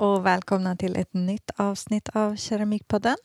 [0.00, 3.16] och välkomna till ett nytt avsnitt av Keramikpodden.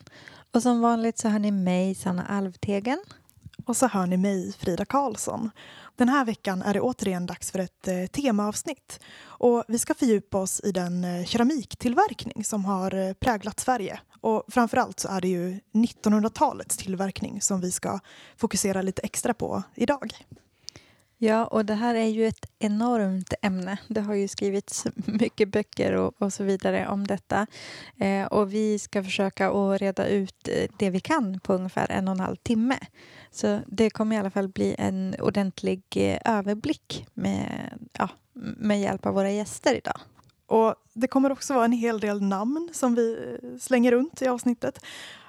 [0.54, 3.00] Och som vanligt så hör ni mig, Sanna Alvtegen.
[3.66, 5.52] Och så hör ni mig, Frida Karlsson.
[5.96, 9.00] Den här veckan är det återigen dags för ett eh, temaavsnitt.
[9.24, 14.00] Och vi ska fördjupa oss i den eh, keramiktillverkning som har eh, präglat Sverige.
[14.22, 18.00] Och framförallt så är det ju 1900-talets tillverkning som vi ska
[18.38, 20.14] fokusera lite extra på idag.
[21.18, 23.78] Ja, och det här är ju ett enormt ämne.
[23.88, 27.48] Det har ju skrivits mycket böcker och, och så vidare om detta.
[28.00, 32.08] Eh, och vi ska försöka att reda ut eh, det vi kan på ungefär en
[32.08, 32.78] och en halv timme.
[33.32, 38.10] Så det kommer i alla fall bli en ordentlig eh, överblick med, ja,
[38.58, 40.00] med hjälp av våra gäster idag.
[40.48, 44.28] Och det kommer också vara en hel del namn som vi eh, slänger runt i
[44.28, 44.80] avsnittet.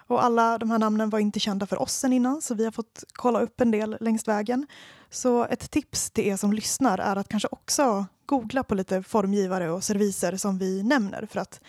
[0.06, 2.72] Och alla de här namnen var inte kända för oss sen innan så vi har
[2.72, 4.66] fått kolla upp en del längs vägen.
[5.10, 9.70] Så ett tips till er som lyssnar är att kanske också googla på lite formgivare
[9.70, 11.60] och serviser som vi nämner för att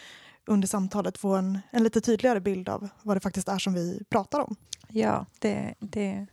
[0.46, 4.04] under samtalet få en, en lite tydligare bild av vad det faktiskt är som vi
[4.10, 4.56] pratar om.
[4.88, 6.28] Ja, det, det är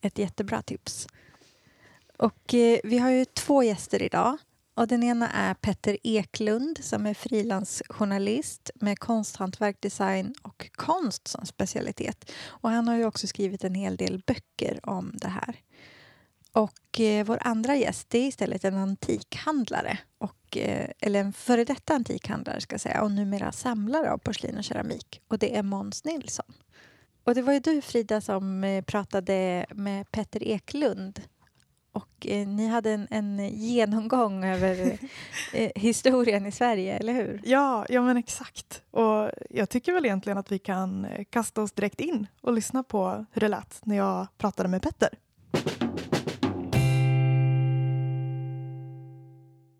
[0.00, 1.08] ett jättebra tips.
[2.18, 4.38] Och eh, vi har ju två gäster idag.
[4.74, 11.46] Och den ena är Petter Eklund som är frilansjournalist med konsthantverk, design och konst som
[11.46, 12.30] specialitet.
[12.46, 15.56] Och han har ju också skrivit en hel del böcker om det här.
[16.52, 21.94] Och eh, vår andra gäst är istället en antikhandlare, och, eh, eller en före detta
[21.94, 25.20] antikhandlare ska jag säga, och numera samlare av porslin och keramik.
[25.28, 26.52] Och det är Måns Nilsson.
[27.24, 31.22] Och det var ju du Frida som eh, pratade med Petter Eklund
[31.94, 34.98] och eh, ni hade en, en genomgång över
[35.52, 37.40] eh, historien i Sverige, eller hur?
[37.44, 38.82] Ja, ja men exakt.
[38.90, 42.82] Och jag tycker väl egentligen att vi kan eh, kasta oss direkt in och lyssna
[42.82, 45.08] på hur det lät när jag pratade med Petter.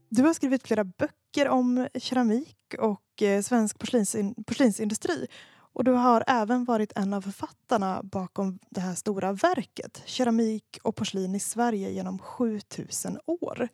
[0.09, 5.27] Du har skrivit flera böcker om keramik och eh, svensk porslinsin porslinsindustri
[5.75, 10.97] och du har även varit en av författarna bakom det här stora verket Keramik och
[10.97, 13.69] porslin i Sverige genom 7000 år.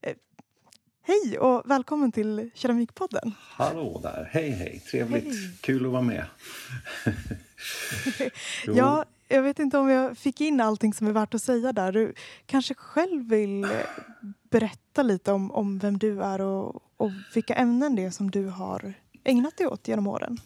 [0.00, 0.14] Eh,
[1.02, 3.34] hej och välkommen till Keramikpodden.
[3.38, 5.56] Hallå där, hej hej, trevligt, hej.
[5.60, 6.24] kul att vara med.
[8.66, 11.92] ja, jag vet inte om jag fick in allting som är värt att säga där.
[11.92, 12.14] Du
[12.46, 13.66] kanske själv vill
[14.50, 18.46] berätta lite om, om vem du är och, och vilka ämnen det är som du
[18.46, 20.38] har ägnat dig åt genom åren?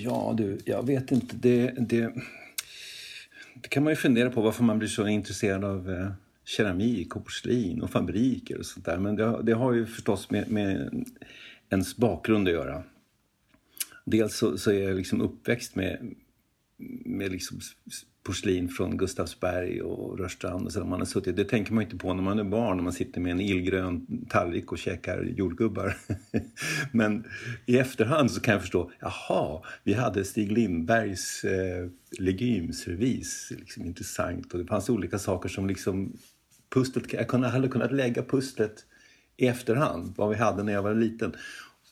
[0.00, 1.36] Ja, du, jag vet inte.
[1.36, 2.14] Det, det,
[3.54, 6.12] det kan man ju fundera på varför man blir så intresserad av eh,
[6.44, 8.98] keramik och porslin och fabriker och sånt där.
[8.98, 11.04] Men det, det har ju förstås med, med
[11.70, 12.82] ens bakgrund att göra.
[14.04, 16.14] Dels så, så är jag liksom uppväxt med,
[17.04, 17.60] med liksom
[18.22, 21.36] porslin från Gustavsberg och Rörstrand och så man har suttit.
[21.36, 24.06] Det tänker man inte på när man är barn, när man sitter med en illgrön
[24.28, 25.96] tallrik och käkar jordgubbar.
[26.92, 27.24] Men
[27.66, 31.88] i efterhand så kan jag förstå, jaha, vi hade Stig Lindbergs eh,
[32.18, 34.52] legymservis, liksom intressant.
[34.52, 36.16] Och det fanns olika saker som liksom
[36.74, 38.84] pusslet, jag hade kunnat lägga pusslet
[39.36, 41.34] i efterhand, vad vi hade när jag var liten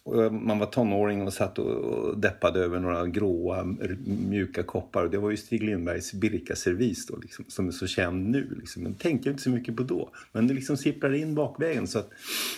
[0.07, 3.65] Eh, man var tonåring och satt och deppade över några gråa
[4.05, 5.05] mjuka koppar.
[5.05, 8.57] Och det var ju Stig Lindbergs Birka-servis då, liksom, som är så känd nu.
[8.59, 8.83] Liksom.
[8.83, 10.11] Men tänkte jag inte så mycket på då.
[10.33, 11.87] Men det liksom sipprar in bakvägen.
[11.87, 12.11] Så att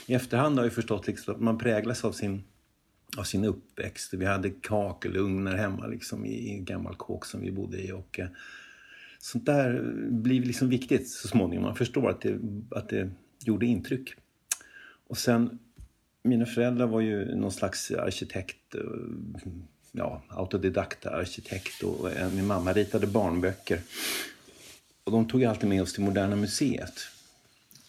[0.07, 2.45] i efterhand har jag förstått liksom att man präglas av sin,
[3.17, 4.15] av sin uppväxt.
[4.15, 7.93] Vi hade kakelugnar hemma liksom, i en gammal kåk som vi bodde i.
[7.93, 8.29] Och, eh,
[9.19, 11.65] sånt där blir liksom viktigt så småningom.
[11.65, 12.39] Man förstår att det,
[12.71, 13.11] att det
[13.45, 14.15] gjorde intryck.
[15.07, 15.59] Och sen
[16.22, 18.81] mina föräldrar var ju någon slags arkitekt, eh,
[19.93, 23.81] ja, autodidakta arkitekt och eh, min mamma ritade barnböcker.
[25.05, 27.00] Och de tog alltid med oss till Moderna Museet.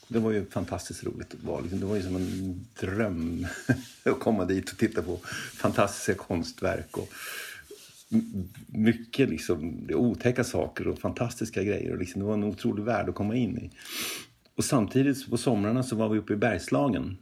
[0.07, 1.61] Det var ju fantastiskt roligt att vara.
[1.61, 3.47] Liksom, det var ju som en dröm
[4.03, 5.17] att komma dit och titta på
[5.53, 6.97] fantastiska konstverk.
[6.97, 7.09] Och
[8.67, 11.91] mycket liksom, otäcka saker och fantastiska grejer.
[11.91, 13.69] Och liksom, det var en otrolig värld att komma in i.
[14.55, 17.17] Och samtidigt på somrarna så var vi uppe i Bergslagen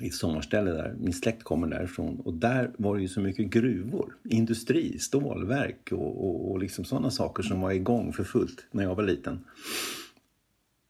[0.00, 0.94] i ett sommarställe där.
[0.98, 2.20] Min släkt kommer därifrån.
[2.20, 7.10] Och där var det ju så mycket gruvor, industri, stålverk och, och, och liksom sådana
[7.10, 9.44] saker som var igång för fullt när jag var liten.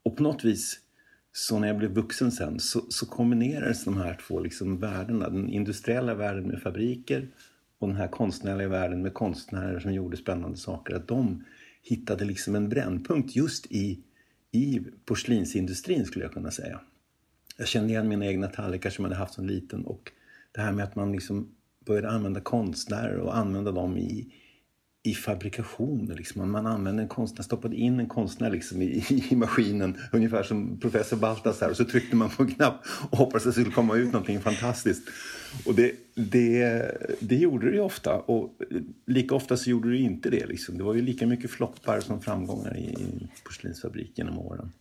[0.02, 0.80] Och på något vis,
[1.32, 5.28] så när jag blev vuxen sen, så, så kombinerades de här två liksom värdena.
[5.28, 7.28] Den industriella världen med fabriker
[7.78, 10.94] och den här konstnärliga världen med konstnärer som gjorde spännande saker.
[10.94, 11.44] Att de
[11.82, 14.00] hittade liksom en brännpunkt just i,
[14.52, 16.80] i porslinsindustrin skulle jag kunna säga.
[17.56, 20.12] Jag kände igen mina egna tallrikar som jag hade haft som liten och
[20.52, 21.48] det här med att man liksom
[21.86, 24.32] började använda konstnärer och använda dem i,
[25.02, 26.12] i fabrikation.
[26.16, 26.50] Liksom.
[26.50, 31.16] Man använde en konstnär, stoppade in en konstnär liksom i, i maskinen ungefär som professor
[31.16, 34.12] Baltasar och så tryckte man på en knapp och hoppades att det skulle komma ut
[34.12, 35.08] någonting fantastiskt.
[35.66, 38.58] Och det, det, det gjorde det ju ofta och
[39.06, 40.46] lika ofta så gjorde det inte det.
[40.46, 40.78] Liksom.
[40.78, 44.72] Det var ju lika mycket floppar som framgångar i, i porslinsfabriken genom åren.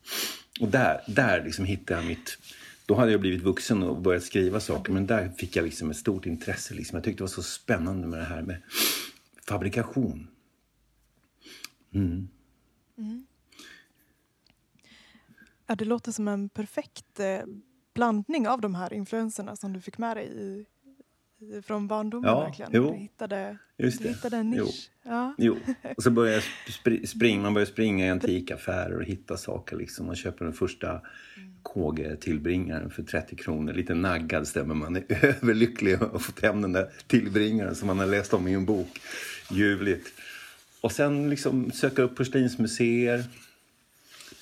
[0.62, 2.38] Och där, där liksom hittade jag mitt
[2.86, 5.98] då hade jag blivit vuxen och börjat skriva saker men där fick jag liksom ett
[5.98, 6.74] stort intresse.
[6.74, 6.96] Liksom.
[6.96, 8.62] Jag tyckte det var så spännande med det här med
[9.48, 10.28] fabrikation.
[11.94, 12.28] Mm.
[12.98, 13.26] Mm.
[15.68, 17.42] Ja, det låter som en perfekt eh,
[17.94, 20.66] blandning av de här influenserna som du fick med dig i, i,
[21.66, 22.30] från barndomen.
[22.30, 22.72] Ja, verkligen.
[22.74, 22.92] Jo.
[22.92, 24.90] Du hittade, Just du hittade en nisch.
[25.04, 25.12] Jo.
[25.12, 25.36] Ja.
[25.38, 25.58] jo.
[25.98, 29.78] Och så började jag spr springa, man började springa i antikaffärer och hitta saker.
[29.78, 30.06] Liksom.
[30.06, 31.02] Man köper den första
[31.64, 33.74] KG-tillbringaren för 30 kronor.
[33.74, 34.96] Lite naggad stämmer man.
[34.96, 38.54] är överlycklig att ha fått hem den där tillbringaren som man har läst om i
[38.54, 39.00] en bok.
[39.52, 40.08] Ljuvligt.
[40.82, 43.24] Och sen liksom söka upp porslinsmuseer.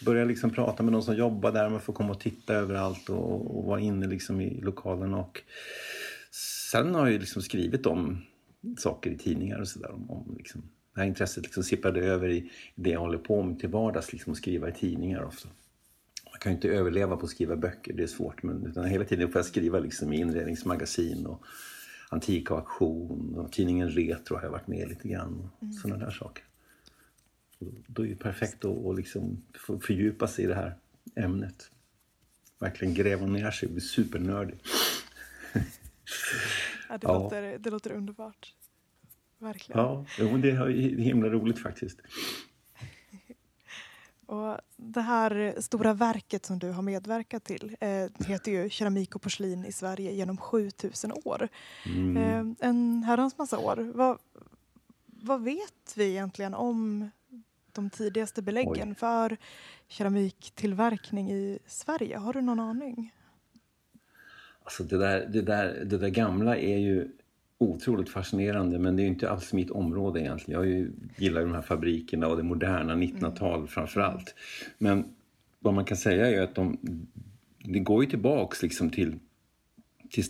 [0.05, 1.69] Börja liksom prata med de som jobbar där.
[1.69, 5.13] Man får komma och titta överallt och, och vara inne liksom i lokalen.
[5.13, 5.41] Och
[6.73, 8.21] sen har jag liksom skrivit om
[8.77, 9.91] saker i tidningar och sådär.
[9.91, 10.61] Om, om liksom,
[10.93, 14.13] det här intresset liksom sippade över i det jag håller på med till vardags.
[14.13, 15.49] Liksom, att skriva i tidningar ofta
[16.43, 18.43] kan ju inte överleva på att skriva böcker, det är svårt.
[18.43, 21.45] Men utan hela tiden får jag skriva liksom i inredningsmagasin och
[22.09, 25.39] Antika auktion och tidningen Retro har jag varit med lite grann.
[25.39, 25.73] Och mm.
[25.73, 26.43] Sådana där saker.
[27.59, 29.43] Och då är det perfekt att, att liksom
[29.81, 30.75] fördjupa sig i det här
[31.15, 31.69] ämnet.
[32.59, 34.55] Verkligen gräva ner sig och bli supernördig.
[36.89, 37.13] ja, det, ja.
[37.13, 38.53] Låter, det låter underbart.
[39.37, 39.81] Verkligen.
[39.81, 41.99] Ja, det är himla roligt faktiskt.
[44.25, 49.21] Och det här stora verket som du har medverkat till eh, heter ju Keramik och
[49.21, 51.47] porslin i Sverige genom 7000 år.
[51.85, 52.17] Mm.
[52.17, 53.91] Eh, en herrans massa år.
[53.95, 54.17] Vad,
[55.05, 57.09] vad vet vi egentligen om
[57.71, 58.95] de tidigaste beläggen Oj.
[58.95, 59.37] för
[59.87, 62.17] keramiktillverkning i Sverige?
[62.17, 63.13] Har du någon aning?
[64.63, 67.07] Alltså det där, det där, det där gamla är ju
[67.57, 70.61] otroligt fascinerande men det är inte alls mitt område egentligen.
[70.61, 73.67] Jag ju, gillar de här fabrikerna och det moderna 1900-tal mm.
[73.67, 74.35] framför allt.
[74.77, 75.05] Men
[75.59, 76.77] vad man kan säga är att de,
[77.59, 79.15] det går ju tillbaks liksom till,
[80.09, 80.23] till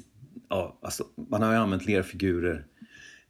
[0.50, 2.65] ja, alltså, man har ju använt lerfigurer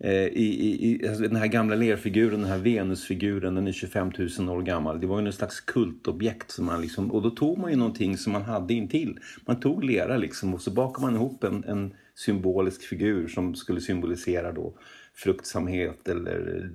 [0.03, 4.49] Eh, i, i, alltså den här gamla lerfiguren, den här Venusfiguren, den är 25 000
[4.49, 5.01] år gammal.
[5.01, 6.51] Det var ju någon slags kultobjekt.
[6.51, 9.19] Som man liksom, och då tog man ju någonting som man hade intill.
[9.45, 13.81] Man tog lera liksom och så bakade man ihop en, en symbolisk figur som skulle
[13.81, 14.77] symbolisera då
[15.13, 16.69] fruktsamhet eller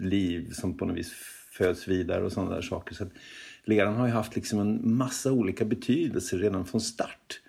[0.00, 1.12] liv som på något vis
[1.52, 2.94] föds vidare och sådana där saker.
[2.94, 3.12] Så att
[3.64, 7.40] leran har ju haft liksom en massa olika betydelser redan från start.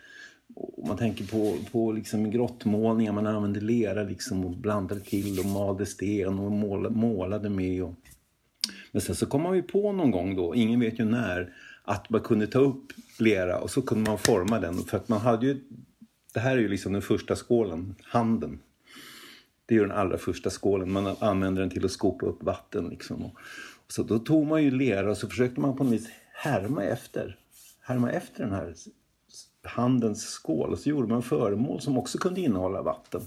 [0.88, 5.86] Man tänker på, på liksom grottmålningar, man använde lera liksom och blandade till och malde
[5.86, 7.84] sten och målade, målade med.
[7.84, 7.94] Och...
[8.92, 12.10] Men sen så kom man ju på någon gång då, ingen vet ju när, att
[12.10, 12.86] man kunde ta upp
[13.20, 14.78] lera och så kunde man forma den.
[14.78, 15.62] För att man hade ju
[16.38, 18.60] det här är ju liksom den första skålen, handen.
[19.66, 20.92] Det är ju den allra första skålen.
[20.92, 22.90] Man använder den till att skopa upp vatten.
[22.90, 23.26] Liksom.
[23.26, 23.40] Och,
[23.88, 27.38] så då tog man ju lera och så försökte man på något vis härma efter,
[27.82, 28.74] härma efter den här
[29.68, 30.72] handens skål.
[30.72, 33.22] Och så gjorde man föremål som också kunde innehålla vatten.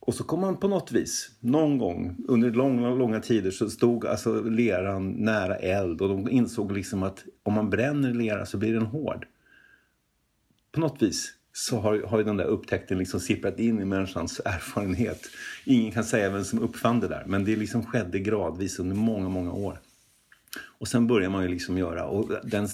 [0.00, 4.06] Och så kom man på något vis, någon gång under långa, långa tider så stod
[4.06, 8.72] alltså leran nära eld och de insåg liksom att om man bränner lera så blir
[8.72, 9.26] den hård.
[10.72, 14.40] På något vis så har, har ju den där upptäckten liksom sipprat in i människans
[14.44, 15.26] erfarenhet.
[15.64, 19.28] Ingen kan säga vem som uppfann det där, men det liksom skedde gradvis under många,
[19.28, 19.80] många år.
[20.78, 22.68] Och sen börjar man ju liksom göra, och den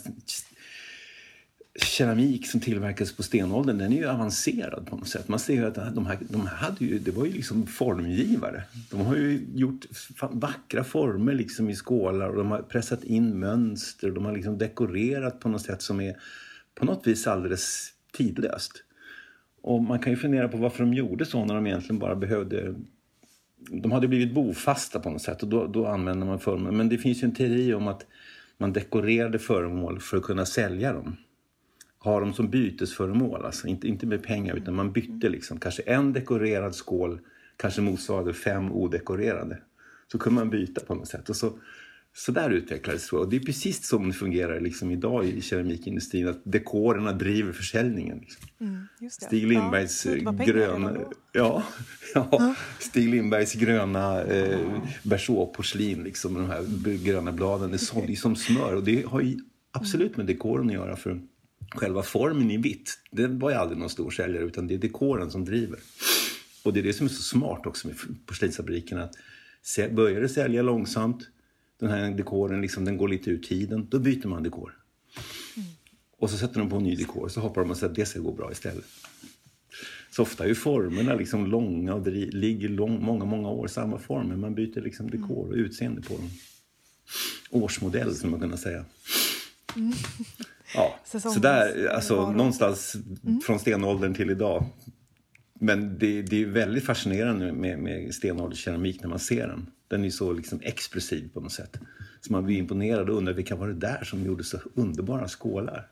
[1.82, 5.28] keramik som tillverkades på stenåldern, den är ju avancerad på något sätt.
[5.28, 8.62] Man ser ju att de här, de här hade ju, det var ju liksom formgivare.
[8.90, 9.87] De har ju gjort
[10.30, 14.58] vackra former liksom i skålar och de har pressat in mönster och de har liksom
[14.58, 16.16] dekorerat på något sätt som är
[16.75, 18.73] på något vis alldeles tidlöst.
[19.62, 22.75] Och man kan ju fundera på varför de gjorde så när de egentligen bara behövde
[23.70, 26.73] de hade blivit bofasta på något sätt och då, då använde man föremål.
[26.73, 28.06] Men det finns ju en teori om att
[28.58, 31.16] man dekorerade föremål för att kunna sälja dem.
[32.00, 35.60] Ha dem som bytesföremål, alltså inte, inte med pengar utan man bytte liksom.
[35.60, 37.20] Kanske en dekorerad skål
[37.56, 39.58] kanske motsvarade fem odekorerade.
[40.12, 41.28] Så kunde man byta på något sätt.
[41.28, 41.52] Och så
[42.18, 43.16] så där utvecklades det.
[43.16, 46.28] Och det är precis så det fungerar liksom idag i keramikindustrin.
[46.28, 48.18] Att dekorerna driver försäljningen.
[48.18, 48.48] Liksom.
[48.60, 50.96] Mm, Stig Lindbergs ja, gröna...
[51.32, 51.62] Ja,
[52.14, 58.36] ja, ja, Stig Lindbergs gröna eh, Bersot-porslin, liksom, de här gröna bladen, det sålde som
[58.36, 58.74] smör.
[58.74, 59.38] Och det har ju
[59.72, 60.96] absolut med dekoren att göra.
[60.96, 61.20] för
[61.70, 65.30] Själva formen i vitt, den var ju aldrig någon stor säljare utan det är dekoren
[65.30, 65.78] som driver.
[66.62, 67.96] Och det är det som är så smart också med
[68.26, 68.98] porslinsfabriken.
[68.98, 69.16] Att
[69.90, 71.28] Börjar det sälja långsamt,
[71.80, 74.76] den här dekoren liksom, den går lite ur tiden, då byter man dekor.
[75.56, 75.68] Mm.
[76.18, 78.06] Och så sätter de på en ny dekor så hoppar de och säger att det
[78.06, 78.84] ska gå bra istället.
[80.10, 84.37] Så ofta är ju formerna liksom långa och ligger lång, många, många år samma former.
[84.37, 86.30] Man byter liksom dekor och utseende på dem.
[87.50, 88.84] Årsmodell, som man kunna säga.
[89.76, 89.92] Mm.
[90.75, 93.40] Ja, så där, alltså någonstans mm.
[93.40, 94.64] från stenåldern till idag.
[95.60, 99.66] Men det, det är väldigt fascinerande med, med stenålderskeramik när man ser den.
[99.88, 101.78] Den är så liksom expressiv på något sätt.
[102.20, 105.88] Så man blir imponerad och undrar vilka var det där som gjorde så underbara skålar.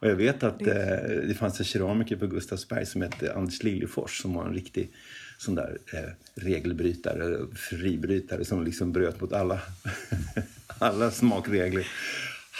[0.00, 3.62] Och jag vet att det, eh, det fanns en keramiker på Gustavsberg som hette Anders
[3.62, 4.92] Liljefors som var en riktig
[5.38, 9.60] sån där eh, regelbrytare, fribrytare som liksom bröt mot alla,
[10.78, 11.86] alla smakregler.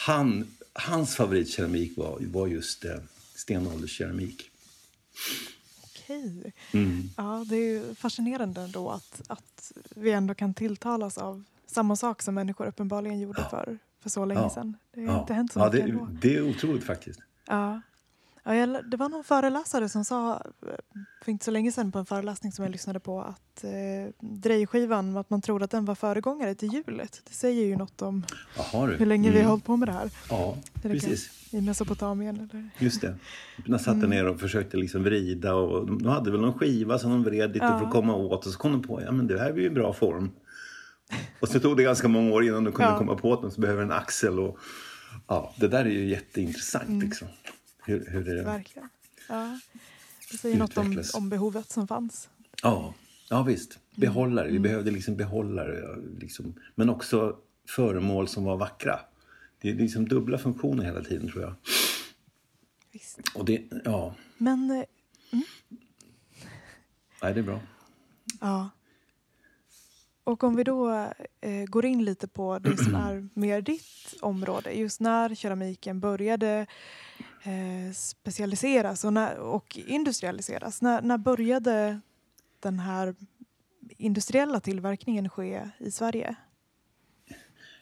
[0.06, 0.46] Han,
[0.78, 2.97] hans favoritkeramik var, var just eh,
[3.35, 4.50] stenålderskeramik.
[5.85, 6.52] Okej.
[6.73, 7.11] Mm.
[7.16, 12.35] Ja, det är fascinerande ändå att, att vi ändå kan tilltalas av samma sak som
[12.35, 13.49] människor uppenbarligen gjorde ja.
[13.49, 14.50] för, för så länge ja.
[14.50, 14.76] sedan.
[14.94, 15.20] Det har ja.
[15.20, 16.08] inte hänt så mycket ja, det, ändå.
[16.20, 17.20] Det är otroligt faktiskt.
[17.47, 17.80] Ja.
[18.48, 20.42] Ja, jag, det var någon föreläsare som sa
[21.24, 23.70] för inte så länge sedan på en föreläsning som jag lyssnade på att eh,
[24.20, 27.22] drejskivan, att man tror att den var föregångare till hjulet.
[27.28, 28.24] Det säger ju något om
[28.58, 29.38] Aha, hur länge mm.
[29.38, 30.10] vi har hållit på med det här.
[30.30, 31.52] Ja, det precis.
[31.52, 32.36] I Mesopotamien.
[32.36, 32.70] Eller?
[32.78, 33.14] Just det.
[33.66, 34.10] De satte mm.
[34.10, 37.64] ner och försökte liksom vrida och de hade väl någon skiva som de vred lite
[37.64, 37.78] ja.
[37.78, 39.66] för att komma åt och så kom de på ja men det här är ju
[39.66, 40.30] en bra form.
[41.40, 42.98] Och så tog det ganska många år innan de kunde ja.
[42.98, 44.58] komma på att de behöver en axel och
[45.26, 47.00] ja, det där är ju jätteintressant mm.
[47.00, 47.28] liksom.
[47.88, 48.88] Hur, hur det Verkligen.
[49.28, 49.61] Ja.
[50.30, 52.28] Det säger något om, om behovet som fanns.
[52.62, 52.95] Ja,
[53.30, 53.78] ja visst.
[53.95, 54.49] Behållare.
[54.49, 54.62] Mm.
[54.62, 55.97] Vi behövde liksom behållare.
[56.21, 56.54] Liksom.
[56.75, 57.37] Men också
[57.68, 59.00] föremål som var vackra.
[59.61, 61.54] Det är liksom dubbla funktioner hela tiden tror jag.
[62.92, 63.18] Visst.
[63.35, 64.14] Och det, ja.
[64.38, 64.71] Men...
[64.71, 64.85] Eh,
[65.30, 65.45] mm.
[67.23, 67.61] Nej, det är bra.
[68.40, 68.71] Ja.
[70.25, 70.90] Och om vi då
[71.40, 74.73] eh, går in lite på det som är mer ditt område.
[74.73, 76.66] Just när keramiken började
[77.42, 80.83] eh, specialiseras och, när, och industrialiseras.
[80.83, 82.00] När, när började
[82.61, 83.14] den här
[83.97, 86.37] industriella tillverkningen ske i Sverige?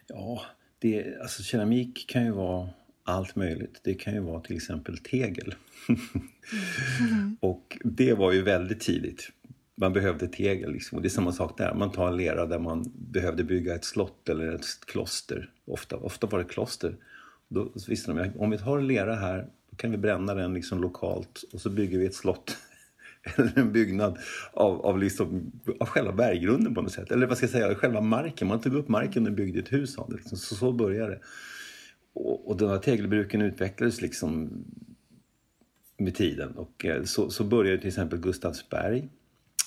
[0.07, 0.43] Ja,
[0.79, 2.69] det, alltså keramik kan ju vara
[3.05, 3.81] allt möjligt.
[3.85, 5.55] Det kan ju vara till exempel tegel.
[7.01, 7.37] mm.
[7.41, 9.31] och det var ju väldigt tidigt
[9.77, 10.73] man behövde tegel.
[10.73, 10.97] Liksom.
[10.97, 11.75] Och det är samma sak där.
[11.75, 15.51] Man tar en lera där man behövde bygga ett slott eller ett kloster.
[15.67, 16.97] Ofta, ofta var det kloster.
[17.49, 21.45] Då visste de om vi tar lera här då kan vi bränna den liksom lokalt
[21.53, 22.57] och så bygger vi ett slott
[23.37, 24.19] eller en byggnad
[24.53, 27.11] av, av, liksom, av själva berggrunden på något sätt.
[27.11, 28.49] Eller vad ska jag säga, själva marken.
[28.49, 30.17] Man tog upp marken och byggde ett hus av det.
[30.17, 30.39] Liksom.
[30.39, 31.21] Så, så började det.
[32.13, 34.51] Och, och de här tegelbruken utvecklades liksom
[35.99, 36.53] med tiden.
[36.53, 39.09] Och eh, så, så började till exempel Gustavsberg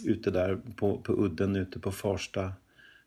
[0.05, 2.53] ute där på, på udden ute på Farsta,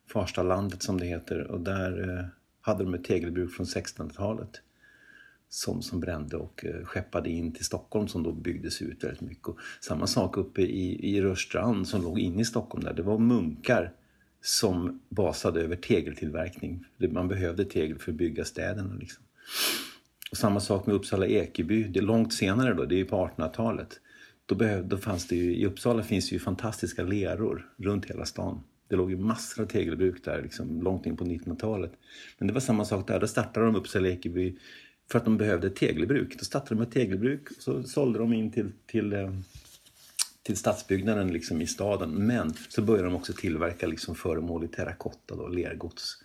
[0.09, 1.47] Farstalandet som det heter.
[1.47, 2.25] Och där eh,
[2.63, 4.61] hade de ett tegelbruk från 1600-talet
[5.49, 9.47] som, som brände och eh, skeppade in till Stockholm som då byggdes ut väldigt mycket.
[9.47, 12.93] Och samma sak uppe i, i Rörstrand som låg inne i Stockholm där.
[12.93, 13.93] Det var munkar
[14.41, 16.85] som basade över tegeltillverkning.
[16.97, 18.95] Man behövde tegel för att bygga städerna.
[18.95, 19.25] Liksom.
[20.31, 21.85] Och samma sak med Uppsala Ekeby.
[21.85, 24.01] Det är långt senare då, det är på 1800-talet.
[24.47, 28.25] Då, behöv, då fanns det ju, I Uppsala finns det ju fantastiska leror runt hela
[28.25, 28.61] stan.
[28.93, 31.93] Det låg ju massor av tegelbruk där liksom, långt in på 1900-talet.
[32.39, 33.21] Men det var samma sak där.
[33.21, 34.57] Då startade de Uppsala Ekeby
[35.11, 36.39] för att de behövde ett tegelbruk.
[36.39, 39.35] Då startade de ett tegelbruk och så sålde de in till, till, eh,
[40.43, 42.11] till stadsbyggnaden liksom i staden.
[42.11, 46.23] Men så började de också tillverka liksom föremål i terrakotta, då, lergods.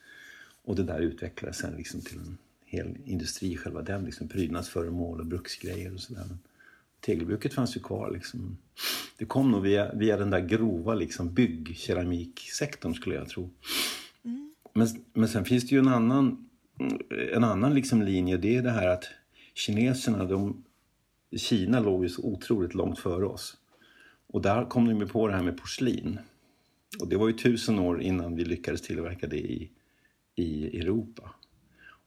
[0.63, 4.05] Och det där utvecklades sen liksom till en hel industri, själva den.
[4.05, 6.25] Liksom prydnadsföremål och bruksgrejer och sådär
[7.01, 8.11] tegelbruket fanns ju kvar.
[8.11, 8.57] Liksom.
[9.17, 13.49] Det kom nog via, via den där grova liksom, byggkeramiksektorn skulle jag tro.
[14.23, 14.53] Mm.
[14.73, 16.49] Men, men sen finns det ju en annan,
[17.33, 18.37] en annan liksom linje.
[18.37, 19.05] Det är det här att
[19.53, 20.63] kineserna, de,
[21.35, 23.57] Kina låg ju så otroligt långt före oss.
[24.27, 26.19] Och där kom de ju på det här med porslin.
[26.99, 29.69] Och det var ju tusen år innan vi lyckades tillverka det i,
[30.35, 31.31] i Europa.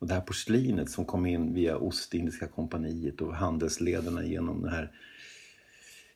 [0.00, 4.90] Och det här porslinet som kom in via Ostindiska kompaniet och handelslederna genom den här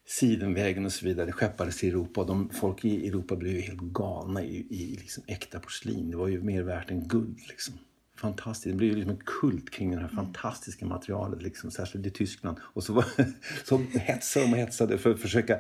[0.06, 2.20] Sidenvägen och så vidare skeppades till Europa.
[2.20, 6.10] Och de, folk i Europa blev ju helt galna i, i liksom äkta porslin.
[6.10, 7.38] Det var ju mer värt än guld.
[7.48, 7.74] Liksom.
[8.16, 8.72] Fantastiskt.
[8.72, 10.16] Det blev ju liksom en kult kring det här mm.
[10.16, 12.56] fantastiska materialet, liksom, särskilt i Tyskland.
[12.62, 13.04] Och så, var,
[13.64, 15.58] så hetsade de och hetsade för att försöka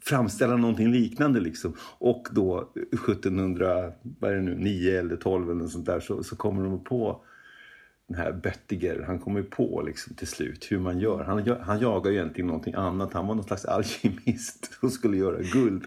[0.00, 1.40] framställa någonting liknande.
[1.40, 1.76] Liksom.
[1.98, 7.24] Och då 1709 eller 12 eller sånt där så, så kommer de på
[8.08, 11.24] den här Böttiger, han kommer på liksom till slut hur man gör.
[11.24, 13.12] Han, han jagar ju egentligen någonting annat.
[13.12, 15.84] Han var någon slags alkemist och skulle göra guld.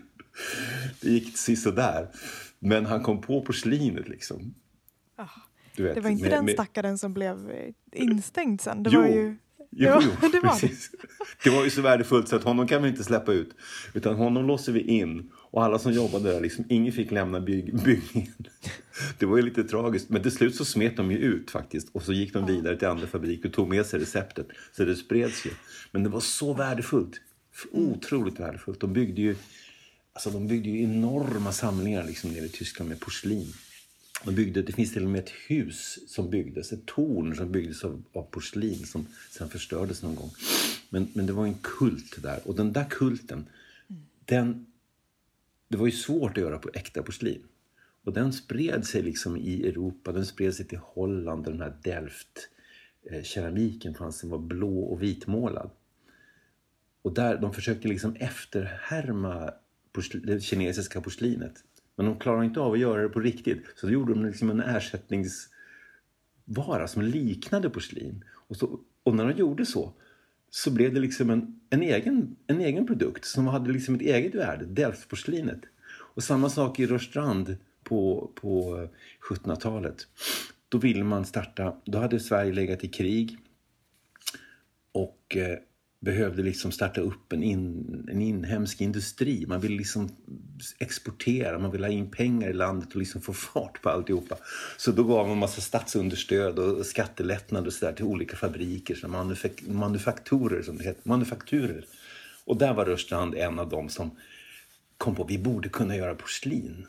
[1.02, 2.08] Det gick sisådär.
[2.60, 4.54] Men han kom på porslinet liksom.
[5.16, 5.28] Ah,
[5.76, 8.84] Du det var inte med- den med- stackaren som blev eh, instängd sen.
[8.84, 9.02] Det Jo.
[9.02, 9.36] var ju...
[9.70, 10.60] Jo, Ja, jo, det var det.
[10.60, 10.92] precis.
[11.44, 13.50] Det var ju så värdefullt så att honom kan vi inte släppa ut.
[13.94, 15.32] Utan honom låser vi in.
[15.34, 18.48] Och alla som jobbade där, liksom, ingen fick lämna bygg, byggningen.
[19.20, 20.10] Det var ju lite tragiskt.
[20.10, 21.90] Men till slut så smet de ju ut faktiskt.
[21.92, 24.48] Och så gick de vidare till andra fabriker och tog med sig receptet.
[24.78, 25.50] Så det spreds ju.
[25.92, 27.22] Men det var så värdefullt.
[27.72, 28.80] Otroligt värdefullt.
[28.80, 29.36] De byggde ju,
[30.14, 33.54] alltså, de byggde ju enorma samlingar liksom, nere i Tyskland med porslin.
[34.26, 37.84] De byggde, det finns till och med ett hus som byggdes, ett torn som byggdes
[37.84, 40.32] av, av porslin som sen förstördes någon gång.
[40.90, 42.48] Men, men det var en kult där.
[42.48, 43.46] Och den där kulten,
[44.26, 44.66] den,
[45.68, 47.44] det var ju svårt att göra på äkta porslin.
[48.04, 53.92] Och den spred sig liksom i Europa, den spred sig till Holland, den här Delft-keramiken
[53.92, 55.70] eh, fanns som var blå och vitmålad.
[57.02, 59.54] Och där, de försökte liksom efterhärma
[59.94, 61.64] porsl- det kinesiska porslinet.
[62.02, 63.66] Men de klarade inte av att göra det på riktigt.
[63.76, 68.24] Så då gjorde de liksom en ersättningsvara som liknade porslin.
[68.32, 69.94] Och, så, och när de gjorde så,
[70.50, 74.36] så blev det liksom en, en, egen, en egen produkt som hade liksom ett eget
[74.36, 75.60] värde, Delftporslinet.
[75.90, 78.88] Och samma sak i Rörstrand på, på
[79.30, 80.08] 1700-talet.
[80.70, 83.38] Då ville man starta, då hade Sverige legat i krig
[84.92, 85.58] och eh,
[86.02, 89.46] behövde liksom starta upp en, in, en inhemsk industri.
[89.48, 90.10] Man ville liksom
[90.80, 94.38] exportera, man ville ha in pengar i landet och liksom få fart på alltihopa.
[94.78, 99.08] Så då gav man massa statsunderstöd och skattelättnader och så där till olika fabriker, så
[99.08, 101.86] manufak manufaktorer som det heter, manufakturer.
[102.46, 104.12] Och där var Rörstrand en av dem som
[104.98, 106.88] kom på att vi borde kunna göra porslin.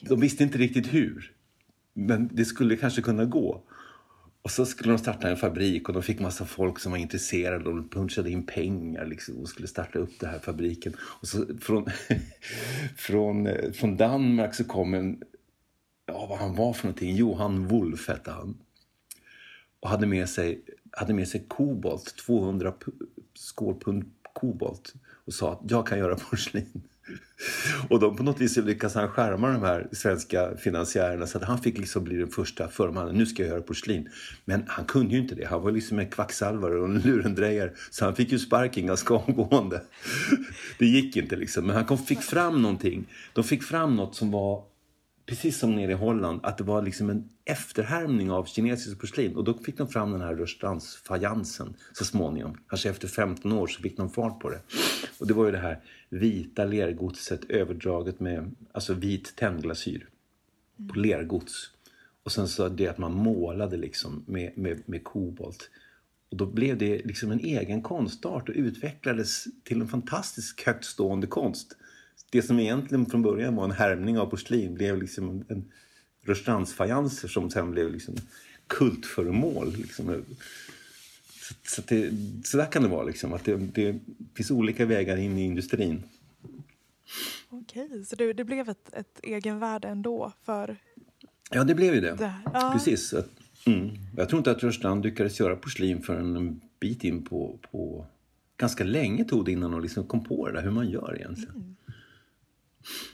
[0.00, 1.32] De visste inte riktigt hur,
[1.92, 3.62] men det skulle kanske kunna gå.
[4.44, 7.68] Och så skulle de starta en fabrik och de fick massa folk som var intresserade
[7.68, 10.96] och de punchade in pengar liksom, och skulle starta upp den här fabriken.
[11.00, 11.86] Och så från,
[12.96, 15.22] från, eh, från Danmark så kom en,
[16.06, 18.58] ja vad han var för någonting, Johan Wolf hette han.
[19.80, 22.74] Och hade med sig, hade med sig kobolt, 200
[23.34, 26.82] skålpund kobolt och sa att jag kan göra porslin.
[27.88, 31.58] Och de på något vis lyckas han skärma de här svenska finansiärerna så att han
[31.58, 33.14] fick liksom bli den första förmannen.
[33.14, 34.08] Nu ska jag göra porslin.
[34.44, 35.46] Men han kunde ju inte det.
[35.46, 37.72] Han var liksom en kvacksalvare och en lurendrejare.
[37.90, 39.82] Så han fick ju sparken ganska omgående.
[40.78, 41.66] Det gick inte liksom.
[41.66, 43.06] Men han kom, fick fram någonting.
[43.32, 44.64] De fick fram något som var
[45.26, 49.36] precis som nere i Holland, att det var liksom en efterhärmning av kinesiskt porslin.
[49.36, 52.58] Och då fick de fram den här Rörstrandsfajansen så småningom.
[52.68, 54.60] Kanske efter 15 år så fick de fart på det.
[55.18, 55.80] Och det var ju det här
[56.14, 60.08] vita lergodset överdraget med alltså vit tennglasyr
[60.88, 61.70] på lergods.
[62.22, 65.70] Och sen så det att man målade liksom med, med, med kobolt.
[66.30, 71.76] Och då blev det liksom en egen konstart och utvecklades till en fantastisk högtstående konst.
[72.30, 75.64] Det som egentligen från början var en härmning av porslin blev liksom en, en
[76.26, 78.14] Rörstrandsfajanser som sen blev liksom
[78.66, 79.72] kultföremål.
[79.76, 80.24] Liksom.
[81.62, 82.12] Så, det,
[82.44, 84.00] så där kan det vara, liksom, att det, det
[84.34, 86.02] finns olika vägar in i industrin.
[87.48, 90.76] Okej, så det, det blev ett, ett egenvärde ändå för
[91.50, 92.14] Ja, det blev ju det.
[92.14, 92.34] det?
[92.52, 92.70] Ja.
[92.72, 93.14] Precis.
[93.66, 93.90] Mm.
[94.16, 97.58] Jag tror inte att Rörstrand lyckades göra porslin förrän en bit in på...
[97.70, 98.06] på
[98.56, 101.76] ganska länge tog det innan de liksom kom på det där, hur man gör egentligen.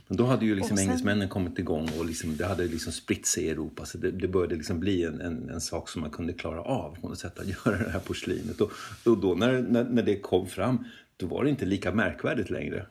[0.08, 3.26] Men då hade ju liksom sen- engelsmännen kommit igång och liksom, det hade liksom spritt
[3.26, 3.86] sig i Europa.
[3.86, 6.96] Så det, det började liksom bli en, en, en sak som man kunde klara av
[7.00, 8.60] på något sätt, att göra det här porslinet.
[8.60, 8.72] Och,
[9.04, 10.84] och då när, när, när det kom fram,
[11.16, 12.86] då var det inte lika märkvärdigt längre.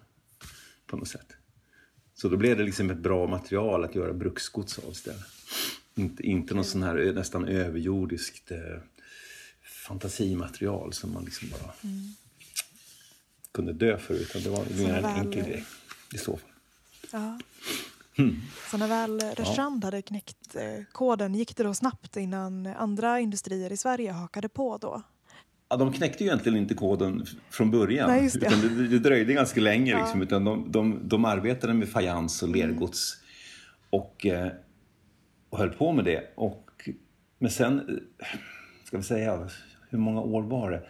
[0.88, 1.36] På något sätt.
[2.16, 5.26] Så då blev det liksom ett bra material att göra bruksgods av istället.
[5.96, 8.58] Inte, inte någon sån här nästan överjordiskt eh,
[9.88, 11.74] fantasimaterial som man liksom bara
[13.52, 14.14] kunde dö för.
[14.14, 15.66] Utan det var en enkel grej
[16.14, 16.49] i så fall.
[17.12, 17.40] Ja.
[18.18, 18.42] Hmm.
[18.72, 23.72] Så när väl Rörstrand hade knäckt eh, koden, gick det då snabbt innan andra industrier
[23.72, 25.02] i Sverige hakade på då?
[25.70, 28.10] Ja, de knäckte ju egentligen inte koden från början.
[28.10, 28.48] Nej, det.
[28.48, 29.92] Utan det, det dröjde ganska länge.
[29.92, 30.00] Ja.
[30.00, 32.52] Liksom, utan de, de, de arbetade med fajans Mm.
[32.52, 33.18] och lergods.
[33.90, 34.52] Och, eh,
[35.50, 36.34] och höll på med det.
[36.36, 36.90] Och,
[37.40, 37.80] men sen,
[38.20, 38.26] eh,
[38.84, 39.50] ska vi säga,
[39.90, 40.82] hur många år var det?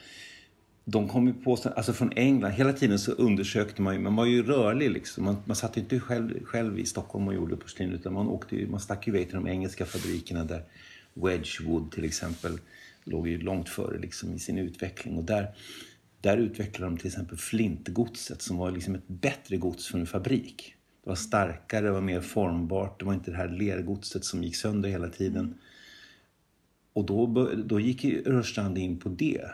[0.92, 4.26] De kom ju på, alltså från England, hela tiden så undersökte man ju, man var
[4.26, 5.26] ju rörlig liksom.
[5.26, 8.56] Man, man satt ju inte själv, själv i Stockholm och gjorde porslin utan man, åkte
[8.56, 10.64] ju, man stack ju iväg till de engelska fabrikerna där
[11.14, 12.60] Wedgwood till exempel
[13.04, 15.18] låg ju långt före liksom i sin utveckling.
[15.18, 15.48] Och där,
[16.22, 20.76] där utvecklade de till exempel flintgodset som var liksom ett bättre gods för en fabrik.
[21.04, 24.56] Det var starkare, det var mer formbart, det var inte det här lergodset som gick
[24.56, 25.54] sönder hela tiden.
[26.94, 29.46] Och då, då gick ju Rörstrand in på det.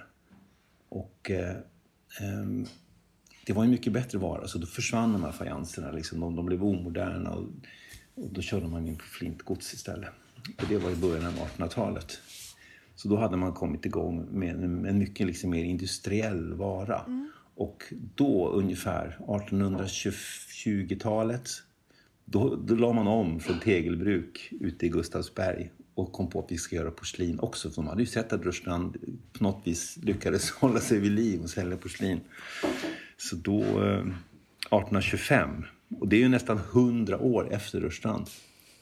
[0.96, 1.56] Och eh,
[2.22, 2.66] ehm,
[3.46, 5.92] det var en mycket bättre vara, så då försvann de här fajanserna.
[5.92, 6.20] Liksom.
[6.20, 7.32] De, de blev omoderna.
[7.32, 7.48] Och
[8.16, 10.10] Och då körde man in på flintgods istället.
[10.58, 12.20] Och det var i början av 1800-talet.
[12.96, 17.00] Så då hade man kommit igång med en, en mycket liksom mer industriell vara.
[17.00, 17.32] Mm.
[17.56, 21.50] Och då ungefär 1820-talet
[22.26, 26.58] då, då la man om från tegelbruk ute i Gustavsberg och kom på att vi
[26.58, 27.70] ska göra porslin också.
[27.70, 28.98] För de hade ju sett att Rörstrand
[29.34, 32.20] på något vis lyckades hålla sig vid liv och sälja porslin.
[33.18, 38.28] Så då, 1825, eh, och det är ju nästan 100 år efter Rörstrand,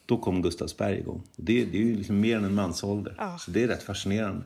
[0.05, 1.23] då kom Gustavsberg igång.
[1.37, 3.15] Och det, det är ju liksom mer än en mansålder.
[3.17, 3.37] Ja.
[3.37, 4.45] Så det är rätt fascinerande.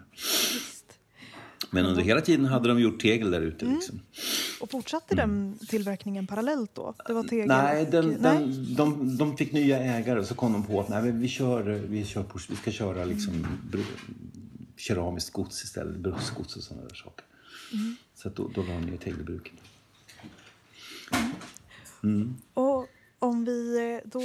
[1.69, 3.65] Men under hela tiden hade de gjort tegel där ute.
[3.65, 3.77] Mm.
[3.77, 3.99] Liksom.
[4.61, 5.29] Och fortsatte mm.
[5.29, 6.93] den tillverkningen parallellt då?
[7.07, 8.75] Det var tegel nej, den, och, den, nej?
[8.75, 12.05] De, de fick nya ägare och så kom de på att nej, vi, kör, vi,
[12.05, 13.85] kör vi ska köra liksom mm.
[14.77, 17.25] keramiskt gods istället, bruksgods och sådana där saker.
[17.73, 17.95] Mm.
[18.15, 19.55] Så då, då la de ner tegelbruken.
[22.03, 22.35] Mm.
[22.53, 22.87] Och
[23.19, 24.21] om vi då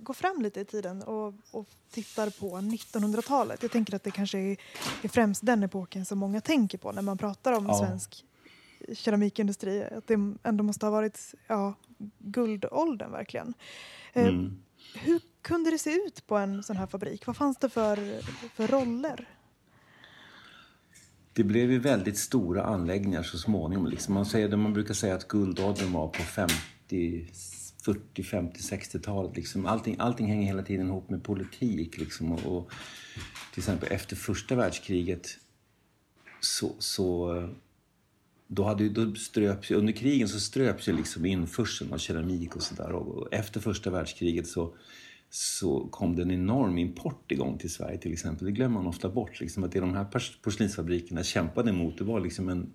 [0.00, 3.62] går fram lite i tiden och, och tittar på 1900-talet.
[3.62, 4.56] Jag tänker att det kanske är,
[5.02, 7.78] är, främst den epoken som många tänker på när man pratar om ja.
[7.78, 8.24] svensk
[8.92, 9.84] keramikindustri.
[9.84, 11.74] Att det ändå måste ha varit ja,
[12.18, 13.54] guldåldern verkligen.
[14.12, 14.62] Eh, mm.
[14.94, 17.26] Hur kunde det se ut på en sån här fabrik?
[17.26, 19.28] Vad fanns det för, för roller?
[21.32, 23.86] Det blev ju väldigt stora anläggningar så småningom.
[23.86, 27.26] Liksom man, säger, man brukar säga att guldåldern var på 50
[27.86, 29.36] 40, 50, 60-talet.
[29.36, 29.66] Liksom.
[29.66, 31.98] Allting, allting hänger hela tiden ihop med politik.
[31.98, 32.32] Liksom.
[32.32, 32.70] Och, och,
[33.52, 35.38] till exempel efter första världskriget
[36.40, 37.32] så, så
[38.46, 42.92] då hade, då ströps, under krigen så ströps ju liksom införseln av keramik och sådär.
[42.92, 44.74] Och efter första världskriget så,
[45.30, 48.46] så kom det en enorm import igång till Sverige till exempel.
[48.46, 49.40] Det glömmer man ofta bort.
[49.40, 50.06] Liksom, att det de här
[50.42, 52.72] porslinsfabrikerna kämpade emot det var liksom en,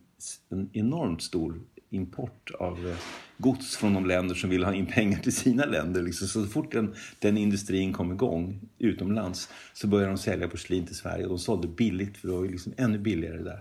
[0.50, 2.96] en enormt stor import av eh,
[3.38, 6.02] gods från de länder som vill ha in pengar till sina länder.
[6.02, 6.28] Liksom.
[6.28, 11.28] Så fort den, den industrin kom igång utomlands så började de sälja porslin till Sverige
[11.28, 13.60] de sålde billigt för det var liksom ännu billigare där.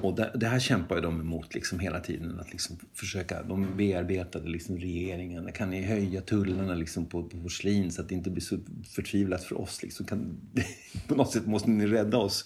[0.00, 2.40] Och det, det, här kämpar de emot liksom hela tiden.
[2.40, 5.52] Att liksom försöka, de bearbetade liksom regeringen.
[5.52, 8.58] Kan ni höja tullarna liksom på, på porslin så att det inte blir så
[8.94, 9.82] förtvivlat för oss?
[9.82, 10.40] Liksom kan,
[11.06, 12.44] på något sätt måste ni rädda oss.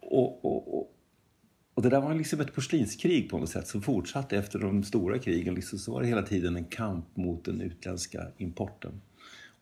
[0.00, 0.95] Och, och, och,
[1.76, 5.18] och det där var liksom ett porslinskrig på något sätt som fortsatte efter de stora
[5.18, 5.54] krigen.
[5.54, 9.00] Liksom, så var det hela tiden en kamp mot den utländska importen.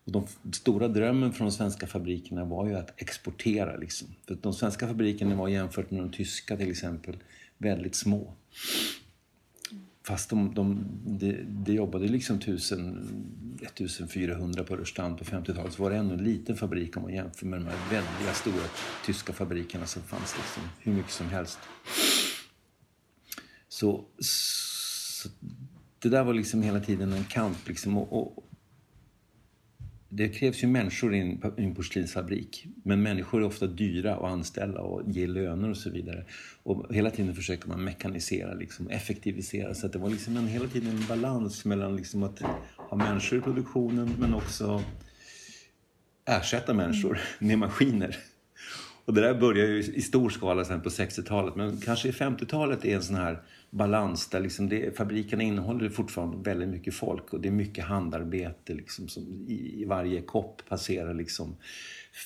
[0.04, 3.76] Och de stora drömmen från de svenska fabrikerna var ju att exportera.
[3.76, 4.08] Liksom.
[4.26, 7.16] För de svenska fabrikerna var jämfört med de tyska till exempel
[7.58, 8.34] väldigt små.
[10.06, 15.90] Fast de, de, de, de jobbade liksom 1000, 1400 på Rörstrand på 50-talet så var
[15.90, 18.64] det ändå en liten fabrik om man jämför med de här väldiga stora
[19.04, 21.58] tyska fabrikerna som fanns liksom hur mycket som helst.
[23.68, 25.28] Så, så
[25.98, 28.44] det där var liksom hela tiden en kamp liksom och, och
[30.16, 32.66] det krävs ju människor i en, en porslinsfabrik.
[32.82, 36.24] Men människor är ofta dyra att anställa och ge löner och så vidare.
[36.62, 39.74] Och hela tiden försöker man mekanisera, liksom, effektivisera.
[39.74, 42.42] Så det var liksom en, hela tiden en balans mellan liksom att
[42.76, 44.82] ha människor i produktionen men också
[46.24, 48.16] ersätta människor med maskiner.
[49.04, 51.56] Och det där började ju i stor skala sen på 60-talet.
[51.56, 53.42] Men kanske i 50-talet är en sån här
[53.74, 58.74] balans där liksom det, fabrikerna innehåller fortfarande väldigt mycket folk och det är mycket handarbete.
[58.74, 61.56] Liksom, som i, i varje kopp passerar liksom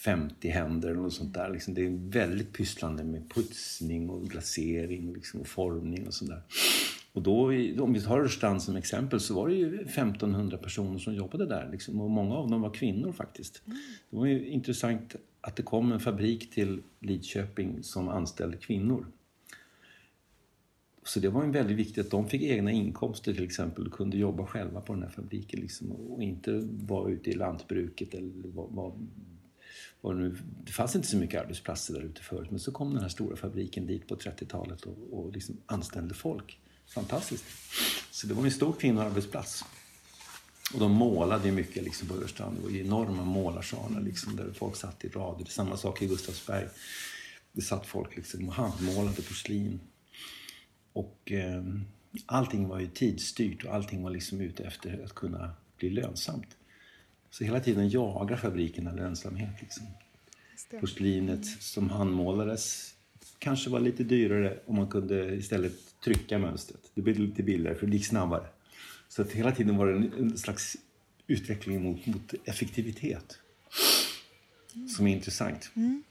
[0.05, 1.51] 50 händer eller något sånt där.
[1.51, 6.43] Liksom, det är väldigt pysslande med putsning och glasering liksom, och formning och sånt där.
[7.13, 7.45] Och då,
[7.83, 11.69] om vi tar Rörstrand som exempel så var det ju 1500 personer som jobbade där.
[11.73, 13.63] Liksom, och många av dem var kvinnor faktiskt.
[14.11, 19.07] Det var ju intressant att det kom en fabrik till Lidköping som anställde kvinnor.
[21.09, 24.16] Så det var en väldigt viktigt att de fick egna inkomster till exempel och kunde
[24.16, 28.71] jobba själva på den här fabriken liksom, och inte vara ute i lantbruket eller vad,
[28.71, 29.09] vad,
[30.01, 33.03] vad nu, det fanns inte så mycket arbetsplatser där ute förut men så kom den
[33.03, 36.59] här stora fabriken dit på 30-talet och, och liksom anställde folk.
[36.94, 37.44] Fantastiskt!
[38.11, 39.64] Så det var en stor kvinnoarbetsplats.
[40.75, 42.57] Och de målade ju mycket liksom på Överstrand.
[42.57, 45.44] Det var enorma målarsalar liksom, där folk satt i rader.
[45.44, 46.68] Samma sak i Gustavsberg.
[47.53, 49.81] Det satt folk liksom och handmålade porslin.
[50.92, 51.64] Och eh,
[52.27, 56.57] allting var ju tidsstyrt och allting var liksom ute efter att kunna bli lönsamt.
[57.31, 59.51] Så hela tiden jagar fabrikerna lönsamhet.
[59.61, 59.87] Liksom.
[60.81, 62.94] Porslinet som handmålades
[63.38, 66.90] kanske var lite dyrare om man kunde istället trycka mönstret.
[66.94, 68.46] Det blev lite billigare för det gick snabbare.
[69.09, 70.77] Så att hela tiden var det en, en slags
[71.27, 73.38] utveckling mot, mot effektivitet
[74.74, 74.88] mm.
[74.88, 75.70] som är intressant.
[75.74, 76.03] Mm.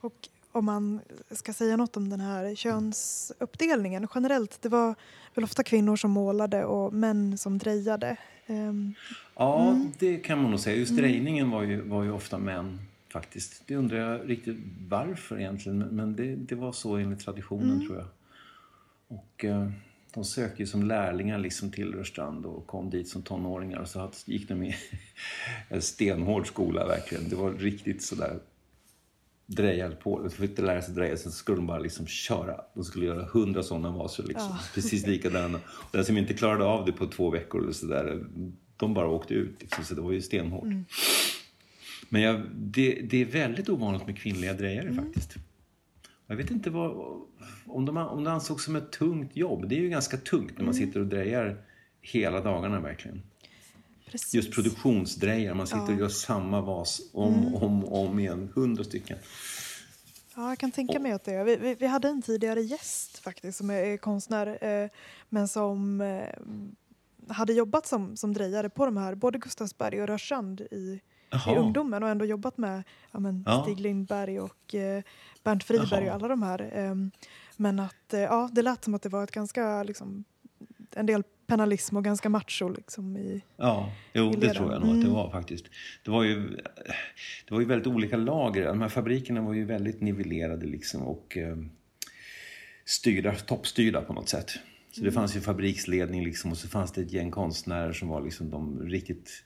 [0.00, 4.62] Och om man ska säga något om den här könsuppdelningen generellt.
[4.62, 4.94] Det var
[5.34, 8.16] väl ofta kvinnor som målade och män som drejade.
[8.46, 8.94] Um,
[9.34, 9.92] ja, mm.
[9.98, 10.76] det kan man nog säga.
[10.76, 11.02] Just mm.
[11.02, 13.62] drejningen var ju, var ju ofta män faktiskt.
[13.66, 14.56] Det undrar jag riktigt
[14.88, 17.86] varför egentligen, men det, det var så enligt traditionen mm.
[17.86, 18.06] tror jag.
[19.08, 19.70] Och eh,
[20.14, 24.10] de sökte ju som lärlingar liksom till Rörstrand och kom dit som tonåringar och så
[24.24, 24.76] gick de i
[25.68, 27.28] en stenhård skola verkligen.
[27.28, 28.38] Det var riktigt sådär
[29.46, 30.22] drejade på.
[30.22, 32.60] De fick lära sig dreja, sen skulle de bara liksom köra.
[32.74, 34.48] De skulle göra hundra sådana vaser liksom.
[34.50, 34.58] Ja.
[34.74, 35.58] Precis likadana.
[35.66, 38.24] Och den som inte klarade av det på två veckor eller sådär,
[38.76, 39.56] de bara åkte ut.
[39.60, 39.84] Liksom.
[39.84, 40.64] Så det var ju stenhårt.
[40.64, 40.84] Mm.
[42.08, 45.04] Men jag, det, det, är väldigt ovanligt med kvinnliga drejare mm.
[45.04, 45.34] faktiskt.
[46.26, 46.90] Jag vet inte vad,
[47.66, 49.68] om, de, om det ansågs som ett tungt jobb.
[49.68, 50.86] Det är ju ganska tungt när man mm.
[50.86, 51.56] sitter och drejar
[52.00, 53.22] hela dagarna verkligen.
[54.12, 54.34] Precis.
[54.34, 55.92] Just produktionsdrejar, man sitter ja.
[55.92, 57.84] och gör samma vas om och mm.
[57.84, 59.18] om, om igen, hundra stycken.
[60.36, 61.44] Ja, jag kan tänka mig att det.
[61.44, 64.90] Vi, vi, vi, hade en tidigare gäst faktiskt som är konstnär eh,
[65.28, 66.28] men som eh,
[67.28, 71.00] hade jobbat som, som drejare på de här, både Gustavsberg och Rörstrand i,
[71.46, 73.62] i ungdomen och ändå jobbat med ja, men, ja.
[73.62, 75.02] Stig Lindberg och eh,
[75.42, 76.08] Bernt Friberg Jaha.
[76.08, 76.70] och alla de här.
[76.78, 76.94] Eh,
[77.56, 80.24] men att eh, ja, det lät som att det var ett ganska, liksom,
[80.94, 84.90] en del penalism och ganska macho liksom i Ja, jo, i det tror jag nog
[84.90, 85.12] att det mm.
[85.12, 85.64] var faktiskt.
[86.04, 86.56] Det var, ju,
[87.48, 88.66] det var ju väldigt olika lager.
[88.66, 91.56] De här fabrikerna var ju väldigt nivellerade liksom och eh,
[92.84, 94.50] styrda, toppstyrda på något sätt.
[94.90, 95.10] Så mm.
[95.10, 98.50] det fanns ju fabriksledning liksom och så fanns det ett gäng konstnärer som var liksom
[98.50, 99.44] de riktigt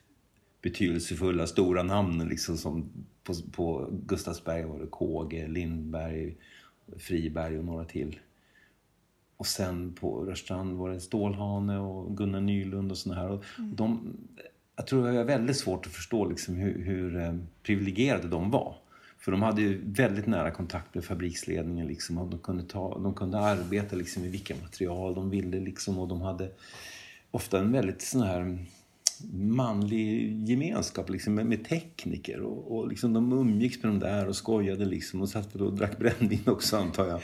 [0.61, 2.89] betydelsefulla, stora namnen liksom som
[3.23, 6.35] på, på Gustavsberg var det KG, Lindberg,
[6.97, 8.19] Friberg och några till.
[9.37, 13.29] Och sen på Rörstrand var det Stålhane och Gunnar Nylund och såna här.
[13.29, 13.75] Och mm.
[13.75, 14.13] de,
[14.75, 18.75] jag tror det är väldigt svårt att förstå liksom hur, hur eh, privilegierade de var.
[19.19, 21.87] För de hade ju väldigt nära kontakt med fabriksledningen.
[21.87, 25.59] Liksom, och de, kunde ta, de kunde arbeta liksom, med vilka material de ville.
[25.59, 26.51] Liksom, och de hade
[27.31, 28.65] ofta en väldigt sån här
[29.33, 32.41] manlig gemenskap liksom, med, med tekniker.
[32.41, 35.97] Och, och liksom, de umgicks med de där och skojade liksom, och satt och drack
[35.97, 37.21] brännvin också antar jag.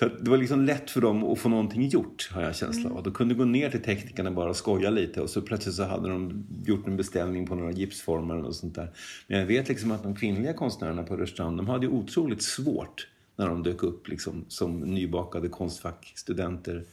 [0.00, 2.90] Så det var liksom lätt för dem att få någonting gjort, har jag känsla av.
[2.90, 3.02] Mm.
[3.02, 6.08] De kunde gå ner till teknikerna bara och skoja lite och så plötsligt så hade
[6.08, 8.90] de gjort en beställning på några gipsformar och sånt där.
[9.26, 13.08] Men jag vet liksom att de kvinnliga konstnärerna på Rörstrand, de hade ju otroligt svårt
[13.36, 16.84] när de dök upp liksom, som nybakade konstfackstudenter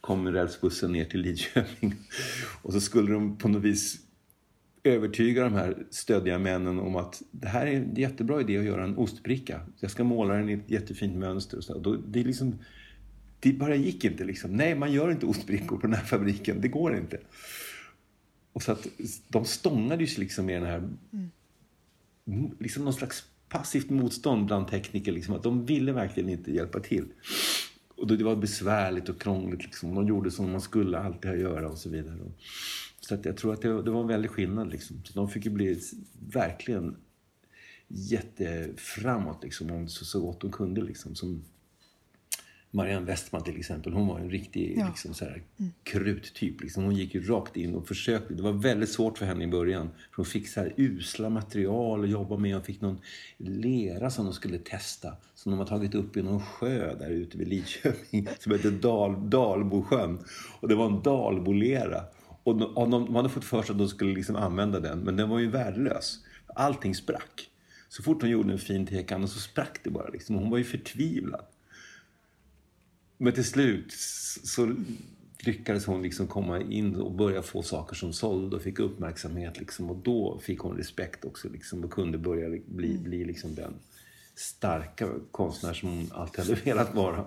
[0.00, 1.94] kom med rälsbussen ner till Lidköping.
[2.62, 3.96] Och så skulle de på något vis
[4.84, 8.84] övertyga de här stöddiga männen om att det här är en jättebra idé att göra
[8.84, 9.60] en ostbricka.
[9.80, 11.56] Jag ska måla den i ett jättefint mönster.
[11.56, 11.78] Och så.
[11.78, 12.58] Då, det, är liksom,
[13.40, 14.24] det bara gick inte.
[14.24, 14.56] Liksom.
[14.56, 16.60] Nej, man gör inte ostbrickor på den här fabriken.
[16.60, 17.18] Det går inte.
[18.52, 18.86] Och så att
[19.28, 20.88] de stångade sig liksom med den här...
[22.26, 22.50] Mm.
[22.58, 25.12] Liksom någon slags passivt motstånd bland tekniker.
[25.12, 27.04] Liksom, att de ville verkligen inte hjälpa till.
[27.96, 29.62] Och det var besvärligt och krångligt.
[29.62, 29.94] Liksom.
[29.94, 32.18] De gjorde som man skulle alltid göra och så vidare.
[33.08, 34.70] Så att jag tror att det, det var en väldig skillnad.
[34.70, 35.04] Liksom.
[35.04, 35.80] Så de fick ju bli
[36.32, 36.96] verkligen
[37.88, 40.82] jätteframåt liksom, så, så gott de kunde.
[40.82, 41.44] Liksom, som
[42.74, 44.88] Marianne Westman till exempel, hon var en riktig ja.
[44.88, 45.72] liksom, så här, mm.
[45.82, 46.60] kruttyp.
[46.60, 46.84] Liksom.
[46.84, 48.34] Hon gick ju rakt in och försökte.
[48.34, 49.90] Det var väldigt svårt för henne i början.
[50.10, 52.54] För hon fick så här usla material att jobba med.
[52.54, 53.00] Hon fick någon
[53.36, 55.16] lera som de skulle testa.
[55.34, 58.28] Som de har tagit upp i någon sjö där ute vid Lidköping.
[58.38, 60.18] Som heter Dal, Dalbosjön.
[60.60, 62.04] Och det var en dalbolera.
[62.44, 62.56] Och
[62.90, 64.98] de, hade fått för sig att de skulle liksom använda den.
[64.98, 66.18] Men den var ju värdelös.
[66.46, 67.48] Allting sprack.
[67.88, 70.08] Så fort hon gjorde en fin tekanna så sprack det bara.
[70.08, 70.36] Liksom.
[70.36, 71.44] Hon var ju förtvivlad.
[73.18, 73.92] Men till slut
[74.44, 74.74] så
[75.38, 79.58] lyckades hon liksom komma in och börja få saker som sålde och fick uppmärksamhet.
[79.58, 83.02] Liksom, och då fick hon respekt också liksom, och kunde börja bli, mm.
[83.02, 83.74] bli liksom den
[84.34, 87.24] starka konstnär som hon alltid hade velat vara.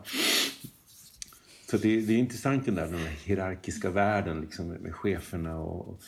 [1.70, 6.00] Så det, det är intressant den där den hierarkiska världen liksom, med cheferna och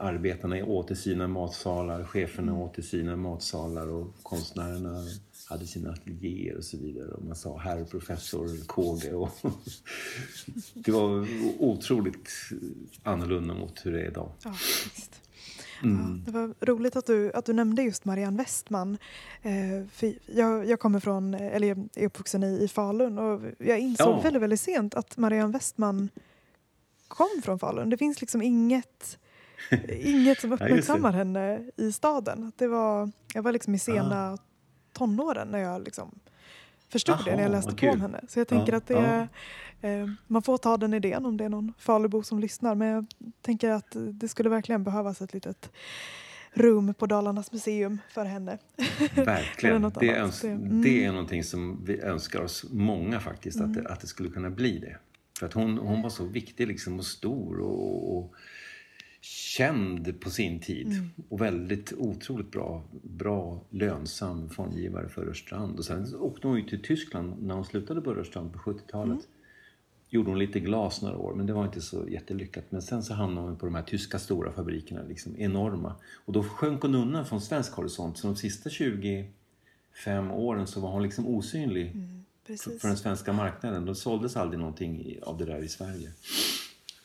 [0.00, 5.04] arbetarna åt i sina matsalar, cheferna åt i sina matsalar och konstnärerna
[5.48, 7.08] hade sina ateljéer och så vidare.
[7.08, 9.14] Och man sa herr professor Kåge.
[9.14, 9.30] Och
[10.74, 11.26] det var
[11.58, 12.28] otroligt
[13.02, 14.32] annorlunda mot hur det är idag.
[14.44, 14.54] Ja,
[15.82, 16.22] Mm.
[16.26, 18.98] Ja, det var roligt att du, att du nämnde just Marianne Westman.
[19.42, 24.08] Eh, jag, jag kommer från, eller jag är uppvuxen i, i Falun och jag insåg
[24.08, 24.20] ja.
[24.20, 26.08] väldigt, väldigt sent att Marianne Westman
[27.08, 27.90] kom från Falun.
[27.90, 29.18] Det finns liksom inget,
[29.88, 32.52] inget som uppmärksammar ja, henne i staden.
[32.56, 34.38] Det var, jag var liksom i sena ah
[34.94, 36.20] tonåren när jag liksom
[36.88, 38.20] förstod Aha, det när jag läste på om henne.
[38.28, 39.28] Så jag tänker ja, att det ja.
[39.84, 43.06] Eh, man får ta den idén om det är någon Falubo som lyssnar men jag
[43.40, 45.70] tänker att det skulle verkligen behövas ett litet
[46.54, 48.58] rum på Dalarnas museum för henne.
[49.14, 49.82] Verkligen.
[49.82, 50.40] det, annat.
[50.42, 50.82] Det- mm.
[50.82, 54.50] det är någonting som vi önskar oss många faktiskt, att, det, att det skulle kunna
[54.50, 54.96] bli det.
[55.38, 58.34] För att hon, hon var så viktig liksom och stor och, och
[59.20, 60.86] känd på sin tid.
[60.86, 61.10] Mm.
[61.28, 65.78] Och väldigt otroligt bra, bra lönsam formgivare för Rörstrand.
[65.78, 69.28] Och sen åkte hon ju till Tyskland när hon slutade på Rörstrand på 70-talet.
[70.08, 72.64] Gjorde hon lite glas några år, men det var inte så jättelyckat.
[72.70, 75.94] Men sen så hamnade hon på de här tyska stora fabrikerna, liksom enorma.
[76.24, 78.18] Och då sjönk hon undan från svensk horisont.
[78.18, 82.80] Så de sista 25 åren så var hon liksom osynlig för, Mm, Precis.
[82.80, 83.84] för den svenska marknaden.
[83.84, 86.12] Då såldes aldrig någonting av det där i Sverige.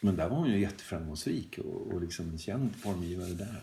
[0.01, 3.61] Men där var hon ju jätteframgångsrik och, och liksom en känd formgivare där.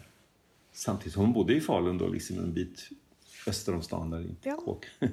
[0.72, 2.88] Samtidigt, hon bodde i Falun då, liksom en bit
[3.46, 4.56] öster om stan där i Ja.
[4.64, 4.86] Kåk.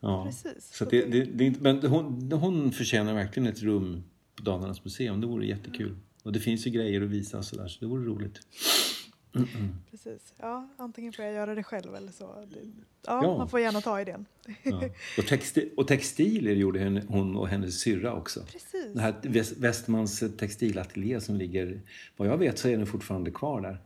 [0.00, 0.24] ja.
[0.24, 0.74] Precis.
[0.74, 4.04] Så det, det, det, är inte- men hon, hon förtjänar verkligen ett rum
[4.36, 5.20] på Dalarnas museum.
[5.20, 5.96] Det vore jättekul.
[6.22, 8.40] Och det finns ju grejer att visa och sådär, så det vore roligt.
[9.90, 10.34] Precis.
[10.38, 12.24] Ja, antingen får jag göra det själv eller så.
[13.06, 13.38] Ja, Ja.
[13.38, 14.26] man får gärna ta idén.
[14.62, 14.82] Ja.
[15.18, 18.40] Och, texti, och textilier gjorde henne, hon och hennes syrra också.
[18.52, 18.92] Precis.
[18.94, 21.80] Det här Väst- Västmans textilateljé som ligger,
[22.16, 23.78] vad jag vet så är den fortfarande kvar där.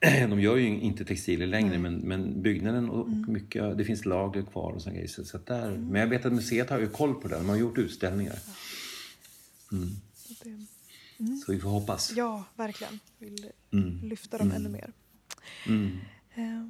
[0.30, 4.42] De gör ju inte textilier längre men, men byggnaden och, och mycket, det finns lager
[4.42, 5.08] kvar och såna grejer.
[5.08, 7.56] Så, så där, Men jag vet att museet har ju koll på det, de har
[7.56, 8.38] gjort utställningar.
[10.44, 10.66] Det,
[11.46, 12.12] Så vi får hoppas.
[12.16, 13.00] ja, verkligen.
[13.18, 14.00] Vill Mm.
[14.08, 14.92] lyfta dem ännu mer.
[15.66, 15.90] Mm.
[16.34, 16.68] Eh,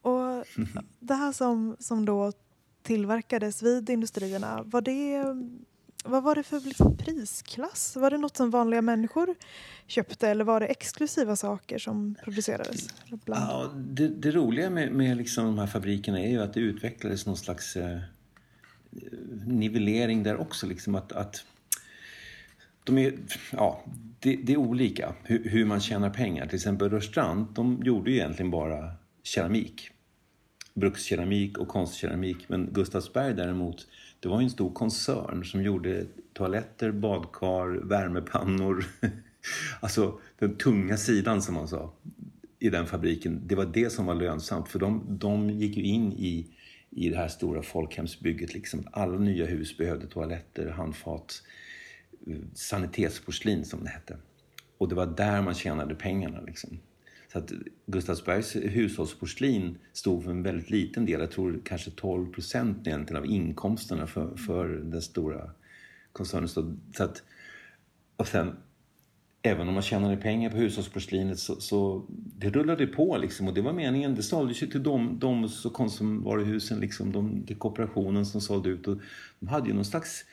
[0.00, 0.44] och
[1.00, 2.32] det här som, som då
[2.82, 5.24] tillverkades vid industrierna, var det,
[6.06, 7.96] vad var det för liksom prisklass?
[7.96, 9.34] Var det något som vanliga människor
[9.86, 12.88] köpte eller var det exklusiva saker som producerades?
[13.24, 16.60] Bland- Ja, det, det roliga med, med liksom de här fabrikerna är ju att det
[16.60, 17.98] utvecklades någon slags eh,
[19.46, 20.66] nivellering där också.
[20.66, 21.44] Liksom att, att
[22.84, 23.14] de är,
[23.52, 23.84] ja,
[24.20, 26.46] det, det är olika hur, hur man tjänar pengar.
[26.46, 28.92] Till exempel Rörstrand, de gjorde ju egentligen bara
[29.22, 29.90] keramik.
[30.74, 32.48] Brukskeramik och konstkeramik.
[32.48, 33.86] Men Gustavsberg däremot,
[34.26, 38.84] det var ju en stor koncern som gjorde toaletter, badkar, värmepannor.
[39.80, 41.92] alltså den tunga sidan som man sa
[42.58, 43.42] i den fabriken.
[43.46, 46.46] Det var det som var lönsamt för de, de gick ju in i,
[46.90, 48.54] i det här stora folkhemsbygget.
[48.54, 48.88] Liksom.
[48.92, 51.42] Alla nya hus behövde toaletter, handfat,
[52.26, 54.16] eh, sanitetsporslin som det hette.
[54.78, 56.40] Och det var där man tjänade pengarna.
[56.40, 56.78] Liksom.
[57.36, 57.52] Så att
[57.86, 63.30] Gustavsbergs hushållsporslin stod för en väldigt liten del, jag tror kanske 12 procent egentligen av
[63.30, 65.50] inkomsterna för, för den stora
[66.12, 66.48] koncernen.
[66.48, 66.60] Så
[66.98, 67.22] att,
[68.16, 68.56] och sen,
[69.42, 73.62] även om man tjänade pengar på hushållsporslinet så, så det rullade på liksom och det
[73.62, 74.14] var meningen.
[74.14, 78.88] Det såldes ju till de, de och konsumvaruhusen, liksom, de, till kooperationen som sålde ut.
[78.88, 78.98] Och
[79.40, 80.24] de hade ju någon slags,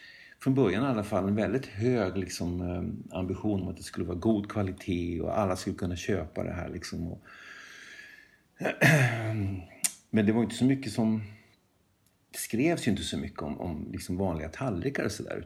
[0.44, 4.06] från början i alla fall, en väldigt hög liksom, eh, ambition om att det skulle
[4.06, 6.70] vara god kvalitet och alla skulle kunna köpa det här.
[6.70, 7.24] Liksom, och,
[10.10, 11.24] men det var inte så mycket som...
[12.32, 15.46] Det skrevs ju inte så mycket om, om liksom vanliga tallrikar och sådär.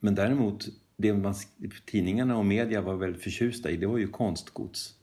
[0.00, 1.34] Men däremot, det man,
[1.86, 4.94] tidningarna och media var väldigt förtjusta i, det var ju konstgods.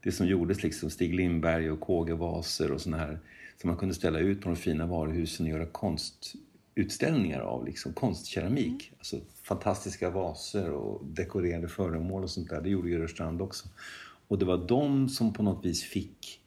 [0.00, 3.18] Det som gjordes liksom Stig Lindberg och Kåge-vaser och sådana här
[3.60, 6.36] som man kunde ställa ut på de fina varuhusen och göra konst
[6.78, 7.66] konstutställningar av.
[7.66, 8.92] Liksom, konstkeramik.
[8.98, 12.60] Alltså fantastiska vaser och dekorerade föremål och sånt där.
[12.60, 13.68] Det gjorde ju Rörstrand också.
[14.28, 16.40] Och det var de som på något vis fick,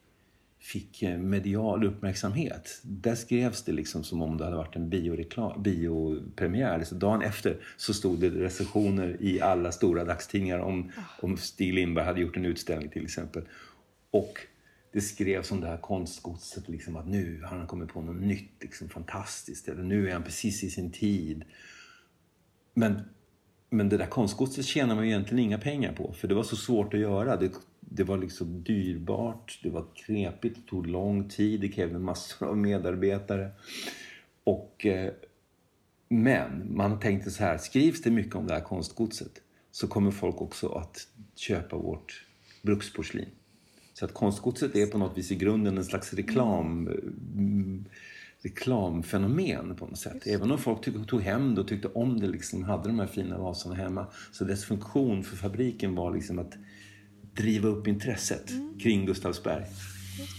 [0.59, 2.81] fick eh, medial uppmärksamhet.
[2.83, 6.83] Där skrevs det liksom som om det hade varit en bioreklam, biopremiär.
[6.83, 10.91] Så dagen efter så stod det recensioner i alla stora dagstidningar om,
[11.21, 13.43] om Stig Lindberg hade gjort en utställning till exempel.
[14.11, 14.39] Och
[14.91, 18.51] det skrevs om det här konstgodset, liksom, att nu har han kommit på något nytt,
[18.61, 19.67] liksom, fantastiskt.
[19.67, 21.43] Eller nu är han precis i sin tid.
[22.73, 23.01] Men,
[23.69, 26.13] men det där konstgodset tjänar man ju egentligen inga pengar på.
[26.13, 27.37] För det var så svårt att göra.
[27.37, 32.47] Det, det var liksom dyrbart, det var knepigt, det tog lång tid, det krävde massor
[32.47, 33.51] av medarbetare.
[34.43, 35.13] Och, eh,
[36.07, 40.41] men man tänkte så här, skrivs det mycket om det här konstgodset så kommer folk
[40.41, 42.25] också att köpa vårt
[42.61, 43.29] bruksporslin.
[44.01, 47.85] Så att konstgodset är på något vis i grunden en slags reklam, mm,
[48.41, 50.27] reklamfenomen på något sätt.
[50.27, 53.07] Även om folk tyck, tog hem det och tyckte om det, liksom, hade de här
[53.07, 54.05] fina vaserna hemma.
[54.31, 56.53] Så dess funktion för fabriken var liksom att
[57.33, 59.65] driva upp intresset kring Gustavsberg.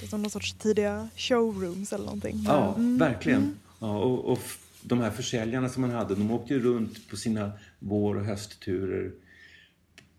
[0.01, 2.45] Det, som någon sorts tidiga showrooms eller någonting.
[2.47, 2.99] Ja, Mm.
[2.99, 3.55] verkligen.
[3.79, 4.39] Ja, och, och
[4.83, 9.13] de här försäljarna som man hade, de åkte ju runt på sina vår och höstturer.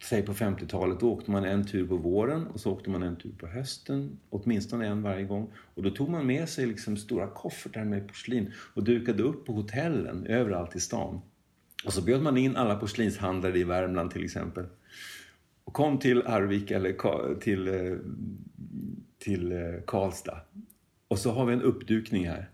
[0.04, 3.16] Säg på 50-talet, då åkte man en tur på våren och så åkte man en
[3.16, 4.20] tur på hösten.
[4.30, 5.52] Åtminstone en varje gång.
[5.56, 9.54] Och då tog man med sig liksom stora koffertar med porslin och dukade upp på
[9.54, 11.22] hotellen överallt i stan.
[11.86, 14.66] Och så bjöd man in alla porslinshandlare i Värmland till exempel.
[15.64, 17.98] och kom till Arvika eller Ka- till, eh,
[19.20, 20.42] till eh, Karlstad.
[21.08, 22.50] Och så har vi en uppdukning här.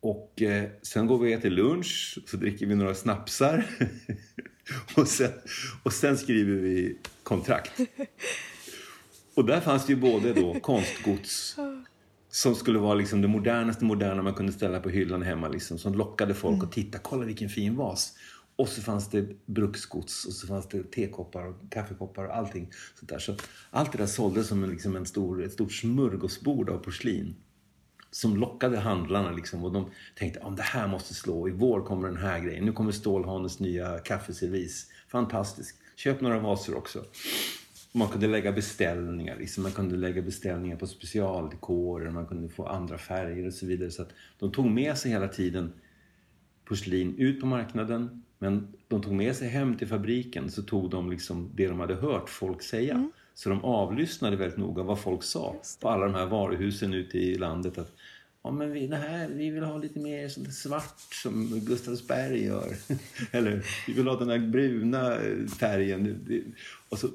[0.00, 3.66] Och eh, sen går vi och äter lunch, så dricker vi några snapsar.
[4.96, 5.30] och, sen,
[5.82, 7.80] och sen skriver vi kontrakt.
[9.34, 11.56] Och där fanns det ju både då konstgods
[12.32, 15.48] som skulle vara liksom det modernaste moderna man kunde ställa på hyllan hemma.
[15.48, 16.98] Liksom, som lockade folk att titta.
[16.98, 18.12] Kolla vilken fin vas.
[18.56, 22.70] Och så fanns det bruksgods och så fanns det tekoppar och kaffekoppar och allting.
[22.98, 23.18] Sånt där.
[23.18, 23.36] Så
[23.70, 27.34] allt det där såldes som en, liksom en stor, ett stort smörgåsbord av porslin.
[28.14, 31.48] Som lockade handlarna liksom, och de tänkte att det här måste slå.
[31.48, 32.64] I vår kommer den här grejen.
[32.64, 34.86] Nu kommer Stålhanes nya kaffeservis.
[35.08, 35.76] Fantastiskt.
[35.96, 37.04] Köp några vaser också.
[37.92, 39.36] Man kunde lägga beställningar.
[39.36, 39.62] Liksom.
[39.62, 42.10] Man kunde lägga beställningar på specialdekorer.
[42.10, 43.90] Man kunde få andra färger och så vidare.
[43.90, 45.72] Så att de tog med sig hela tiden
[46.64, 48.22] porslin ut på marknaden.
[48.38, 51.94] Men de tog med sig hem till fabriken så tog de liksom det de hade
[51.94, 53.10] hört folk säga.
[53.34, 57.38] Så de avlyssnade väldigt noga vad folk sa på alla de här varuhusen ute i
[57.38, 57.78] landet.
[57.78, 57.92] Att,
[58.42, 62.76] ja, men vi, det här, vi vill ha lite mer sånt svart som Gustavsberg gör.
[63.30, 66.26] Eller vi vill ha den där bruna eh, färgen.
[66.88, 67.10] Och så,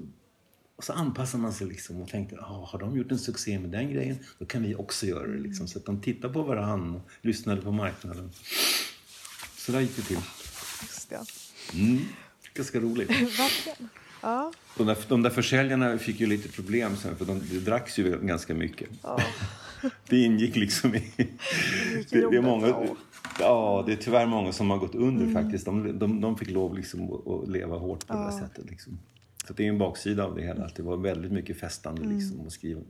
[0.75, 3.69] och så anpassade man sig liksom och tänkte, ah, har de gjort en succé med
[3.69, 5.37] den grejen, då kan vi också göra det.
[5.37, 5.67] Liksom.
[5.67, 8.31] Så att de tittade på varandra och lyssnade på marknaden.
[9.57, 10.19] Så där gick det till.
[10.81, 11.25] Just det.
[11.73, 11.99] Mm.
[12.53, 13.09] Ganska roligt.
[13.39, 13.89] Verkligen.
[14.21, 14.53] Ja.
[14.77, 18.19] De där, de där försäljarna fick ju lite problem sen, för de, det dracks ju
[18.21, 18.89] ganska mycket.
[19.03, 19.21] Ja.
[20.09, 21.03] Det ingick liksom i...
[22.09, 22.85] Det, det är många, ja.
[23.39, 25.65] ja, det är tyvärr många som har gått under faktiskt.
[25.65, 28.69] De, de, de fick lov liksom att, leva hårt på det där sättet.
[28.69, 28.99] Liksom.
[29.47, 32.39] Så det är en baksida av det hela, att det var väldigt mycket festande liksom,
[32.39, 32.81] och skriva.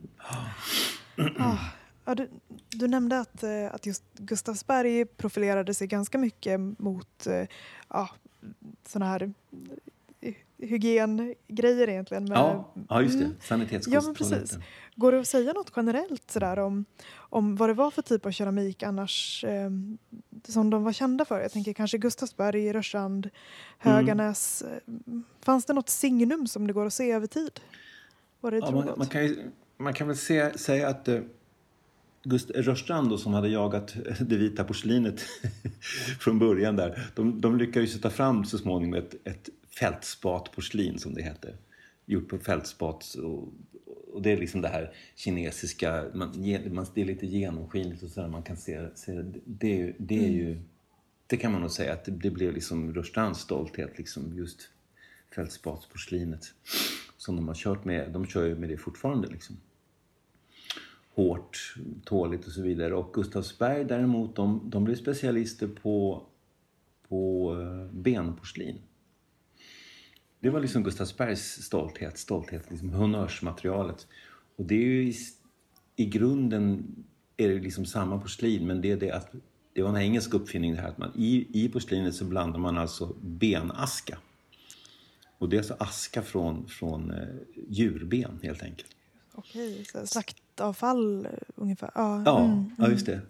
[1.38, 1.58] Ah,
[2.06, 2.30] ja, du,
[2.70, 7.48] du nämnde att, eh, att just Gustavsberg profilerade sig ganska mycket mot eh,
[7.90, 8.10] ja,
[8.88, 9.34] såna här
[10.58, 12.24] hygiengrejer egentligen.
[12.24, 13.26] Med, Ja, ja, just det.
[13.26, 13.38] Mm.
[13.42, 13.94] Sanitetskost.
[13.94, 14.58] Ja, men precis.
[14.96, 16.86] Går det att säga något generellt sådär om,
[17.16, 19.70] om vad det var för typ av keramik annars eh,
[20.48, 21.42] som de var kända för?
[21.42, 23.30] Jag tänker kanske Gustavsberg, Rörstrand,
[23.78, 24.62] Höganäs.
[24.62, 24.94] Eh,
[25.42, 27.60] Fanns det något signum som det går att se över tid?
[28.42, 31.20] Var det Ja, man, man, kan ju, man kan väl se, säga att eh,
[32.24, 35.22] Gust Rörstrand då, som hade jagat det vita porslinet
[36.20, 39.50] från början där, de, de lyckades ju ta fram så småningom ett, ett
[39.80, 41.58] fältspatporslin som det heter.
[42.06, 43.54] Gjort på fältspat och,
[44.14, 46.42] och det är liksom det här kinesiska, man,
[46.94, 50.62] det är lite genomskinligt och sådär, man kan se, se det, är det är ju,
[51.28, 54.70] det kan man nog säga att det, det blev liksom Rörstrands stolthet, liksom just
[55.36, 56.54] fältspatporslinet
[57.18, 58.12] som de har kört med.
[58.12, 59.28] De kör ju med det fortfarande.
[59.28, 59.58] Liksom.
[61.16, 62.96] Hårt, tåligt och så vidare.
[62.96, 66.26] Och Gustavsberg däremot, de, de blev specialister på,
[67.08, 68.78] på eh, benporslin.
[70.40, 74.08] Det var liksom Gustavsbergs stolthet, stolthet liksom honnörsmaterialet.
[74.56, 75.16] Och det är ju i,
[75.96, 76.96] i grunden
[77.38, 79.32] är det liksom samma porslin, men det är det att
[79.74, 82.78] det var en engelsk uppfinning det här att man i, i porslinet så blandar man
[82.78, 84.18] alltså benaska.
[85.38, 87.28] Och det är alltså aska från, från eh,
[87.70, 88.90] djurben helt enkelt.
[89.34, 91.92] Okej, så slaktavfall ungefär.
[91.96, 92.72] Ja, Ja, mm.
[92.78, 93.22] ja just det.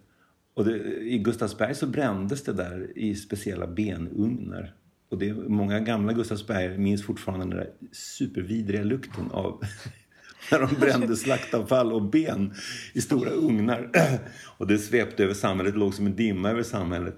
[0.54, 4.74] Och det, i Gustavsberg så brändes det där i speciella benugnar.
[5.08, 9.64] Och det, många gamla Gustavsberg minns fortfarande den där supervidriga lukten av
[10.50, 12.54] när de brände slaktavfall och ben
[12.92, 13.90] i stora ugnar.
[14.58, 17.16] Och det svepte över samhället, det låg som en dimma över samhället.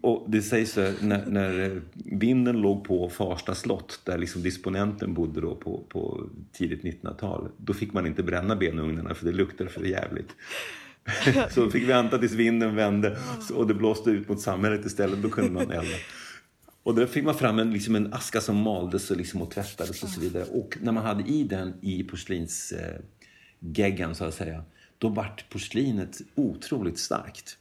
[0.00, 4.42] Och det sägs så här, när, när eh, vinden låg på Farsta slott där liksom
[4.42, 7.48] disponenten bodde då på, på tidigt 1900-tal.
[7.56, 10.28] Då fick man inte bränna benugnarna för det luktade för jävligt.
[11.50, 13.18] så då fick vi vänta tills vinden vände
[13.54, 15.22] och det blåste ut mot samhället istället.
[15.22, 15.96] Då kunde man elda.
[16.90, 20.02] Och då fick man fram en, liksom en aska som maldes och, liksom och tvättades
[20.02, 20.44] och så vidare.
[20.44, 24.64] Och när man hade i den i porslinsgeggan eh, så att säga,
[24.98, 27.56] då vart porslinet otroligt starkt.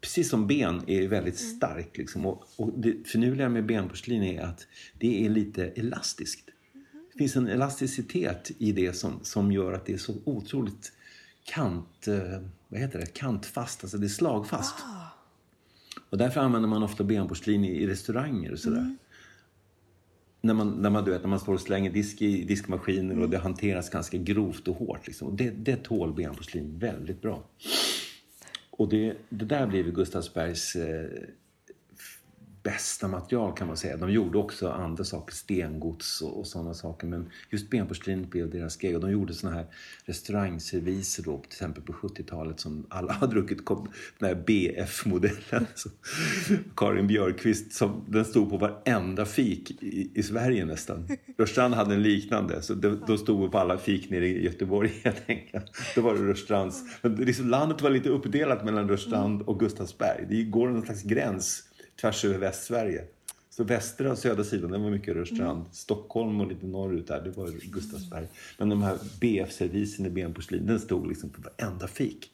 [0.00, 1.96] Precis som ben är väldigt starkt.
[1.96, 2.26] Liksom.
[2.26, 4.66] Och, och det finurliga med benporslin är att
[4.98, 6.48] det är lite elastiskt.
[7.12, 10.92] Det finns en elasticitet i det som, som gör att det är så otroligt
[11.44, 13.06] kant, eh, vad heter det?
[13.06, 14.74] kantfast, alltså det är slagfast.
[16.12, 18.96] Och därför använder man ofta benporslin i, i restauranger och sådär.
[20.40, 23.30] När man, när, man, du vet, när man står och slänger disk i diskmaskiner och
[23.30, 25.06] det hanteras ganska grovt och hårt.
[25.06, 25.28] Liksom.
[25.28, 27.42] Och det, det tål benporslin väldigt bra.
[28.70, 31.10] Och det, det där blev ju Gustavsbergs eh,
[32.62, 33.96] bästa material kan man säga.
[33.96, 37.06] De gjorde också andra saker, stengods och, och sådana saker.
[37.06, 38.94] Men just benporslinet blev deras grej.
[38.94, 39.66] Och de gjorde såna här
[40.04, 43.66] restaurangserviser då, till exempel på 70-talet som alla har druckit,
[44.18, 45.66] den här BF-modellen.
[46.76, 51.08] Karin Björkqvist, som, den stod på varenda fik i, i Sverige nästan.
[51.38, 55.22] Rörstrand hade en liknande, så de, de stod på alla fik nere i Göteborg helt
[55.28, 55.64] enkelt.
[55.94, 56.82] Då var det Rörstrands.
[57.02, 60.26] Men liksom, landet var lite uppdelat mellan Rörstrand och Gustavsberg.
[60.28, 61.68] Det går en slags gräns
[62.02, 63.04] tvärs över Västsverige.
[63.50, 65.60] Så västra och södra sidan, den var mycket Rörstrand.
[65.60, 65.72] Mm.
[65.72, 68.26] Stockholm och lite norrut där, det var Gustavsberg.
[68.58, 72.30] Men de här BF-servisen i benporslin, den stod liksom på varenda fik.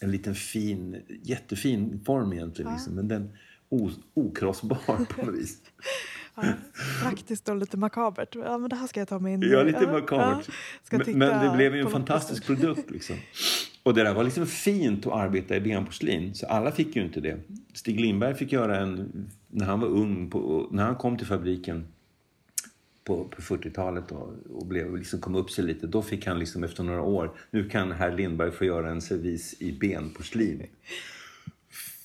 [0.00, 2.76] En liten fin, jättefin form egentligen, ja.
[2.76, 3.32] liksom, men den
[4.14, 5.58] okrossbar på något vis.
[6.34, 6.42] Ja,
[7.02, 8.34] praktiskt och lite makabert.
[8.34, 10.48] Ja, men det här ska jag ta mig in Ja, lite makabert.
[10.90, 12.90] Ja, men, men, det blev ju en fantastisk produkt.
[12.90, 13.16] Liksom.
[13.82, 17.20] Och det där var liksom fint att arbeta i benporslin, så alla fick ju inte
[17.20, 17.36] det.
[17.72, 21.86] Stig Lindberg fick göra en, när han var ung, på, när han kom till fabriken
[23.04, 26.64] på, på 40-talet och, och blev, liksom kom upp sig lite, då fick han liksom
[26.64, 30.66] efter några år, nu kan herr Lindberg få göra en servis i benporslin.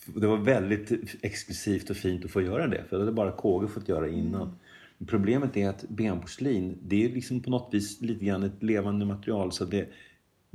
[0.06, 3.68] Det var väldigt exklusivt och fint att få göra det, för det hade bara KG
[3.68, 4.42] fått göra innan.
[4.42, 4.56] Mm.
[5.08, 9.52] Problemet är att benporslin, det är liksom på något vis lite grann ett levande material
[9.52, 9.90] så det,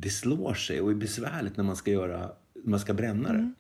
[0.01, 2.33] det slår sig och är besvärligt när man ska, göra,
[2.65, 3.39] man ska bränna det.
[3.39, 3.55] Mm.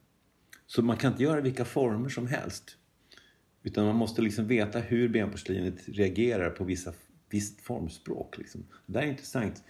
[0.67, 2.77] Så man kan inte göra vilka former som helst.
[3.63, 6.93] Utan man måste liksom veta hur benporslinet reagerar på vissa,
[7.31, 8.39] visst formspråk.
[8.39, 8.65] Liksom.
[8.87, 9.63] Det där är intressant.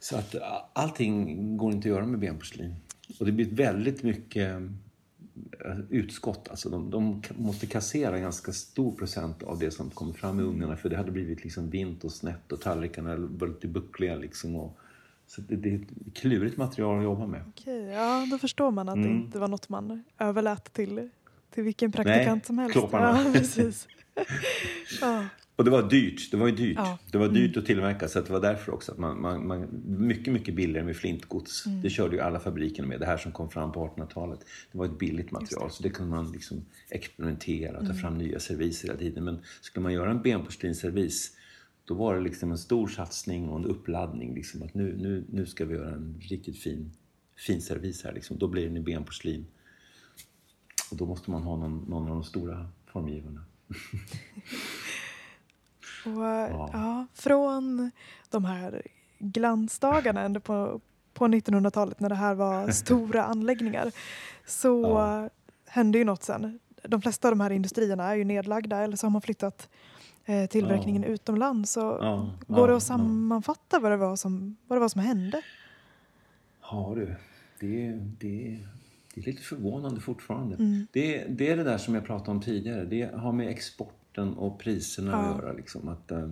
[0.00, 0.34] Så att
[0.72, 2.74] allting går inte att göra med benporslin.
[3.20, 4.54] Och det blir väldigt mycket
[5.64, 6.48] eh, utskott.
[6.48, 10.42] Alltså de, de, måste kassera en ganska stor procent av det som kommer fram i
[10.42, 14.16] ugnarna för det hade blivit liksom vint och snett och tallrikarna var lite buckliga.
[14.16, 14.78] Liksom och,
[15.28, 17.42] så det, det, är ett klurigt material att jobba med.
[17.48, 19.08] Okej, ja, då förstår man att mm.
[19.08, 21.08] det inte var något man överlät till,
[21.54, 22.72] till vilken praktikant Nej, som helst.
[22.72, 23.22] Klopparna.
[23.24, 23.88] Ja, precis.
[25.00, 25.24] ja.
[25.56, 26.30] Och det var dyrt.
[26.30, 26.76] Det var ju dyrt.
[26.76, 26.98] Ja.
[27.10, 27.58] Det var dyrt mm.
[27.58, 30.96] att tillverka så det var därför också att man, man, man mycket, mycket billigare med
[30.96, 31.66] flintgods.
[31.66, 31.82] Mm.
[31.82, 33.00] Det körde ju alla fabriker med.
[33.00, 34.40] Det här som kom fram på 1800-talet.
[34.72, 35.74] Det var ett billigt material det.
[35.74, 37.96] så det kunde man liksom experimentera och ta mm.
[37.96, 39.24] fram nya serviser hela tiden.
[39.24, 41.32] Men skulle man göra en benporslinsservis
[41.88, 44.34] då var det liksom en stor satsning och en uppladdning.
[44.34, 46.92] Liksom, att nu, nu, nu ska vi göra en riktigt fin,
[47.36, 48.12] fin servis här.
[48.12, 48.38] Liksom.
[48.38, 49.46] Då blir den i benporslin.
[50.90, 53.44] Och då måste man ha någon, någon av de stora formgivarna.
[56.04, 56.70] och, ja.
[56.72, 57.06] ja.
[57.14, 57.90] från
[58.30, 58.82] de här
[59.18, 60.80] glansdagarna ändå på,
[61.14, 63.92] på 1900-talet när det här var stora anläggningar
[64.46, 65.30] så ja.
[65.66, 66.58] hände ju något sen.
[66.82, 69.97] De flesta av de här industrierna är ju nedlagda eller så har man flyttat Eh,
[70.50, 71.08] tillverkningen ja.
[71.08, 71.72] utomlands.
[71.72, 75.42] Så ja, går det att sammanfatta vad, det var som, vad det var som hände?
[76.62, 77.14] Ja du,
[77.60, 78.58] det, det,
[79.14, 80.56] det är lite förvånande fortfarande.
[80.56, 80.86] Mm.
[80.92, 82.84] Det, det är det där som jag pratade om tidigare.
[82.84, 85.18] Det har med exporten och priserna ja.
[85.18, 85.52] att göra.
[85.52, 85.88] Liksom.
[85.88, 86.30] Att, eh,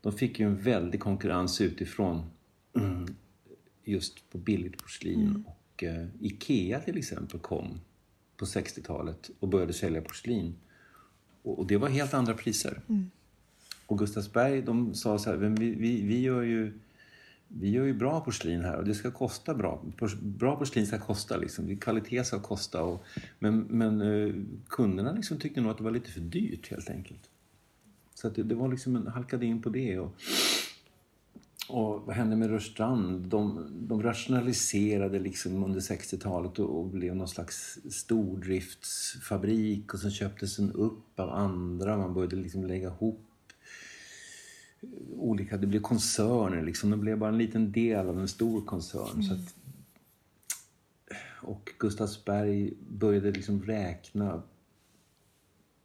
[0.00, 2.30] de fick ju en väldig konkurrens utifrån
[3.84, 5.20] just på billigt porslin.
[5.20, 5.44] Mm.
[5.46, 7.80] Och uh, Ikea till exempel kom
[8.36, 10.54] på 60-talet och började sälja porslin.
[11.52, 12.80] Och, det var helt andra priser.
[12.88, 13.10] Mm.
[13.86, 16.72] Och Gustavsberg de sa så här, vi, vi, vi, gör ju,
[17.48, 19.82] vi gör ju bra porslin här och det ska kosta bra.
[20.22, 21.76] Bra porslin ska kosta, liksom.
[21.76, 22.82] kvalitet ska kosta.
[22.82, 23.04] Och,
[23.38, 27.30] men men uh, kunderna liksom tyckte nog att det var lite för dyrt helt enkelt.
[28.14, 29.98] Så det, det, var liksom en, halkade in på det.
[29.98, 30.14] Och,
[31.68, 33.26] och vad hände med Rörstrand?
[33.26, 40.56] De, de rationaliserade liksom under 60-talet och, och, blev någon slags stordriftsfabrik och sen köptes
[40.56, 41.96] den upp av andra.
[41.96, 43.24] Man började liksom lägga ihop
[45.16, 46.90] olika, det blev koncerner liksom.
[46.90, 49.12] De blev bara en liten del av en stor koncern.
[49.12, 49.22] Mm.
[49.22, 49.54] Så att,
[51.42, 54.42] och Gustavsberg började liksom räkna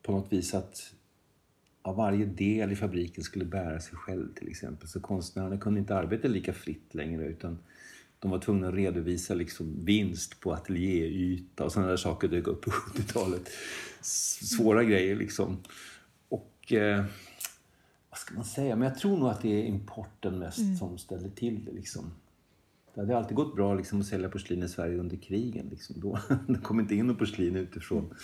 [0.02, 0.94] på något vis att
[1.84, 4.88] av varje del i fabriken skulle bära sig själv till exempel.
[4.88, 7.60] Så konstnärerna kunde inte arbeta lika fritt längre utan
[8.20, 12.62] de var tvungna att redovisa liksom vinst på ateljéyta och sådana där saker dök upp
[12.62, 13.50] på 70-talet.
[14.02, 15.58] Svåra grejer liksom.
[16.30, 17.06] Och eh,
[18.10, 18.76] vad ska man säga?
[18.76, 20.78] Men jag tror nog att det är importen mest mm.
[20.78, 22.12] som ställer till det liksom.
[22.94, 25.68] Det hade alltid gått bra liksom, att sälja porslin i Sverige under krigen.
[25.72, 25.96] Liksom.
[26.00, 28.16] Då, det kom inte in något porslin utifrån.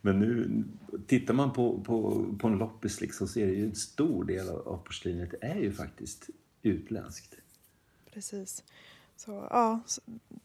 [0.00, 0.64] Men nu
[1.06, 4.48] tittar man på, på, på en loppis liksom, så är det ju en stor del
[4.48, 6.30] av, av porslinet är ju faktiskt
[6.62, 7.34] utländskt.
[8.12, 8.64] Precis.
[9.16, 9.80] Så ja,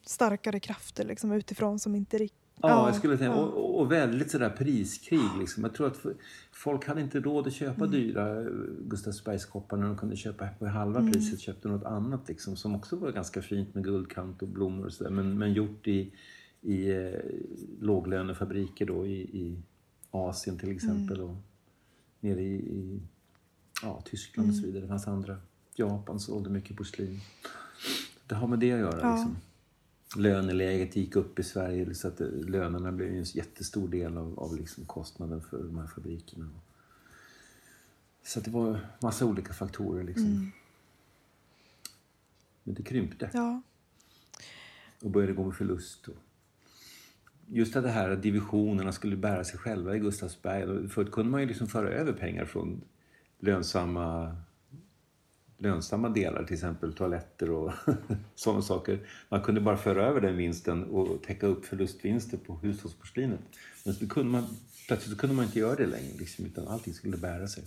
[0.05, 3.29] starkare krafter liksom, utifrån som inte riktigt Ja, jag skulle säga.
[3.29, 3.35] Ja.
[3.35, 5.37] Och, och, väldigt sådär priskrig.
[5.39, 5.63] Liksom.
[5.63, 6.05] Jag tror att
[6.51, 7.91] folk hade inte råd att köpa mm.
[7.91, 8.47] dyra eh,
[8.79, 11.11] Gustavsbergskoppar när de kunde köpa på halva mm.
[11.11, 11.39] priset.
[11.39, 15.11] Köpte något annat liksom, som också var ganska fint med guldkant och blommor och sådär.
[15.11, 16.13] Men, men gjort i,
[16.61, 17.19] i eh,
[17.79, 19.61] låglönefabriker då i, i
[20.11, 21.21] Asien till exempel.
[21.21, 21.35] Och
[22.19, 23.01] nere i, i
[23.81, 24.81] ja, Tyskland och så vidare.
[24.81, 25.37] Det fanns andra.
[25.75, 27.19] Japan sålde mycket porslin.
[28.27, 28.99] Det har med det att göra.
[29.01, 29.15] Ja.
[29.15, 29.35] Liksom.
[30.15, 34.55] Löneläget gick upp i Sverige så att eh, lönerna blev en jättestor del av, av
[34.57, 36.49] liksom kostnaden för de här fabrikerna.
[38.23, 40.03] Så det var massa olika faktorer.
[40.03, 40.51] Liksom.
[42.63, 43.61] Men det krympte Ja.
[45.01, 46.07] och började gå med förlust.
[46.07, 46.15] Och
[47.47, 50.89] just att det här att divisionerna skulle bära sig själva i Gustavsberg.
[50.89, 52.81] Förut kunde man ju liksom föra över pengar från
[53.39, 54.37] lönsamma,
[55.63, 57.71] lönsamma delar, till exempel toaletter och
[58.35, 58.99] sådana saker.
[59.29, 63.39] Man kunde bara föra över den vinsten och täcka upp förlustvinster på hushållsporslinet.
[63.85, 64.45] Men så kunde man,
[64.87, 67.63] plötsligt kunde man inte göra det längre, liksom, utan allting skulle bära sig.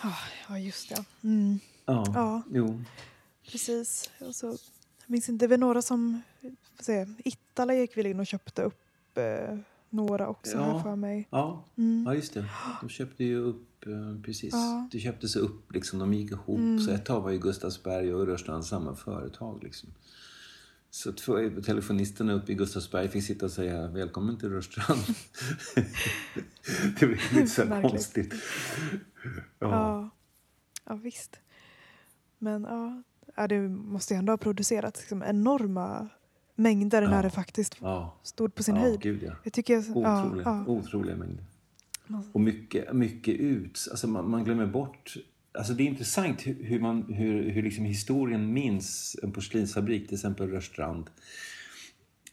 [0.00, 0.12] Ah,
[0.48, 1.04] ja, just det.
[1.28, 2.42] Mm, Ja, Ja.
[2.52, 2.84] jo.
[3.50, 4.10] precis.
[4.20, 4.56] Och så, jag
[5.06, 6.22] minns inte, det var några som...
[6.80, 8.78] Se, Ittala gick väl in och köpte upp
[9.18, 9.58] eh,
[9.90, 10.62] några också, Ja.
[10.62, 11.28] här för mig.
[11.30, 12.04] Ja, Mm.
[12.06, 12.44] ja, just det.
[12.80, 13.68] De köpte ju upp,
[14.24, 14.52] precis.
[14.52, 14.88] Ja.
[14.92, 16.80] Det köptes upp, liksom, de gick ihop.
[16.86, 19.62] Så ett tag var ju Gustavsberg och Rörstrand samma företag.
[19.62, 19.88] Liksom.
[20.90, 25.00] Så för- telefonisterna uppe i Gustavsberg fick sitta och säga välkommen till Rörstrand.
[27.00, 28.34] det blev lite så konstigt.
[29.58, 29.68] Ja.
[29.68, 30.10] Ja.
[30.84, 31.36] ja, visst.
[32.38, 33.02] Men ja,
[33.36, 36.08] ja, det måste ju ändå ha producerats liksom, enorma
[36.54, 37.22] mängder när Ja.
[37.22, 39.00] det faktiskt Ja, stod på sin ja höjd.
[39.00, 39.32] gud ja.
[39.44, 40.72] Jag tycker, ja, Otroliga, ja.
[40.72, 41.44] otroliga mängder.
[42.32, 43.88] Och mycket, mycket ut.
[43.90, 45.14] Alltså man, man glömmer bort...
[45.54, 50.14] Alltså det är intressant hur, hur, man, hur, hur liksom historien minns en porslinsfabrik, till
[50.14, 51.10] exempel Rörstrand.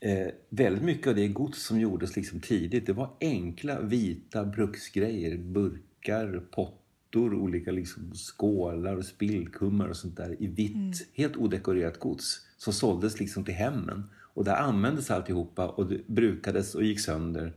[0.01, 5.37] Eh, väldigt mycket av det gods som gjordes liksom tidigt, det var enkla vita bruksgrejer.
[5.37, 12.45] Burkar, pottor, olika liksom skålar och spillkummar och sånt där i vitt, helt odekorerat gods
[12.57, 14.03] som såldes liksom till hemmen.
[14.33, 17.53] Och där användes alltihopa och det brukades och gick sönder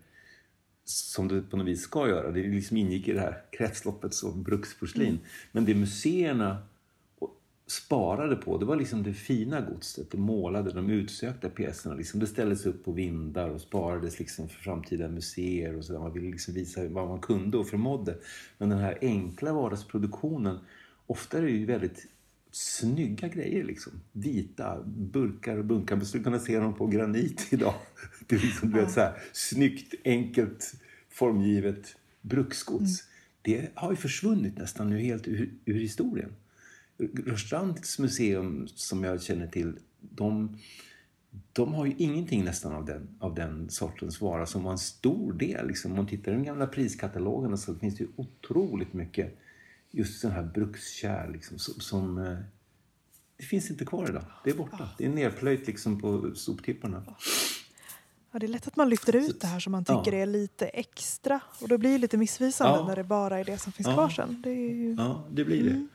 [0.85, 2.31] som det på något vis ska göra.
[2.31, 5.19] Det liksom ingick i det här kretsloppet som bruksporslin.
[5.53, 6.59] Men det museerna
[7.67, 10.11] sparade på, det var liksom det fina godset.
[10.11, 11.95] Det målade, de utsökta pjäserna.
[11.95, 12.21] Liksom.
[12.21, 15.77] Det ställdes upp på vindar och sparades liksom för framtida museer.
[15.77, 16.01] och så där.
[16.01, 18.19] Man ville liksom visa vad man kunde och förmådde.
[18.59, 20.59] Men den här enkla vardagsproduktionen,
[21.07, 22.07] ofta är det ju väldigt
[22.53, 23.65] snygga grejer.
[23.65, 23.93] Liksom.
[24.13, 25.97] Vita burkar och bunkar.
[25.97, 27.75] Man skulle kunna se dem på granit idag.
[28.27, 30.75] Det är liksom, du vet, så här, snyggt, enkelt,
[31.09, 33.05] formgivet bruksgods.
[33.43, 36.35] Det har ju försvunnit nästan nu helt ur, ur historien.
[37.27, 40.59] Rörstrands museum som jag känner till, de,
[41.53, 45.33] de har ju ingenting nästan av den, av den sortens vara som var en stor
[45.33, 45.67] del.
[45.67, 45.91] Liksom.
[45.91, 49.39] Om man tittar i den gamla priskatalogen så finns det ju otroligt mycket
[49.93, 52.37] just sån här brukskärl liksom, som, som eh,
[53.37, 54.25] det finns inte kvar idag.
[54.45, 54.89] Det är borta.
[54.99, 57.03] Det är nerplöjt liksom på soptipparna.
[58.33, 60.19] Ja, det är lätt att man lyfter ut det här som man tycker Ja.
[60.23, 61.41] är lite extra.
[61.61, 62.87] Och då blir det lite missvisande Ja.
[62.87, 63.95] när det bara är det som finns Ja.
[63.95, 64.43] kvar sen.
[64.45, 64.95] Det ju...
[64.99, 65.87] Ja, det blir det.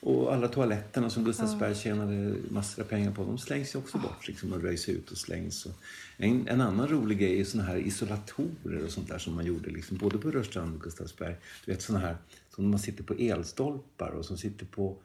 [0.00, 4.28] Och alla toaletterna som Gustavsberg tjänade massor av pengar på, de slängs ju också bort
[4.28, 5.66] liksom, och röjs ut och slängs.
[5.66, 5.72] Och
[6.16, 9.70] en, en annan rolig grej är såna här isolatorer och sånt där som man gjorde
[9.70, 11.36] liksom, både på Rörstrand och Gustavsberg.
[11.64, 12.16] Du vet såna här
[12.54, 14.96] som man sitter på elstolpar och som sitter på,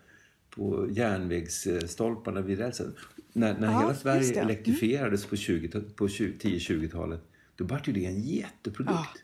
[0.49, 2.95] på järnvägsstolparna vid rälsen.
[3.33, 4.31] När, när Ja, hela Sverige.
[4.31, 4.45] Mm.
[4.45, 7.21] elektrifierades på, 20, på 20 10-20-talet,
[7.55, 8.93] då var det en jätteprodukt.
[8.93, 9.21] Ja.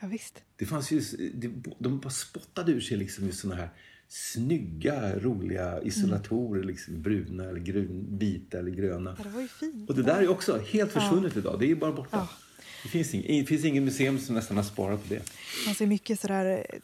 [0.00, 0.42] Ja, visst.
[0.56, 1.02] Det fanns ju,
[1.78, 3.68] de bara spottade ur sig liksom såna här
[4.08, 6.62] snygga, roliga isolatorer.
[6.62, 9.14] Liksom bruna, eller grun, vita eller gröna.
[9.18, 9.90] Ja, det var ju fint.
[9.90, 11.60] Och det där är också helt försvunnet idag.
[11.60, 12.16] Det är bara borta.
[12.16, 12.28] Ja.
[12.86, 15.22] Det finns, ing, det finns ingen museum som nästan har sparat på det.
[15.66, 16.78] Man ser mycket sådär eh,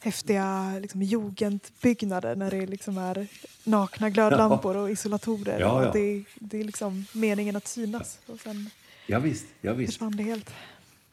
[0.00, 3.26] häftiga liksom, jugendbyggnader när det liksom är
[3.64, 5.60] nakna glödlampor och isolatorer.
[5.60, 5.88] Ja, ja.
[5.88, 8.18] Och det, det är liksom meningen att synas.
[8.26, 8.70] Och sen
[9.06, 9.92] Ja, visst, ja, visst.
[9.92, 10.50] försvann det helt.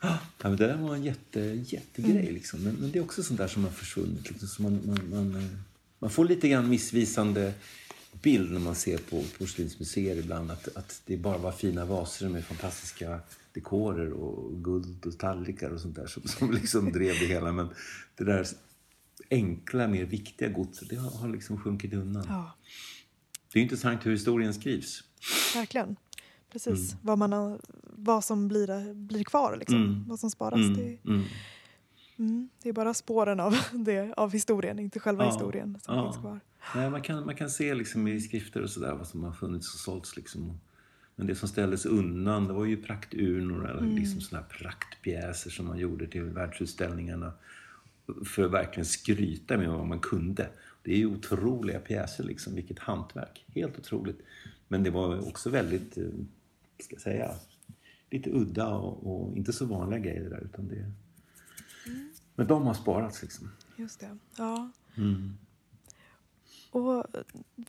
[0.01, 2.21] Ja, men det där var en jätte, jättegrej.
[2.21, 2.33] Mm.
[2.33, 2.63] Liksom.
[2.63, 4.29] Men, men det är också sånt där som har försvunnit.
[4.29, 4.47] Liksom.
[4.47, 5.49] Så man, man, man, eh,
[5.99, 7.53] man får lite grann missvisande
[8.21, 10.51] bild när man ser på porslinsmuseer ibland.
[10.51, 13.19] Att, att det bara var fina vaser med fantastiska
[13.53, 17.51] dekorer och guld och tallrikar och sånt där som, som liksom drev det hela.
[17.51, 17.69] Men
[18.15, 18.47] det där
[19.29, 22.25] enkla, mer viktiga godset, det har, har liksom sjunkit undan.
[22.27, 22.51] Ja,
[23.53, 25.03] Det är intressant hur historien skrivs.
[25.55, 25.95] verkligen.
[26.51, 26.91] Precis.
[26.91, 27.01] Mm.
[27.03, 29.83] Vad, man har, vad som blir, blir kvar, liksom.
[29.83, 30.07] Mm.
[30.07, 30.59] vad som sparas.
[30.59, 31.23] Mm, Det, mm.
[32.19, 36.03] mm, det är bara spåren av, det, av historien, inte själva Ja, historien som ja.
[36.11, 36.39] finns kvar.
[36.75, 39.73] Nej, man, kan, man kan se liksom i skrifter och sådär vad som har funnits
[39.73, 40.15] och sålts.
[40.15, 40.59] Liksom.
[41.21, 45.65] Men det som ställdes undan det var ju prakturnor eller liksom såna här praktpjäser som
[45.65, 47.33] man gjorde till världsutställningarna
[48.25, 50.49] för att verkligen skryta med vad man kunde.
[50.83, 52.55] Det är ju otroliga pjäser, liksom.
[52.55, 53.45] vilket hantverk.
[53.47, 54.19] Helt otroligt.
[54.67, 56.03] Men det var också väldigt, eh,
[56.79, 57.31] ska jag säga,
[58.09, 60.43] lite udda och, och, inte så vanliga grejer där.
[60.43, 62.13] Utan det, mm.
[62.35, 63.51] Men de har sparats liksom.
[63.75, 64.17] Just det.
[64.37, 64.71] Ja.
[64.95, 65.37] Mm.
[66.71, 67.05] Och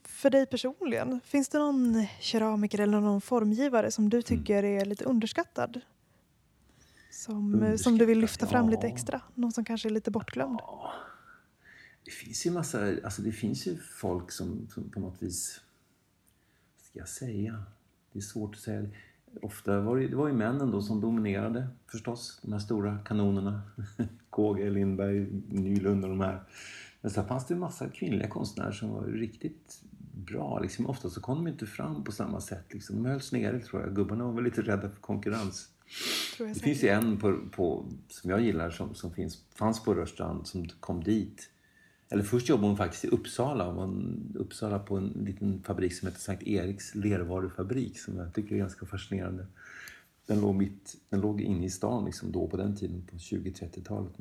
[0.02, 4.80] för dig personligen, finns det någon keramiker eller någon formgivare som du tycker mm.
[4.80, 5.80] är lite underskattad?
[7.10, 8.70] Som, underskattad, som du vill lyfta fram ja.
[8.70, 9.20] lite extra?
[9.34, 10.58] Någon som kanske är lite bortglömd?
[10.60, 10.92] Ja.
[12.04, 15.60] Det finns ju massa, alltså det finns ju folk som, som på något vis,
[16.76, 17.62] vad ska jag säga?
[18.12, 18.88] Det är svårt att säga.
[19.42, 23.62] Ofta var det, det var ju männen då som dominerade förstås, de här stora kanonerna.
[24.30, 26.42] KG, Lindberg, Nylund och de här.
[27.02, 29.82] Men sen fanns det en massa kvinnliga konstnärer som var riktigt
[30.12, 30.58] bra.
[30.58, 32.64] Liksom, ofta så kom de inte fram på samma sätt.
[32.70, 33.02] Liksom.
[33.02, 33.94] De hölls nere tror jag.
[33.94, 35.68] Gubbarna var väl lite rädda för konkurrens.
[36.38, 40.46] det finns ju en på, på, som jag gillar som, som finns, fanns på Rörstrand
[40.46, 41.50] som kom dit.
[42.08, 43.72] Eller först jobbade hon faktiskt i Uppsala.
[43.72, 48.58] Hon, Uppsala på en liten fabrik som heter Sankt Eriks lervarufabrik som jag tycker är
[48.58, 49.46] ganska fascinerande.
[50.26, 54.12] Den låg, mitt, den låg inne i stan liksom då på den tiden, på 20-30-talet.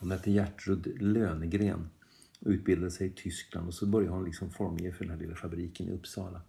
[0.00, 1.88] Hon hette Gertrud Lönegren
[2.40, 5.34] och utbildade sig i Tyskland och så började hon liksom formge för den här lilla
[5.34, 6.40] fabriken i Uppsala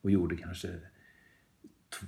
[0.00, 0.68] och gjorde kanske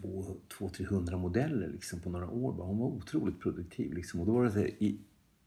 [0.03, 2.53] 200-300 modeller liksom på några år.
[2.53, 3.93] Hon var otroligt produktiv.
[3.93, 4.21] Liksom.
[4.21, 4.99] Och då var det så här, i,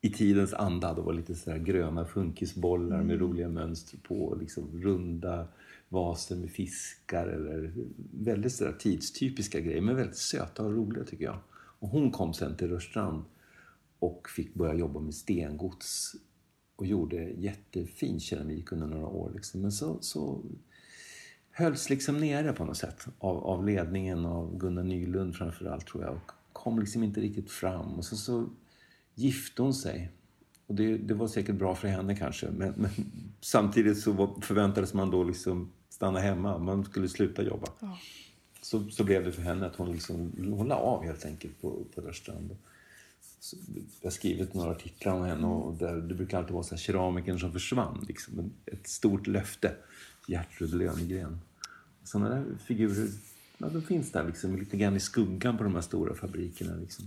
[0.01, 0.93] i tidens anda.
[0.93, 3.07] Då var det lite så gröna funkisbollar mm.
[3.07, 4.37] med roliga mönster på.
[4.39, 5.47] Liksom runda
[5.89, 7.27] vaser med fiskar.
[7.27, 7.71] Eller
[8.11, 11.39] väldigt så tidstypiska grejer, men väldigt söta och roliga tycker jag.
[11.53, 13.23] Och hon kom sen till Rörstrand
[14.03, 16.15] och fick börja jobba med stengods
[16.75, 19.31] och gjorde jättefin keramik under några år.
[19.35, 19.61] Liksom.
[19.61, 20.41] Men så, så
[21.51, 26.13] hölls liksom nere på något sätt av, av ledningen av Gunnar Nylund framförallt tror jag
[26.13, 27.93] och kom liksom inte riktigt fram.
[27.93, 28.49] Och så, så
[29.15, 30.11] gifte hon sig.
[30.67, 32.91] Och det, det var säkert bra för henne kanske men, men
[33.41, 36.57] samtidigt så var, förväntades man då liksom stanna hemma.
[36.57, 37.67] Man skulle sluta jobba.
[37.79, 37.97] Ja.
[38.61, 41.83] Så, så blev det för henne att hon, liksom, hon la av helt enkelt på,
[41.95, 42.55] på Rörstrand.
[44.01, 46.81] Jag har skrivit några artiklar om henne och där, det brukar alltid vara så här,
[46.81, 48.05] keramikern som försvann.
[48.07, 48.53] Liksom.
[48.65, 49.75] Ett stort löfte.
[50.27, 51.39] Gertrud Lönegren.
[52.03, 53.09] Sådana där figurer
[53.57, 56.75] ja, de finns där liksom, lite grann i skuggan på de här stora fabrikerna.
[56.75, 57.05] Liksom,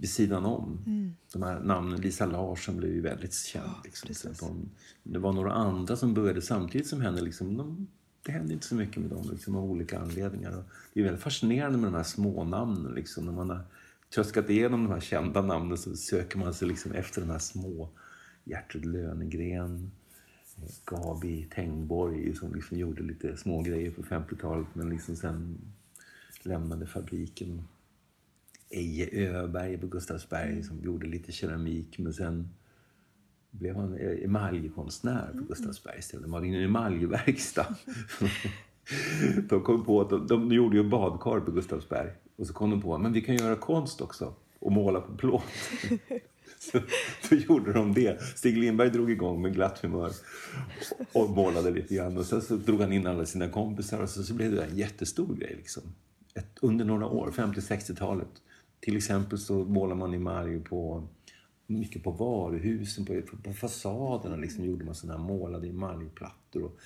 [0.00, 0.78] vid sidan om.
[0.86, 1.14] Mm.
[1.32, 3.70] De här namnen, Lisa Larsson blev ju väldigt känd.
[3.84, 4.70] Ja, liksom, de,
[5.02, 7.20] det var några andra som började samtidigt som henne.
[7.20, 7.86] Liksom, de,
[8.22, 10.58] det hände inte så mycket med dem liksom, av olika anledningar.
[10.58, 12.94] Och det är väldigt fascinerande med de här små namnen.
[12.94, 13.64] Liksom, när man har
[14.14, 17.88] tröskat igenom de här kända namnen så söker man sig liksom efter de här små.
[18.44, 19.90] Gertrud Lönegren,
[20.84, 25.58] Gabi Tengborg som liksom gjorde lite små grejer på 50-talet men liksom sen
[26.42, 27.62] lämnade fabriken.
[28.70, 32.48] Eje Öberg på Gustavsberg som gjorde lite keramik men sen
[33.50, 36.24] blev han emaljkonstnär på Gustavsberg istället.
[36.24, 37.74] De hade en emaljverkstad.
[39.48, 42.80] de kom på att de, de gjorde ju badkar på Gustavsberg och så kom de
[42.82, 45.42] på att vi kan göra konst också och måla på plåt.
[46.58, 46.78] Så,
[47.30, 48.22] då gjorde de det.
[48.22, 50.12] Stig Lindberg drog igång med glatt humör
[51.12, 52.18] och målade lite grann.
[52.18, 54.76] Och sen så drog han in alla sina kompisar och så, så blev det en
[54.76, 55.54] jättestor grej.
[55.56, 55.82] Liksom.
[56.34, 58.28] Ett, under några år, 50-60-talet.
[58.80, 61.08] Till exempel så målar man i Mario på
[61.66, 66.62] mycket på varuhusen, på, på fasaderna liksom, gjorde man sådana här målade emaljplattor.
[66.64, 66.78] Och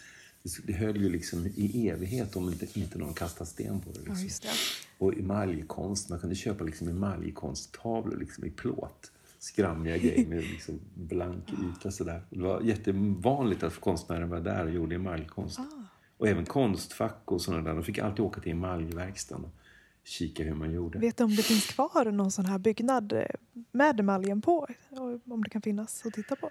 [0.65, 3.99] det, höll ju liksom i evighet om inte, inte någon kastade sten på det.
[3.99, 4.49] Liksom.
[4.49, 5.05] Ja, det.
[5.05, 11.45] Och emaljkonst, man kunde köpa liksom emaljkonsttavlor liksom i plåt skrammiga grejer med liksom blank
[11.51, 11.91] yta.
[11.91, 12.23] Sådär.
[12.31, 15.59] Det var jättevanligt att konstnären var där och gjorde emaljkonst.
[15.59, 15.63] Ah.
[16.17, 17.75] Och även Konstfack och sådana där.
[17.75, 19.51] De fick alltid åka till emaljverkstaden och
[20.05, 20.99] kika hur man gjorde.
[20.99, 23.25] Vet du om det finns kvar någon sån här byggnad eh,
[23.73, 24.67] med emaljen på?
[25.25, 26.51] Om det kan finnas att titta på?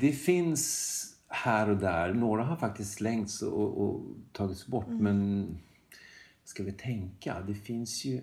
[0.00, 2.14] Det finns här och där.
[2.14, 4.00] Några har faktiskt slängts och, och
[4.32, 4.86] tagits bort.
[4.86, 5.02] Mm.
[5.02, 5.58] Men
[6.44, 7.40] ska vi tänka?
[7.46, 8.20] Det finns ju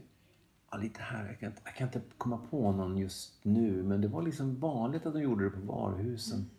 [0.72, 1.28] Ja, lite här.
[1.28, 5.06] Jag kan, jag kan, inte komma på någon just nu, men det var liksom vanligt
[5.06, 6.38] att de gjorde det på varuhusen.
[6.38, 6.50] Mm.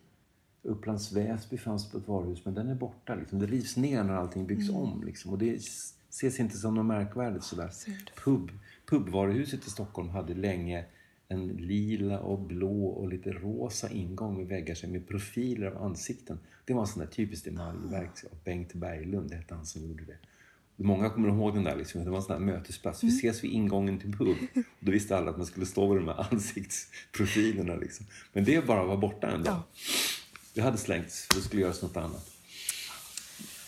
[0.61, 3.15] Upplands Väsby fanns på ett varuhus, men den är borta.
[3.15, 3.39] Liksom.
[3.39, 4.81] Det rivs ner när allting byggs mm.
[4.81, 5.03] om.
[5.03, 5.31] Liksom.
[5.31, 5.55] Och det
[6.09, 7.71] ses inte som något märkvärdigt sådär.
[8.23, 8.51] Pub,
[8.85, 10.85] pubvaruhuset i Stockholm hade länge
[11.31, 16.39] en lila och blå och lite rosa ingång med väggar med profiler av ansikten.
[16.65, 20.05] Det var en sån där typiskt emaljverk av Bengt Berglund, det hette han som gjorde
[20.05, 20.17] det.
[20.83, 21.75] Många kommer ihåg den där.
[21.75, 22.03] Liksom.
[22.03, 23.03] Det var en sån där mötesplats.
[23.03, 23.17] Vi mm.
[23.17, 24.37] ses vid ingången till pub.
[24.79, 27.75] Då visste alla att man skulle stå vid de här ansiktsprofilerna.
[27.75, 28.05] Liksom.
[28.33, 29.53] Men det bara var borta en dag.
[29.53, 29.63] Ja.
[30.53, 32.31] Det hade slängts för det skulle göras något annat.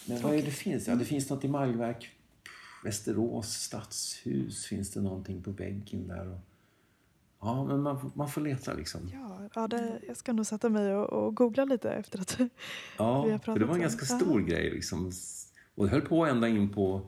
[0.05, 0.88] Men vad är det finns?
[0.88, 2.09] Ja, det finns något i Malmverk.
[2.84, 6.28] Västerås stadshus finns det någonting på väggen där.
[6.28, 6.39] Och...
[7.42, 9.02] Ja, men man, man får leta liksom.
[9.14, 12.38] Ja, ja det, jag ska nog sätta mig och, och googla lite efter att
[12.98, 13.48] ja, vi har pratat.
[13.48, 14.48] Ja, det var en ganska stor Aha.
[14.48, 15.12] grej liksom
[15.76, 17.02] och det höll på ända in på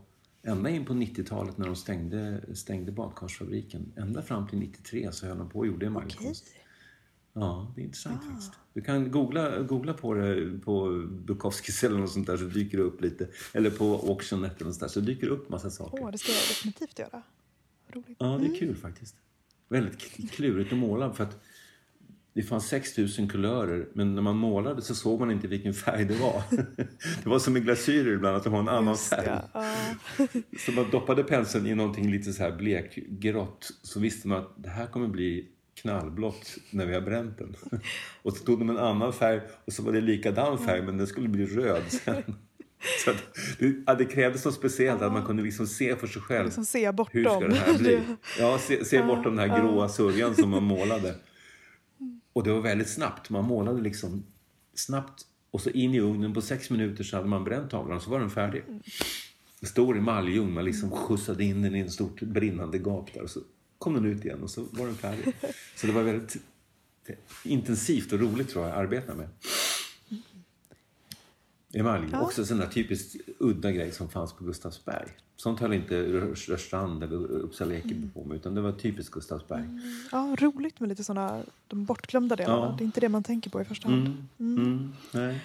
[0.43, 3.93] ända in på 90-talet när de stängde, stängde badkarsfabriken.
[3.95, 6.45] Ända fram till 93 så höll de på och gjorde emaljkonst.
[6.47, 6.59] Okej.
[7.34, 8.29] Ja, det är intressant Ah.
[8.29, 8.51] faktiskt.
[8.73, 12.84] Du kan googla, googla på det på Bukowskis eller något sånt där så dyker det
[12.84, 13.27] upp lite.
[13.53, 16.03] Eller på Auctionet eller något sånt där så dyker det upp massa saker.
[16.03, 17.21] Åh, det ska jag definitivt göra.
[17.88, 18.17] Roligt.
[18.19, 19.15] Ja, det är kul faktiskt.
[19.74, 21.43] Väldigt klurigt att måla för att
[22.34, 26.15] det fanns 6000 kulörer men när man målade så såg man inte vilken färg det
[26.15, 26.43] var.
[27.24, 29.26] Det var som med glasyrer ibland att det var en annan Just färg.
[29.53, 29.65] ja.
[30.59, 34.69] Så man doppade penseln i någonting lite så här blekgrått så visste man att det
[34.69, 35.47] här kommer bli
[35.82, 37.55] knallblått när vi har bränt den.
[38.21, 41.07] Och så tog de en annan färg och så var det likadan färg men den
[41.07, 42.24] skulle bli röd sen.
[43.05, 46.45] Så att det, det krävdes något speciellt att man kunde liksom se för sig själv.
[46.45, 47.19] Liksom se bortom.
[47.19, 48.01] Hur ska det här bli?
[48.39, 51.15] Ja, se, se bortom den här gråa sörjan som man målade.
[52.34, 53.29] Och det var väldigt snabbt.
[53.29, 54.25] Man målade liksom
[54.75, 55.21] snabbt
[55.51, 56.34] och så in i ugnen.
[56.34, 58.63] På sex minuter så hade man bränt tavlan så var den färdig.
[59.61, 60.53] En stor emaljugn.
[60.53, 63.21] Man liksom skjutsade in den i en stort brinnande gap där.
[63.21, 63.39] Och så
[63.77, 65.34] kom den ut igen och så var den färdig.
[65.75, 66.38] Så det var väldigt
[67.43, 69.29] intensivt och roligt tror jag att arbeta med.
[71.74, 75.07] Emalj, också en typiskt udda grej som fanns på Gustavsberg.
[75.36, 79.63] Sånt höll inte Rörstrand eller Uppsala Ekeby på med utan det var typiskt Gustavsberg.
[80.11, 82.65] Ja, roligt med lite sådana de bortglömda delarna.
[82.65, 82.76] Ja.
[82.78, 84.28] Det är inte det man tänker på i första hand.
[84.39, 84.57] Mm.
[84.57, 84.93] Mm.
[85.11, 85.39] Nej.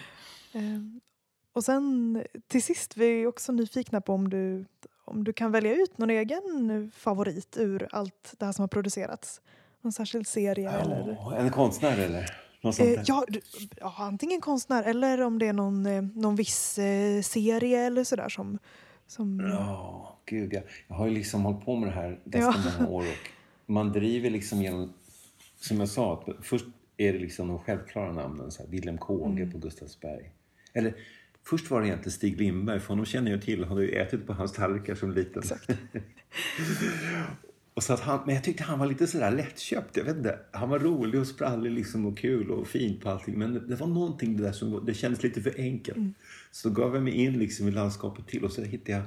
[0.52, 0.80] Eh,
[1.52, 4.64] Och sen till sist, vi är också nyfikna på om du,
[5.04, 9.40] om du kan välja ut någon egen favorit ur allt det här som har producerats.
[9.82, 11.16] Någon särskild serie eller?
[11.20, 12.30] Ja, en konstnär eller?
[12.62, 13.24] Eh, ja,
[13.80, 18.28] ja, antingen konstnär eller om det är någon, eh, någon viss eh, serie eller sådär
[18.28, 18.58] som...
[19.06, 20.52] som Ja, gud.
[20.52, 22.74] Jag, jag har ju liksom hållit på med det här ganska Ja.
[22.78, 23.00] många år
[23.66, 24.92] och man driver liksom genom,
[25.60, 26.64] som jag sa, att först
[26.96, 29.52] är det liksom de självklara namnen, så här, Wilhelm Kåge Mm.
[29.52, 30.30] på Gustavsberg.
[30.72, 30.94] Eller
[31.44, 34.26] först var det egentligen Stig Lindberg, för honom känner jag till, han har ju ätit
[34.26, 35.42] på hans tallrikar som liten.
[37.78, 39.96] Och så att han, men jag tyckte han var lite sådär lättköpt.
[39.96, 40.38] Jag vet inte.
[40.50, 43.38] Han var rolig och sprallig liksom och kul och fin på allting.
[43.38, 45.98] Men det, det var någonting det där som det kändes lite för enkelt.
[46.50, 49.02] Så då gav jag mig in liksom i landskapet till och så hittade jag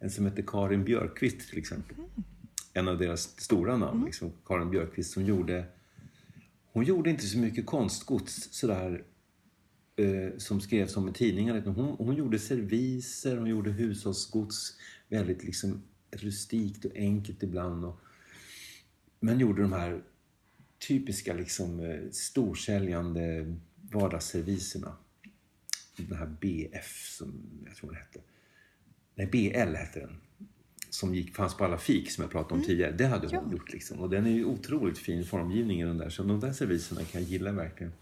[0.00, 1.96] en som heter Karin Björkqvist till exempel.
[2.72, 5.64] En av deras stora namn, liksom, Karin Björkqvist, som gjorde...
[6.72, 9.02] Hon gjorde inte så mycket konstgods sådär
[9.96, 11.60] eh, som skrevs om i tidningarna.
[11.60, 14.76] Hon, hon gjorde serviser, hon gjorde hushållsgods
[15.08, 17.84] väldigt liksom rustikt och enkelt ibland.
[17.84, 18.00] Och,
[19.20, 20.02] men gjorde de här
[20.88, 23.56] typiska liksom eh, storsäljande
[23.90, 24.96] vardagsserviserna.
[25.96, 28.20] Den här BF som jag tror den hette.
[29.14, 30.16] Nej, BL hette den.
[30.90, 32.92] Som gick, fanns på alla fik som jag pratade om tidigare.
[32.92, 33.98] Det hade hon gjort liksom.
[33.98, 36.10] Och den är ju otroligt fin formgivning i den där.
[36.10, 37.92] Så de där serviserna kan jag gilla verkligen.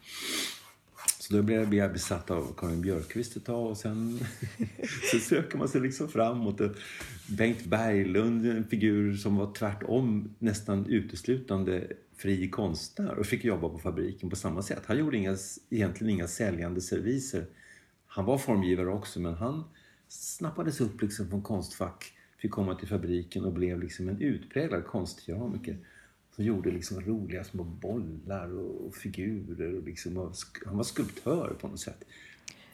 [1.28, 4.18] Så då blev jag besatt av Karin Björkqvist ett tag och sen
[5.10, 6.60] så söker man sig liksom framåt.
[7.26, 13.78] Bengt Berglund, en figur som var tvärtom nästan uteslutande fri konstnär och fick jobba på
[13.78, 14.82] fabriken på samma sätt.
[14.86, 15.36] Han gjorde inga,
[15.70, 17.46] egentligen inga säljande serviser.
[18.06, 19.64] Han var formgivare också men han
[20.08, 25.76] snappades upp liksom från Konstfack, fick komma till fabriken och blev liksom en utpräglad konstkeramiker.
[26.38, 29.74] Som gjorde liksom roliga små bollar och figurer.
[29.74, 30.34] Och liksom, och
[30.66, 32.04] han var skulptör på något sätt.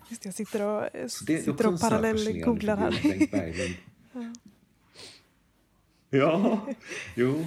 [0.08, 3.30] Just det, jag sitter och, eh, Så det sitter och här parallellgooglar här.
[3.30, 3.74] Berglund.
[6.10, 6.66] Ja,
[7.16, 7.44] jo.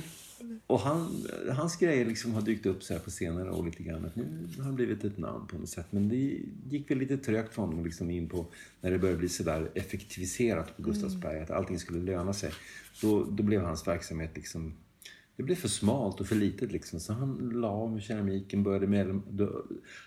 [0.68, 4.06] Och han, hans grejer liksom har dykt upp så här på senare år lite grann.
[4.06, 5.88] Att nu har han blivit ett namn på något sätt.
[5.90, 6.40] Men det
[6.70, 8.46] gick väl lite trögt för honom liksom in på
[8.82, 11.40] när det började bli så där effektiviserat på Gustavsberg.
[11.40, 12.52] Att allting skulle löna sig.
[13.02, 14.74] Då, då blev hans verksamhet liksom
[15.38, 17.00] det blev för smalt och för litet liksom.
[17.00, 19.22] Så han la med keramiken, började med...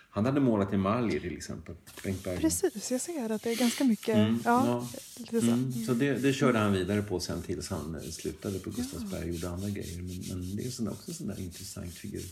[0.09, 2.41] Han hade målat emaljer till exempel, Bengt Berglund.
[2.41, 4.15] Precis, jag ser att det är ganska mycket...
[4.15, 4.87] Mm, ja, ja.
[5.29, 5.47] Så.
[5.47, 9.29] Mm, så det, det körde han vidare på sen tills han eh, slutade på Gustavsberg
[9.29, 10.01] och gjorde andra grejer.
[10.01, 12.25] Men, men det är också en sån där intressant figur.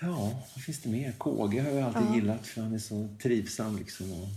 [0.00, 1.12] Ja, vad finns det mer?
[1.12, 4.12] Kåge har jag alltid gillat för han är så trivsam liksom.
[4.12, 4.28] Och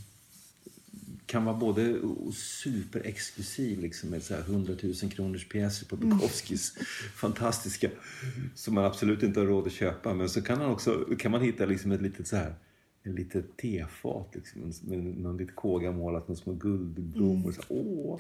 [1.26, 2.00] kan vara både
[2.34, 6.74] superexklusiv liksom med så här 100 000 kronors pjäser på Bukowskis.
[7.16, 7.90] Fantastiska.
[8.56, 10.14] Som man absolut inte har råd att köpa.
[10.14, 12.56] Men så kan, han också, kan man hitta liksom ett litet så här
[13.04, 17.52] ett litet tefat liksom, med någon lite kåga målat med små guldblommor.
[17.52, 18.20] Så, åh!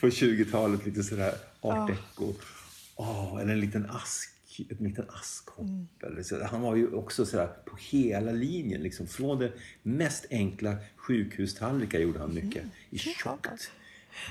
[0.00, 2.32] På 20-talet lite sådär art deco.
[2.96, 4.30] Åh, eller en liten ask,
[4.78, 5.66] en liten askkopp.
[6.22, 6.44] Så.
[6.44, 8.82] Han var ju också sådär på hela linjen.
[8.82, 9.06] Liksom.
[9.06, 9.52] Från det
[9.82, 12.64] mest enkla sjukhustallrikar gjorde han mycket.
[12.90, 13.70] I tjockt,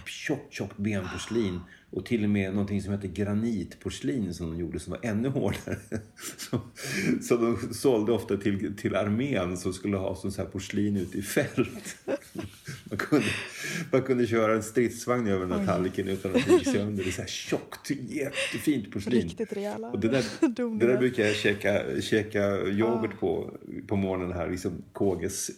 [0.06, 1.60] tjockt, tjockt benporslin.
[1.90, 5.78] Och till och med någonting som heter granitporslin som de gjorde som var ännu hårdare.
[6.38, 6.60] Så,
[7.22, 11.18] så de sålde ofta till, till armén som skulle ha sån så här porslin ute
[11.18, 11.98] i fält.
[12.90, 13.26] Man kunde,
[13.92, 17.04] man kunde köra en stridsvagn över den här tallriken utan att det gick sönder.
[17.04, 19.22] Det är så här tjockt, jättefint porslin.
[19.22, 20.24] Riktigt rejäla Och det där,
[20.80, 23.58] det där brukar jag käka, käka yoghurt på
[23.88, 24.50] på morgonen här.
[24.50, 25.52] Liksom KGs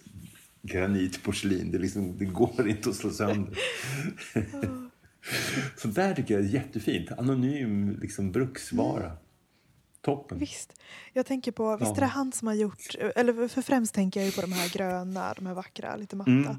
[0.68, 1.72] granitporslin.
[1.72, 3.58] Det, liksom, det går inte att slå sönder.
[5.78, 7.12] Sånt där tycker jag är jättefint.
[7.12, 9.12] Anonym liksom, bruksvara.
[10.02, 10.38] Toppen.
[10.38, 10.82] Visst.
[11.14, 14.26] Jag tänker på, visst är det han som har gjort, eller för främst tänker jag
[14.26, 16.32] ju på de här gröna, de här vackra, lite matta.
[16.32, 16.56] Mm.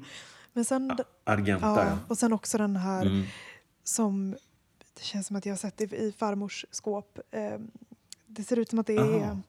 [0.53, 1.97] Men sen, Argenta, ja, ja.
[2.07, 3.23] och sen också den här Mm.
[3.83, 4.31] som,
[4.93, 7.19] det känns som att jag har sett i, i farmors skåp.
[7.31, 7.59] Eh,
[8.27, 9.41] det ser ut som att det är Aha.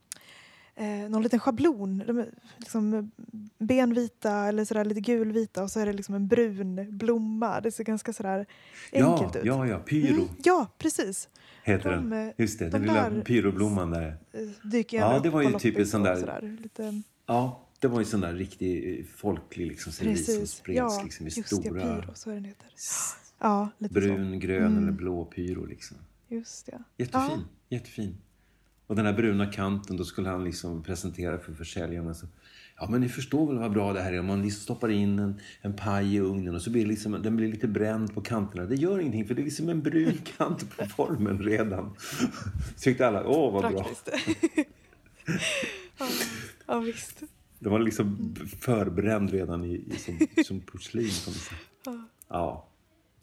[0.76, 2.02] Eh, någon liten schablon.
[2.06, 3.10] De är liksom
[3.58, 7.60] benvita eller sådär lite gulvita och så är det liksom en brun blomma.
[7.60, 8.46] Det ser ganska sådär
[8.92, 9.46] enkelt Ja, ut.
[9.46, 9.78] ja, ja.
[9.78, 11.28] Pyro Mm, ja, precis.
[11.62, 12.28] heter de, den.
[12.28, 14.16] eh, Just det, de den lilla pyroblomman där.
[14.32, 14.40] Eh,
[14.70, 16.58] Dyker Ja, det var ju typ en loppis sån där- sådär.
[16.62, 21.00] Lite, Ja, det var ju sån där riktig eh, folklig liksom, servis som spreds Ja,
[21.04, 21.72] liksom, i stora...
[21.74, 21.80] det.
[22.02, 22.66] Pyro, så är den heter.
[23.38, 24.00] Ja, lite så.
[24.00, 24.82] brun, grön Mm.
[24.82, 25.64] eller blå pyro.
[25.64, 25.96] Liksom.
[26.28, 26.82] Just det.
[26.96, 28.16] Jättefin, jättefin.
[28.90, 32.14] Och den här bruna kanten, då skulle han liksom presentera för försäljarna.
[32.14, 32.26] Så,
[32.76, 35.18] ja, men ni förstår väl vad bra det här är om man liksom stoppar in
[35.18, 38.66] en, en paj i ugnen och så blir liksom, den blir lite bränd på kanterna.
[38.66, 41.94] Det gör ingenting för det är liksom en brun kant på formen redan.
[42.76, 43.86] Så tyckte alla, åh vad bra.
[45.98, 46.06] Ja,
[46.66, 47.22] ja, visst.
[47.58, 51.10] Den var liksom förbränd redan i, i, som, som porslin.
[51.24, 51.58] På något sätt.
[52.28, 52.68] Ja,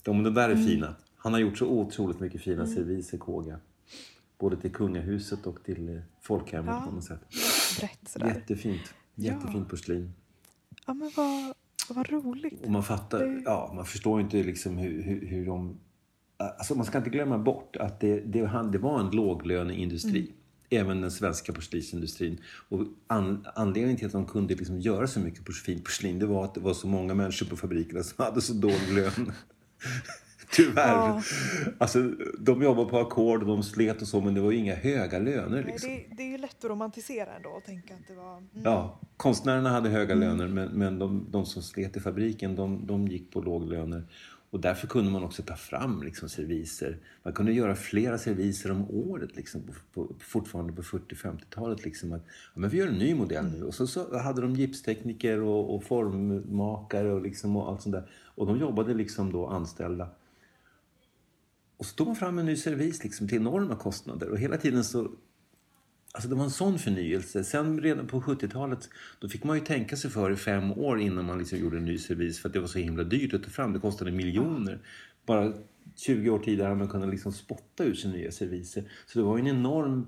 [0.04, 0.96] de, de där är fina.
[1.18, 3.60] Han har gjort så otroligt mycket fina serviser, Kåga.
[4.40, 6.86] Både till kungahuset och till eh, folkhemmet Ja.
[6.90, 7.22] på något sätt.
[7.80, 8.36] Brett.
[8.36, 8.94] Jättefint.
[9.16, 10.14] Jättefint porslin.
[10.86, 11.54] Ja, men vad,
[11.90, 12.64] vad roligt.
[12.64, 15.80] Och man fattar, ja, man förstår inte liksom hur, hur, hur de...
[16.38, 20.32] Alltså man ska inte glömma bort att det, det, det var en låglöneindustri.
[20.70, 22.42] Även den svenska porslinsindustrin.
[22.70, 26.44] Och an, anledningen till att de kunde liksom göra så mycket fint porslin det var
[26.46, 29.32] att det var så många människor på fabrikerna som hade så dålig lön.
[30.58, 30.88] Tyvärr.
[30.88, 31.22] Ja.
[31.78, 34.76] Alltså, de jobbade på ackord och de slet och så men det var ju inga
[34.76, 35.50] höga löner.
[35.50, 35.90] Nej, Liksom.
[35.90, 38.38] det, det är ju lätt att romantisera ändå och tänka att det var...
[38.38, 38.48] Mm.
[38.64, 43.08] Ja, konstnärerna hade höga löner men, men de, de som slet i fabriken de, de
[43.08, 44.04] gick på låglöner.
[44.50, 46.98] Och därför kunde man också ta fram liksom, serviser.
[47.24, 51.86] Man kunde göra flera serviser om året liksom, på, på, fortfarande på 40-50-talet.
[51.86, 52.22] Liksom, att,
[52.54, 53.64] ja, men vi gör en ny modell nu.
[53.64, 58.10] Och så, så hade de gipstekniker och, och formmakare och, liksom, och allt sånt där.
[58.36, 60.10] Och de jobbade liksom då anställda.
[61.78, 64.30] Och så tog man fram en ny servis liksom, till enorma kostnader.
[64.30, 65.12] Och hela tiden så
[66.12, 67.44] Alltså det var en sån förnyelse.
[67.44, 71.26] Sen redan på 70-talet då fick man ju tänka sig för i fem år innan
[71.26, 73.50] man liksom gjorde en ny servis för att det var så himla dyrt att ta
[73.50, 73.74] fram.
[73.74, 74.80] Det kostade miljoner.
[75.26, 75.54] Bara
[75.96, 78.92] 20 år tidigare hade man kunnat liksom spotta ut sina nya serviser.
[79.06, 80.08] Så det var ju en enorm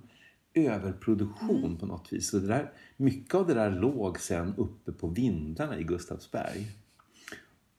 [0.54, 2.30] överproduktion på något vis.
[2.30, 6.68] Så det där, mycket av det där låg sen uppe på vindarna i Gustavsberg.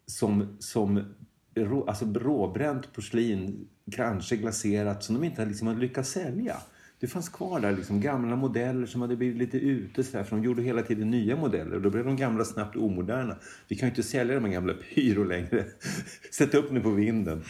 [0.07, 1.05] Som, som
[1.87, 6.57] alltså råbränt porslin, kanske glaserat, som de inte liksom hade lyckats sälja.
[7.01, 10.37] Det fanns kvar där liksom gamla modeller som hade blivit lite ute så där, för
[10.37, 13.37] de gjorde hela tiden nya modeller och då blev de gamla snabbt omoderna.
[13.69, 15.65] Vi kan ju inte sälja de här gamla pyro längre.
[16.31, 17.43] Sätt upp nu på vinden,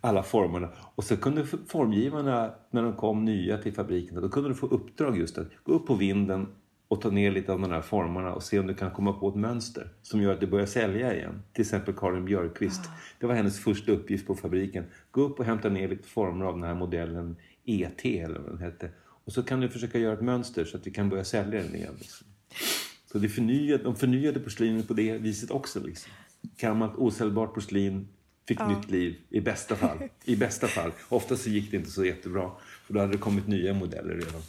[0.00, 0.68] alla formerna.
[0.94, 5.18] Och så kunde formgivarna, när de kom nya till fabriken, då kunde de få uppdrag
[5.18, 6.46] just att gå upp på vinden
[6.88, 9.28] och ta ner lite av de här formerna och se om du kan komma på
[9.28, 11.42] ett mönster som gör att du börjar sälja igen.
[11.52, 12.80] Till exempel Karin Björkqvist.
[13.20, 14.84] Det var hennes första uppgift på fabriken.
[15.10, 18.58] Gå upp och hämta ner lite former av den här modellen ET eller vad den
[18.58, 18.90] hette.
[19.24, 21.74] Och så kan du försöka göra ett mönster så att vi kan börja sälja den
[21.74, 21.94] igen.
[21.98, 22.26] Liksom.
[23.12, 25.80] Så det förnyade, de förnyade porslinet på det viset också.
[25.80, 26.12] Liksom.
[26.56, 28.08] Gammalt osäljbart porslin
[28.48, 29.98] fick nytt liv i bästa fall.
[30.24, 30.92] I bästa fall.
[31.08, 32.50] Ofta så gick det inte så jättebra.
[32.86, 34.42] För då hade det kommit nya modeller redan.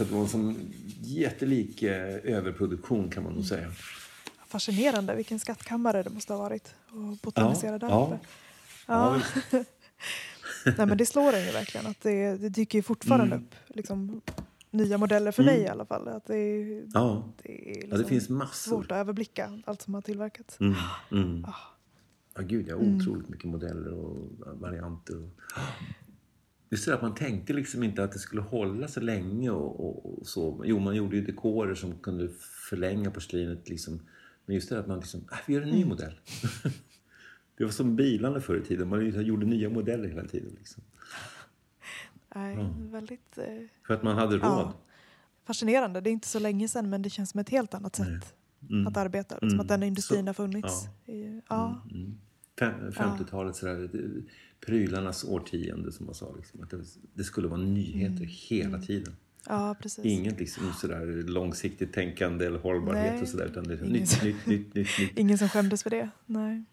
[0.00, 0.72] Så det var en sån
[1.02, 3.70] jättelik eh, överproduktion kan man nog säga.
[4.46, 8.18] Fascinerande, vilken skattkammare det måste ha varit att botanisera där ja.
[8.86, 9.20] Ja,
[9.50, 9.62] Ja.
[10.78, 13.38] Nej, men det slår en ju verkligen att det, det dyker ju fortfarande Mm.
[13.46, 14.20] upp liksom,
[14.70, 16.08] nya modeller för mig i alla fall.
[16.08, 16.36] Att det,
[16.94, 18.70] Ja, det är ja det liksom finns massor.
[18.70, 20.60] svårt att överblicka allt som har tillverkats.
[20.60, 20.74] Mm,
[21.12, 21.46] mm.
[22.34, 24.26] Ja, gud, jag har otroligt mycket modeller och
[24.60, 25.16] varianter.
[25.22, 25.28] Och...
[26.70, 30.18] Just det att man tänkte liksom inte att det skulle hålla så länge och, och,
[30.18, 30.62] och så.
[30.64, 32.28] Jo, man gjorde ju dekorer som kunde
[32.70, 34.00] förlänga porslinet liksom.
[34.46, 36.20] Men just det att man liksom, äh, vi gör en ny modell.
[37.58, 40.52] det var som bilarna förr i tiden, man gjorde nya modeller hela tiden.
[40.58, 40.82] Liksom.
[42.34, 42.56] Nej,
[42.90, 43.44] Väldigt eh,
[43.86, 44.42] För att man hade råd.
[44.42, 44.74] ja,
[45.46, 46.00] fascinerande.
[46.00, 48.34] Det är inte så länge sedan men det känns som ett helt annat sätt
[48.86, 49.38] att arbeta.
[49.38, 49.60] Som Mm.
[49.60, 50.86] att den industrin Så- har funnits.
[51.06, 51.82] I, ja.
[52.58, 53.88] Fem- 50-talet, sådär,
[54.66, 56.34] prylarnas årtionde som man sa.
[56.36, 56.70] Liksom, att
[57.14, 59.16] det, skulle vara nyheter hela tiden.
[59.48, 60.04] ja, precis.
[60.04, 63.44] Inget liksom sådär långsiktigt tänkande eller hållbarhet Nej, och sådär.
[63.46, 65.12] Utan det ingen nytt, som- nytt, nytt, nytt, nytt.
[65.18, 66.10] Ingen som skämdes för det.
[66.26, 66.64] Nej.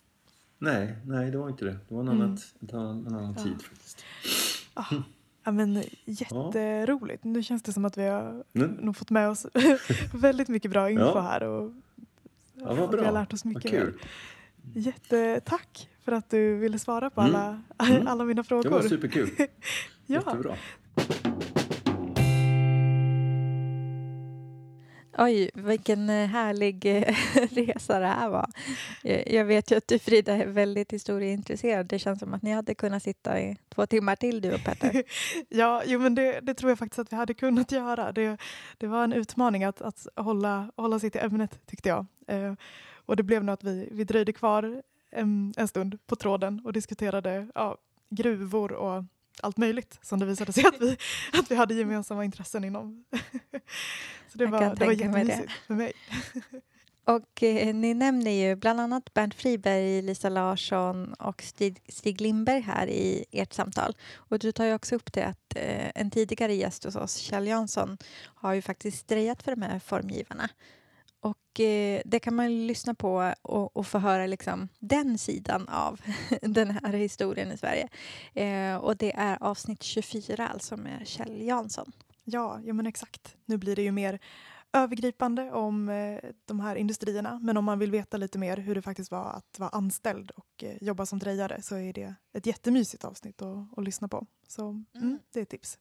[0.59, 1.77] Nej, nej, det var inte det.
[1.87, 2.21] Det var en, Mm.
[2.21, 3.43] annat, en annan, en annan Ja.
[3.43, 4.03] tid faktiskt.
[4.73, 4.95] Ah,
[5.43, 7.23] ja, men jätteroligt.
[7.23, 8.43] Nu känns det som att vi har
[8.81, 9.45] nog fått med oss
[10.13, 11.21] väldigt mycket bra info Ja.
[11.21, 11.43] här.
[11.43, 11.73] Och,
[12.53, 13.05] ja, vad Vi bra.
[13.05, 13.71] har lärt oss Vad mycket.
[13.71, 13.93] kul.
[14.73, 17.35] Jättetack för att du ville svara på Mm.
[17.35, 18.07] alla, Mm.
[18.07, 18.81] alla mina Det var frågor.
[18.81, 19.29] superkul.
[19.37, 19.47] ja.
[20.05, 20.55] Jättebra.
[25.19, 27.15] Oj, vilken eh, härlig eh,
[27.51, 28.49] resa det här var.
[29.27, 31.85] Jag vet ju att du Frida är väldigt historieintresserad.
[31.85, 35.03] Det känns som att ni hade kunnat sitta i två timmar till du och Petter.
[35.49, 38.11] Ja, jo, men det, det tror jag faktiskt att vi hade kunnat göra.
[38.11, 38.37] Det,
[38.77, 42.05] det var en utmaning att, att hålla, hålla sig till ämnet tyckte jag.
[42.27, 42.53] Eh,
[43.05, 44.81] och det blev nog att vi, vi dröjde kvar
[45.11, 47.77] en, en stund på tråden och diskuterade ja,
[48.09, 49.03] gruvor och
[49.41, 50.97] allt möjligt som det visade sig att vi,
[51.39, 53.05] att vi hade gemensamma intressen inom.
[54.31, 54.93] Så det Jag var, det var det.
[54.93, 55.93] jättemysigt för mig.
[57.07, 62.61] Och eh, ni nämner ju bland annat Bernt Friberg, Lisa Larsson och Stig, Stig Lindberg
[62.61, 63.95] här i ert samtal.
[64.15, 67.47] Och du tar ju också upp det att eh, en tidigare gäst hos oss, Kjell
[67.47, 70.49] Jansson, har ju faktiskt strejat för de här formgivarna.
[71.27, 76.01] Och eh, det kan man lyssna på och, och få höra liksom den sidan av
[76.41, 77.87] den här historien i Sverige.
[78.33, 81.91] Eh, och det är avsnitt 24 alltså med Kjell Jansson.
[82.23, 83.35] Ja, ja men exakt.
[83.45, 84.19] Nu blir det ju mer
[84.73, 87.39] övergripande om eh, de här industrierna.
[87.43, 90.63] Men om man vill veta lite mer hur det faktiskt var att vara anställd och
[90.63, 94.25] eh, jobba som drejare så är det ett jättemysigt avsnitt att, att lyssna på.
[94.47, 95.19] Så mm, Mm.
[95.33, 95.77] det är ett tips.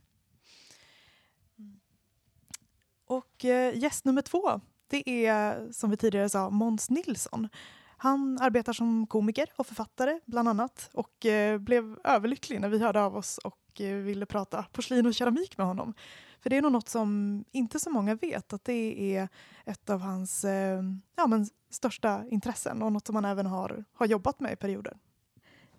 [3.07, 7.49] Och eh, gäst nummer två, det är som vi tidigare sa Måns Nilsson.
[7.97, 13.01] Han arbetar som komiker och författare bland annat och eh, blev överlycklig när vi hörde
[13.01, 15.95] av oss och eh, ville prata porslin och keramik med honom.
[16.41, 19.29] För det är nog något som inte så många vet, att det är
[19.65, 20.83] ett av hans eh,
[21.17, 24.97] ja, men största intressen och något som han även har, har jobbat med i perioder.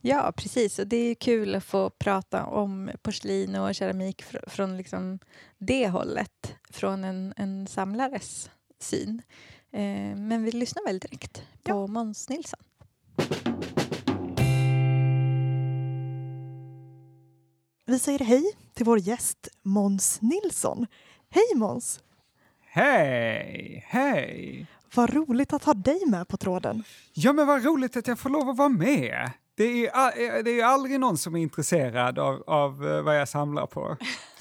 [0.01, 0.79] Ja, precis.
[0.79, 5.19] Och det är kul att få prata om porslin och keramik fr- från liksom
[5.57, 8.49] det hållet, från en, en samlares
[8.83, 9.21] syn.
[9.71, 11.87] Eh, men vi lyssnar väl direkt på Ja.
[11.87, 12.59] Måns Nilsson.
[17.85, 20.87] Vi säger hej till vår gäst Måns Nilsson.
[21.29, 21.99] Hej Måns!
[22.69, 24.67] Hej, hej!
[24.95, 26.83] Vad roligt att ha dig med på tråden.
[27.13, 29.31] Ja, men vad roligt att jag får lov att vara med.
[29.57, 33.29] Det är eh, det är aldrig någon som är intresserad av, av eh, vad jag
[33.29, 33.97] samlar på.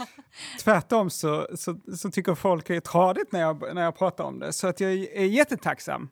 [0.64, 4.39] Tvärtom så, så, så tycker folk det är tradigt när jag, när jag pratar om
[4.39, 4.53] det.
[4.53, 6.09] Så att jag är jättetacksam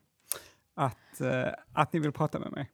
[0.75, 2.71] att, eh, att ni vill prata med mig.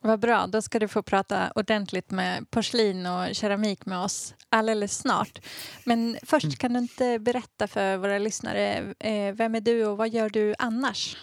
[0.00, 4.98] Vad bra, då ska du få prata ordentligt med porslin och keramik med oss alldeles
[4.98, 5.46] snart.
[5.84, 8.94] Men först kan du inte berätta för våra lyssnare,
[9.32, 11.16] vem är du och vad gör du annars?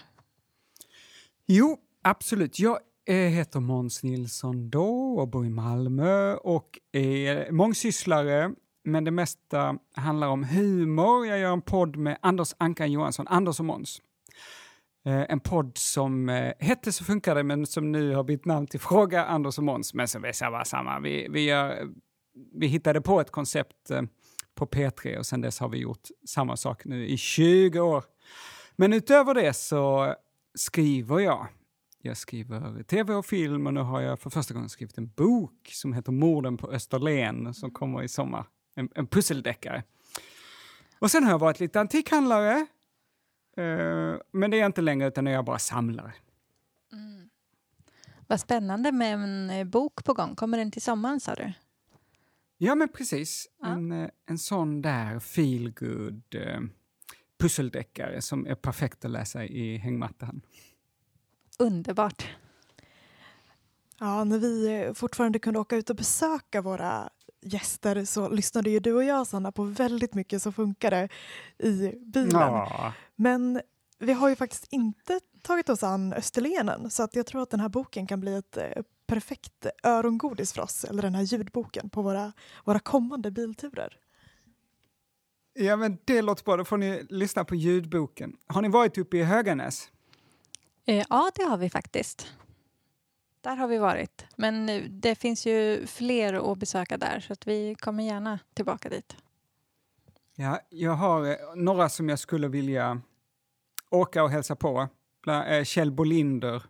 [1.45, 2.59] Jo, absolut.
[2.59, 2.79] Jag
[3.15, 8.51] heter Måns Nilsson då och bor i Malmö och är mångsysslare.
[8.83, 11.27] Men det mesta handlar om humor.
[11.27, 14.01] Jag gör en podd med Anders Ankan Johansson, Anders och Måns.
[15.05, 18.67] Eh, en podd som eh, hette Så funkar det, men som nu har bytt namn
[18.67, 20.65] till Fråga Anders och Måns, men som är samma.
[20.65, 20.99] samma.
[20.99, 21.87] Vi, vi, gör,
[22.53, 24.01] vi hittade på ett koncept eh,
[24.55, 28.03] på P3 och sen dess har vi gjort samma sak nu i 20 år.
[28.75, 30.15] Men utöver det så
[30.55, 31.47] skriver jag.
[32.01, 35.69] Jag skriver tv och film och nu har jag för första gången skrivit en bok
[35.71, 38.45] som heter Morden på Österlen som kommer i sommar.
[38.75, 39.83] En, en pusseldeckare.
[40.99, 42.67] Och sen har jag varit lite antikhandlare.
[43.57, 46.13] eh, men det är jag inte längre utan nu är jag bara samlare.
[48.27, 50.35] Vad spännande med en eh, bok på gång.
[50.35, 51.53] Kommer den till sommaren sa du?
[52.57, 53.47] Ja men precis.
[53.61, 53.67] Ja.
[53.67, 56.59] En, eh, en sån där feelgood eh,
[57.39, 60.41] pusseldeckare som är perfekt att läsa i hängmattan.
[61.59, 62.27] Underbart.
[63.99, 67.09] Ja, när vi eh, fortfarande kunde åka ut och besöka våra
[67.41, 71.09] gäster så lyssnade ju du och jag Sanna på väldigt mycket Så funkar det
[71.67, 72.31] i bilen.
[72.31, 72.93] Ja.
[73.15, 73.61] Men
[73.99, 77.59] vi har ju faktiskt inte tagit oss an Österlenen så att jag tror att den
[77.59, 82.01] här boken kan bli ett eh, perfekt örongodis för oss, eller den här ljudboken på
[82.01, 82.33] våra,
[82.65, 83.97] våra kommande bilturer.
[85.53, 86.57] Ja, men det låter bra.
[86.57, 88.35] Då får ni lyssna på ljudboken.
[88.47, 89.91] Har ni varit uppe i Höganäs?
[90.89, 92.33] Eh, Ja, det har vi faktiskt.
[93.41, 94.25] Där har vi varit.
[94.35, 98.89] Men eh, det finns ju fler att besöka där så att vi kommer gärna tillbaka
[98.89, 99.15] dit.
[100.35, 103.01] Ja, jag har eh, några som jag skulle vilja
[103.89, 104.87] åka och hälsa på.
[105.63, 106.63] Kjell Bolinder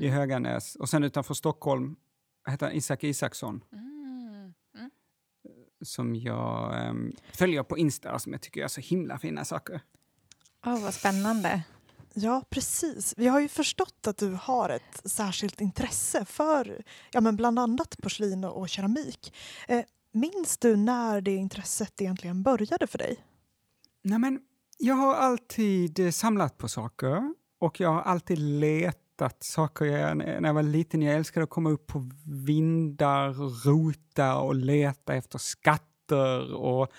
[0.00, 1.96] i Höganäs och sen utanför Stockholm
[2.48, 4.54] heter han Isak Isaksson Mm.
[4.74, 4.90] Mm.
[5.84, 9.80] som jag ehm, följer på Insta som jag tycker gör så himla fina saker.
[10.66, 11.62] Åh, vad spännande.
[12.14, 13.14] Ja, precis.
[13.16, 17.96] Vi har ju förstått att du har ett särskilt intresse för ja, men bland annat
[18.02, 19.34] porslin och keramik.
[19.68, 23.16] Eh, minns du när det intresset egentligen började för dig?
[24.02, 24.40] Nej, men
[24.78, 29.84] jag har alltid eh, samlat på saker och jag har alltid letat saker.
[29.84, 32.10] Jag, när jag var liten jag älskade att komma upp på
[32.46, 33.32] vindar,
[33.64, 36.54] rota och leta efter skatter.
[36.54, 36.92] Och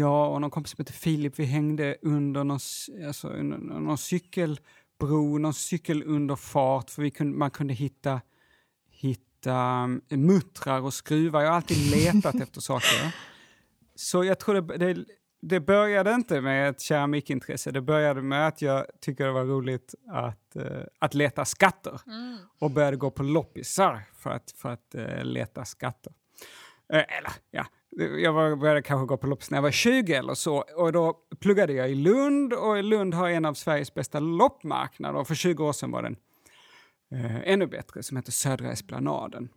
[0.00, 2.58] jag och någon kompis som heter Filip, vi hängde under någon,
[3.06, 8.20] alltså, under någon cykelbro, någon cykelunderfart, för vi kunde, man kunde hitta,
[8.90, 11.40] hitta um, muttrar och skruvar.
[11.40, 13.14] Jag har alltid letat efter saker.
[13.94, 15.04] Så jag tror det, det,
[15.42, 19.94] det, började inte med ett keramikintresse, det började med att jag tyckte det var roligt
[20.08, 20.62] att, uh,
[20.98, 22.38] att leta skatter mm.
[22.58, 26.12] och började gå på loppisar för att, för att uh, leta skatter.
[26.92, 27.66] Eh, eller ja,
[28.18, 30.64] jag började kanske gå på loppis när jag var 20 eller så.
[30.76, 35.18] Och då pluggade jag i Lund och Lund har en av Sveriges bästa loppmarknader.
[35.18, 36.16] Och för 20 år sedan var den
[37.12, 39.48] eh, ännu bättre, som heter Södra Esplanaden.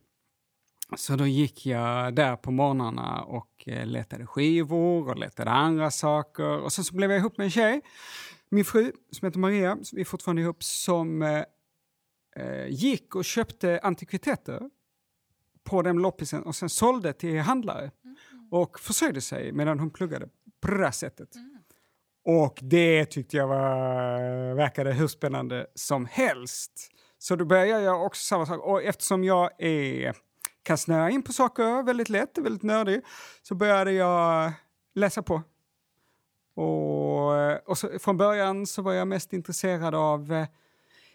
[0.98, 6.60] Så då gick jag där på morgnarna och eh, letade skivor och letade andra saker.
[6.60, 7.82] Och sen så blev jag ihop med en tjej,
[8.50, 11.44] min fru, som heter Maria, vi är fortfarande ihop, som eh,
[12.36, 14.70] eh gick och köpte antikviteter
[15.64, 17.92] på den loppisen och sen sålde till handlare
[18.52, 20.28] och försörjde sig medan hon pluggade
[20.62, 21.36] på det där sättet.
[21.36, 21.54] Mm.
[22.26, 26.72] Och det tyckte jag var, verkade hur spännande som helst.
[27.18, 28.64] Så då började jag också samma sak.
[28.64, 30.16] Och eftersom jag är,
[30.64, 33.02] kan snöa in på saker väldigt lätt, väldigt nördig,
[33.42, 34.52] så började jag
[34.96, 35.42] läsa på.
[36.56, 40.48] Och, och så, från början så var jag mest intresserad av eh,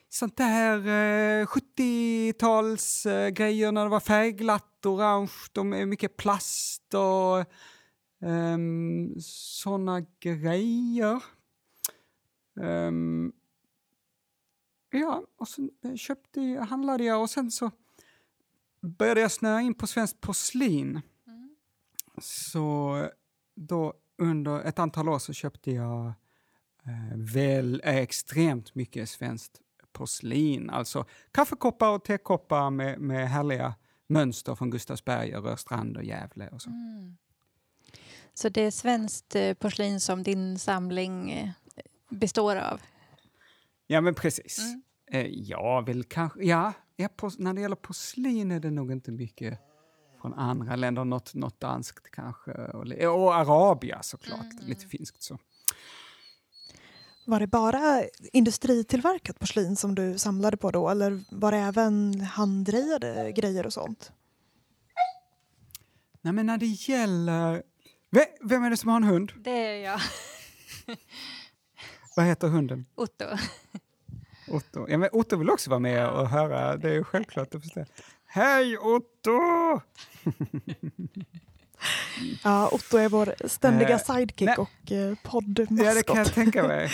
[0.09, 7.39] sånt där eh, 70-talsgrejer eh, när det var färgglatt, orange, de är mycket plast och
[8.29, 8.59] eh,
[9.21, 11.23] såna grejer.
[12.55, 13.33] Um,
[14.91, 17.71] ja, och sen köpte, handlade jag och sen så
[18.81, 21.01] började jag snöa in på svenskt porslin.
[21.27, 21.57] Mm.
[22.21, 23.09] Så
[23.55, 26.07] då under ett antal år så köpte jag
[26.85, 29.61] eh, väl extremt mycket svenskt
[29.93, 33.75] porslin, alltså kaffekoppar och tekoppar med, med härliga
[34.07, 36.71] mönster från Gustavsberg, och Rörstrand och Gävle och så.
[36.71, 37.17] Mm.
[38.35, 41.51] Så det är svenskt eh, porslin som din samling eh,
[42.09, 42.81] består av?
[43.87, 44.59] Ja, men precis.
[44.59, 44.83] Mm.
[45.11, 46.45] Eh, ja, väl kanske...
[46.45, 47.09] Ja, ja
[47.39, 49.59] när det gäller porslin är det nog inte mycket
[50.21, 51.05] från andra länder.
[51.05, 52.53] Något, något danskt kanske.
[52.53, 54.67] Och, och Arabia såklart, mm.
[54.67, 55.39] lite finskt så.
[57.29, 58.03] Var det bara
[58.33, 64.13] industritillverkat porslin som du samlade på då eller var det även handdrejade grejer och sånt?
[66.21, 67.63] Nej men när det gäller...
[68.41, 69.33] Vem är det som har en hund?
[69.37, 70.01] Det är jag.
[72.17, 72.87] Vad heter hunden?
[72.95, 73.25] Otto.
[74.49, 74.87] Otto.
[74.89, 77.55] Ja, men Otto vill också vara med och höra, det är självklart.
[77.55, 77.85] Att förstå.
[78.27, 79.41] Hej Otto!
[82.45, 84.57] Ja, Otto är vår ständiga eh, sidekick nej.
[84.57, 85.87] och eh, poddmaskot.
[85.87, 86.91] Ja, det kan jag tänka mig.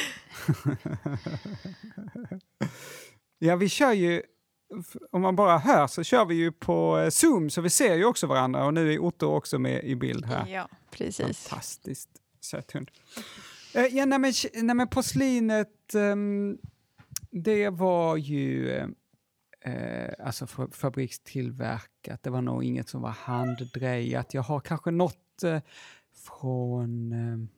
[3.39, 4.23] ja, vi kör ju,
[5.13, 8.05] om man bara hör så kör vi ju på eh, Zoom så vi ser ju
[8.05, 10.47] också varandra och nu är Otto också med i bild här.
[10.47, 11.49] Ja, precis.
[11.49, 12.91] Fantastiskt söt hund.
[13.75, 16.59] Eh, ja, nej men, nej men porslinet, um,
[17.31, 18.81] det var ju
[19.65, 22.23] eh, alltså fabrikstillverkat.
[22.23, 24.35] Det var nog inget som var handdrejat.
[24.35, 25.61] Jag har kanske något eh,
[26.15, 27.13] från...
[27.13, 27.49] Ehm,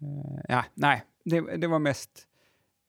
[0.00, 2.28] eh, ja, nej, det, det var mest...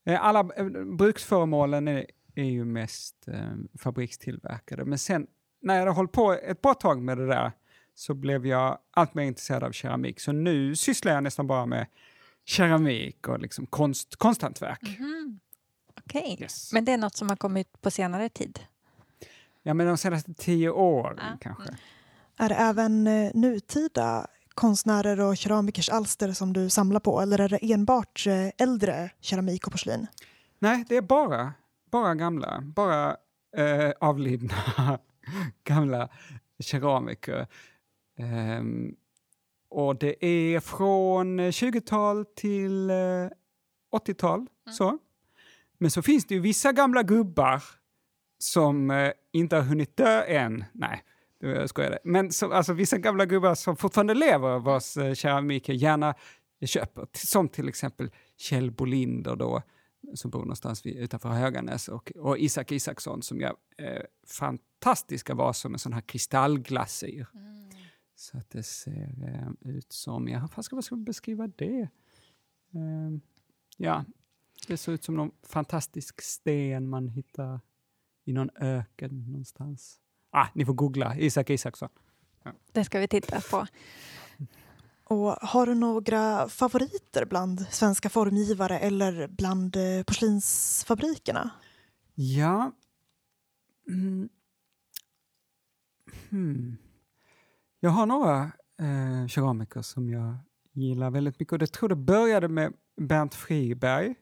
[0.06, 0.66] Eh, alla eh,
[0.98, 4.84] bruksföremålen är, är ju mest ehm, fabrikstillverkade.
[4.84, 5.26] Men sen
[5.60, 7.52] när jag hade hållit på ett bra tag med det där
[7.94, 10.20] så blev jag allt mer intresserad av keramik.
[10.20, 11.86] Så nu sysslar jag nästan bara med
[12.44, 14.82] keramik och liksom konst, konsthantverk.
[14.82, 15.38] Mm -hmm.
[15.98, 16.36] Okej, okay.
[16.40, 16.72] yes.
[16.72, 18.60] men det är något som har kommit på senare tid?
[19.62, 21.38] Ja, men de senaste tio åren ah.
[21.40, 21.68] kanske.
[21.68, 21.74] Mm.
[22.36, 27.48] Är det även eh, nutida konstnärer och keramikers alster som du samlar på eller är
[27.48, 30.06] det enbart eh, äldre keramik och porslin?
[30.58, 31.52] Nej, det är bara,
[31.90, 33.16] bara gamla, bara
[33.56, 34.54] eh, avlidna
[35.64, 36.08] gamla
[36.58, 37.46] keramiker.
[38.18, 38.96] Um,
[39.68, 42.94] och det är från 20-tal till eh,
[43.92, 44.38] 80-tal.
[44.38, 44.74] Mm.
[44.74, 44.98] Så.
[45.84, 47.62] Men så finns det ju vissa gamla gubbar
[48.38, 50.64] som eh, inte har hunnit dö än.
[50.72, 51.04] Nej,
[51.38, 51.98] jag skojade.
[52.04, 56.14] Men så, alltså, vissa gamla gubbar som fortfarande lever vars eh, keramiker gärna
[56.66, 57.06] köper.
[57.12, 59.62] Som till exempel Kjell Bolinder då,
[60.14, 65.68] som bor någonstans vid, utanför Höganäs och, och Isak Isaksson som gör eh, fantastiska vaser
[65.68, 67.26] med sån här kristallglasyr.
[67.34, 67.70] Mm.
[68.14, 71.80] Så att det ser eh, ut som, ja, hur ska man beskriva det?
[72.74, 73.18] Eh,
[73.76, 74.04] ja,
[74.66, 77.60] Det ser ut som någon fantastisk sten man hittar
[78.24, 80.00] i någon öken någonstans.
[80.30, 81.88] Ah, ni får googla, Isak Isaksson.
[82.72, 83.66] Det ska vi titta på.
[85.04, 91.50] Och har du några favoriter bland svenska formgivare eller bland eh, porslinsfabrikerna?
[92.14, 92.72] Ja.
[93.88, 94.28] Mm.
[96.30, 96.76] Hmm.
[97.80, 100.36] Jag har några eh, keramiker som jag
[100.72, 104.14] gillar väldigt mycket och det tror det började med Bernt Friberg.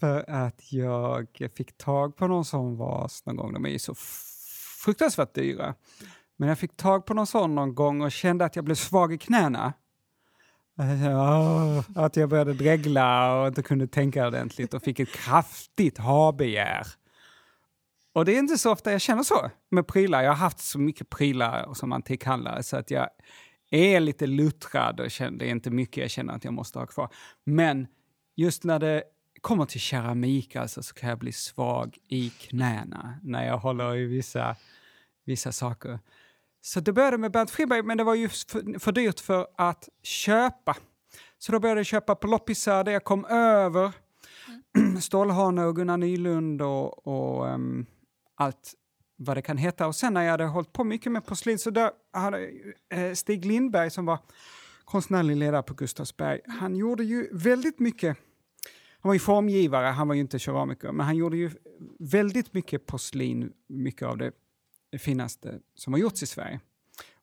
[0.00, 3.52] För att jag fick tag på någon sån vas någon gång.
[3.52, 3.94] De är ju så
[4.84, 5.74] fruktansvärt dyra.
[6.36, 9.12] Men jag fick tag på någon sån någon gång och kände att jag blev svag
[9.12, 9.72] i knäna.
[10.76, 16.86] Ah, att jag började dregla och inte kunde tänka ordentligt och fick ett kraftigt ha-begär.
[18.12, 20.22] Och det är inte så ofta jag känner så med prylar.
[20.22, 23.08] Jag har haft så mycket prylar som antikhandlare så att jag
[23.70, 26.86] är lite luttrad och känner, det är inte mycket jag känner att jag måste ha
[26.86, 27.08] kvar.
[27.44, 27.86] Men
[28.40, 29.02] just när det
[29.40, 34.04] kommer till keramik alltså, så kan jag bli svag i knäna när jag håller i
[34.04, 34.56] vissa,
[35.24, 35.98] vissa saker.
[36.60, 39.88] Så det började med Bernt Friberg, men det var ju för, för dyrt för att
[40.02, 40.76] köpa.
[41.38, 43.92] Så då började jag köpa på loppisar där jag kom över
[45.00, 47.86] Stålhane och Gunnar Nylund och, och um,
[48.34, 48.74] allt
[49.16, 49.86] vad det kan heta.
[49.86, 52.50] Och sen när jag hade hållit på mycket med porslin så där hade
[52.92, 54.18] eh, Stig Lindberg som var
[54.84, 58.16] konstnärlig ledare på Gustavsberg, han gjorde ju väldigt mycket
[59.00, 61.50] han var ju formgivare, han var ju inte keramiker, men han gjorde ju
[61.98, 64.32] väldigt mycket porslin, mycket av det
[64.98, 66.60] finaste som har gjorts i Sverige.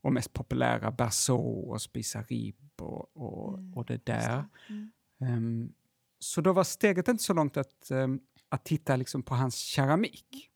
[0.02, 4.46] Och mest populära Berceau och Spisarib och, och, och det där.
[5.22, 5.74] Ehm,
[6.20, 10.52] så då var steget inte så långt att, ehm, att titta liksom på hans keramik.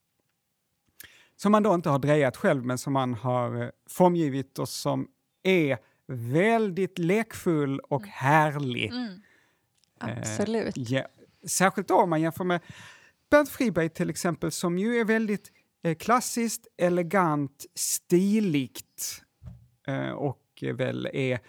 [1.36, 5.08] Som man då inte har drejat själv, men som man har eh, formgivit och som
[5.44, 5.78] är
[6.08, 8.92] väldigt lekfull och härlig.
[10.02, 10.74] Absolut.
[10.78, 11.08] Ja,
[11.48, 12.62] särskilt då om man jämför med
[13.30, 15.52] Bernt Friberg till exempel som ju är väldigt
[15.84, 19.24] eh, klassiskt, elegant, stiligt
[19.88, 21.40] eh, och väl är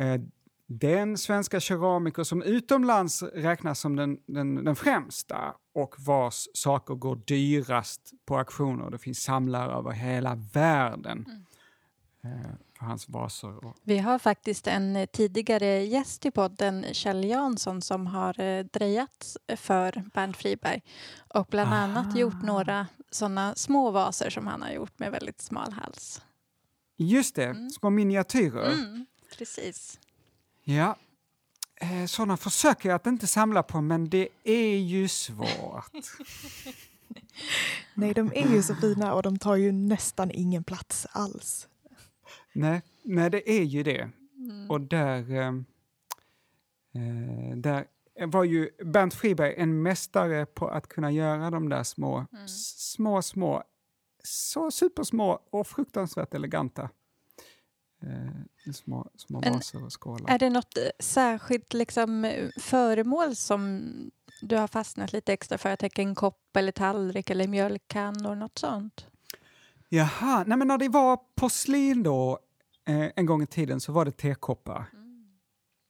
[0.00, 0.20] eh,
[0.66, 7.16] den svenska keramiker som utomlands räknas som den, den, den främsta och vars saker går
[7.26, 8.90] dyrast på auktioner.
[8.90, 11.47] Det finns samlare över hela världen eh,
[12.78, 13.64] för hans vaser.
[13.66, 18.64] Och, Vi har faktiskt en eh, tidigare gäst i podden, Kjell Jansson, som har eh,
[18.64, 20.82] drejat för Bernt Friberg
[21.34, 22.18] och bland annat Ah.
[22.18, 26.22] gjort några sådana små vaser som han har gjort med väldigt smal hals.
[26.96, 28.72] just det, små miniatyrer.
[28.72, 29.06] Mm,
[29.38, 29.98] precis.
[30.64, 30.96] Ja,
[31.80, 35.90] eh, sådana försöker jag att inte samla på, men det är ju svårt.
[37.94, 41.68] Nej, de är ju så fina och de tar ju nästan ingen plats alls.
[42.58, 44.10] Nej, nej, det är ju det.
[44.36, 44.70] Mm.
[44.70, 45.46] Och där, eh,
[46.94, 47.86] eh, där
[48.26, 52.48] var ju Bernt Friberg en mästare på att kunna göra de där små, Mm.
[52.48, 53.62] små, små,
[54.24, 56.90] så supersmå och fruktansvärt eleganta
[58.02, 60.34] eh, små, små vaser och skålar.
[60.34, 63.82] Är det något eh, särskilt liksom, föremål som
[64.42, 65.68] du har fastnat lite extra för?
[65.68, 69.06] Jag tänker en kopp eller tallrik eller mjölkkannor, något sånt?
[69.88, 72.38] Jaha, nej men när det var porslin då,
[72.88, 74.86] eh, en gång i tiden, så var det tekoppar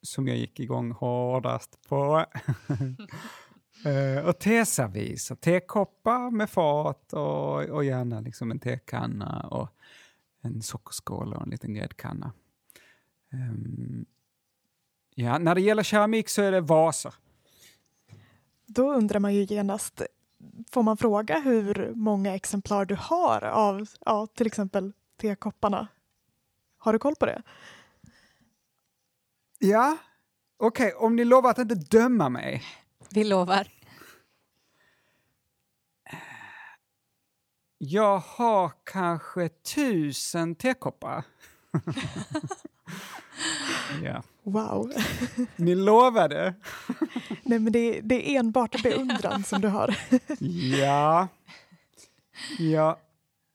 [0.02, 2.24] som jag gick igång hårdast på.
[3.84, 9.68] eh, och teservis och tekoppar med fat och, och gärna liksom en tekanna och
[10.42, 12.32] en sockerskål och en liten gräddkanna.
[13.32, 14.06] Ehm,
[15.14, 17.14] ja, när det gäller keramik så är det vaser.
[18.66, 20.02] Då undrar man ju genast,
[20.70, 25.88] får man fråga hur många exemplar du har av ja, till exempel tekopparna?
[26.78, 27.42] Har du koll på det?
[29.58, 29.96] Ja,
[30.56, 32.62] okej, om ni lovar att inte döma mig.
[33.10, 33.68] Vi lovar.
[37.78, 41.24] Jag har kanske tusen tekoppar.
[44.02, 44.22] ja.
[44.42, 44.92] Wow.
[45.56, 46.54] Ni lovade.
[47.42, 49.96] Nej, men det, det är enbart beundran som du har.
[50.78, 51.28] Ja.
[52.58, 52.98] ja.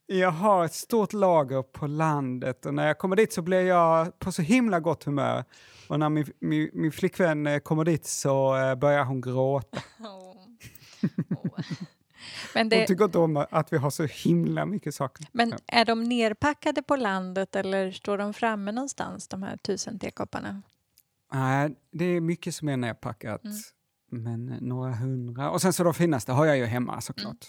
[0.06, 4.18] Jag har ett stort lager på landet och när jag kommer dit så blir jag
[4.18, 5.44] på så himla gott humör.
[5.88, 9.82] Och när min, min, min flickvän eh, kommer dit så eh, börjar hon gråta.
[12.54, 15.26] Men, Hon det, tycker inte om att vi har så himla mycket saker.
[15.32, 20.62] men är de nerpackade på landet eller står de framme någonstans, de här tusen tekopparna?
[21.32, 23.42] Nej, det är mycket som är nerpackat.
[24.10, 25.50] Men eh, några hundra.
[25.50, 27.46] Och sen så de finaste har jag ju hemma såklart.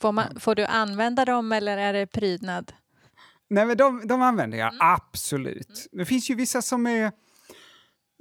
[0.00, 2.72] Får, man, får du använda dem eller är det prydnad?
[3.50, 5.88] Nej, men de, de använder jag absolut.
[5.92, 7.12] Det finns ju vissa som är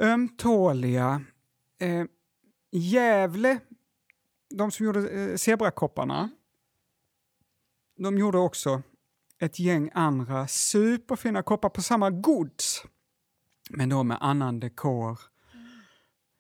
[0.02, 1.22] ömtåliga
[1.80, 2.06] eh,
[2.72, 3.60] Gävle,
[4.56, 6.30] de som gjorde eh, zebrakopparna,
[7.98, 8.82] de gjorde också
[9.40, 12.84] ett gäng andra superfina koppar på samma gods,
[13.70, 15.20] men då med annan dekor.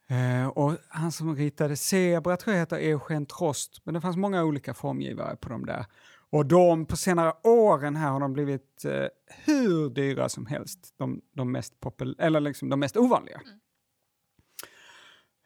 [0.09, 4.43] Eh, och han som ritade Zebra tror jag heter Eugen Trost, men det fanns många
[4.43, 5.85] olika formgivare på de där.
[6.29, 9.05] Och de på senare åren här har de blivit eh,
[9.45, 13.41] hur dyra som helst, de, de, mest, popul- eller liksom de mest ovanliga.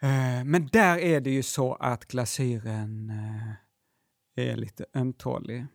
[0.01, 5.65] Eh, men där är det ju så att glasyren eh, är lite ömtålig.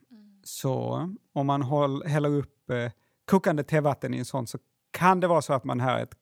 [0.45, 2.91] Så om man håll, häller upp eh,
[3.25, 4.59] kokande tevatten i en sån så
[4.91, 6.15] kan det vara så att man hör ett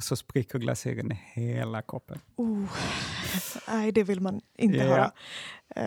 [0.00, 2.18] och så spricker glasyren i hela koppen.
[2.36, 2.64] Oh.
[3.68, 4.84] Nej, det vill man inte Ja.
[4.84, 5.12] höra.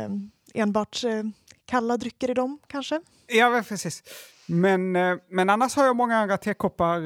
[0.06, 1.24] Um, enbart eh,
[1.66, 3.02] kalla drycker i dem kanske?
[3.28, 4.04] Ja, precis.
[4.48, 7.02] Men, eh, men annars har jag många andra tekoppar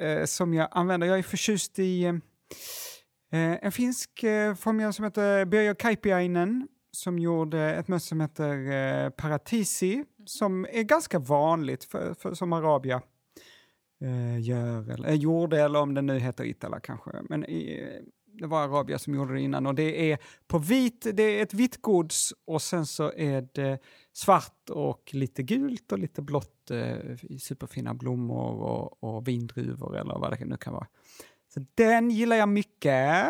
[0.00, 1.06] eh, som jag använder.
[1.06, 2.04] Jag är förtjust i
[3.60, 4.10] en finsk
[4.58, 11.18] formgivare som heter Birger Kaipiainen som gjorde ett mönster som heter Paratisi som är ganska
[11.18, 13.02] vanligt för, för, som Arabia
[14.00, 17.10] eh, gör, eller, eh, gjorde, eller om det nu heter Itala kanske.
[17.28, 17.90] Men i,
[18.38, 21.54] det var Arabia som gjorde det innan och det är på vit, det är ett
[21.54, 23.78] vitt gods och sen så är det
[24.12, 30.18] svart och lite gult och lite blått eh, i superfina blommor och, och vindruvor eller
[30.18, 30.86] vad det nu kan vara.
[31.54, 33.26] Så den gillar jag mycket.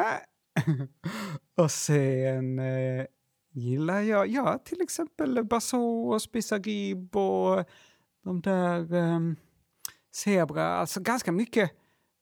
[1.56, 3.06] och sen eh,
[3.50, 7.64] gillar jag ja, till exempel Basso och Spissarib och
[8.24, 9.20] de där eh,
[10.14, 11.70] Zebra, alltså ganska mycket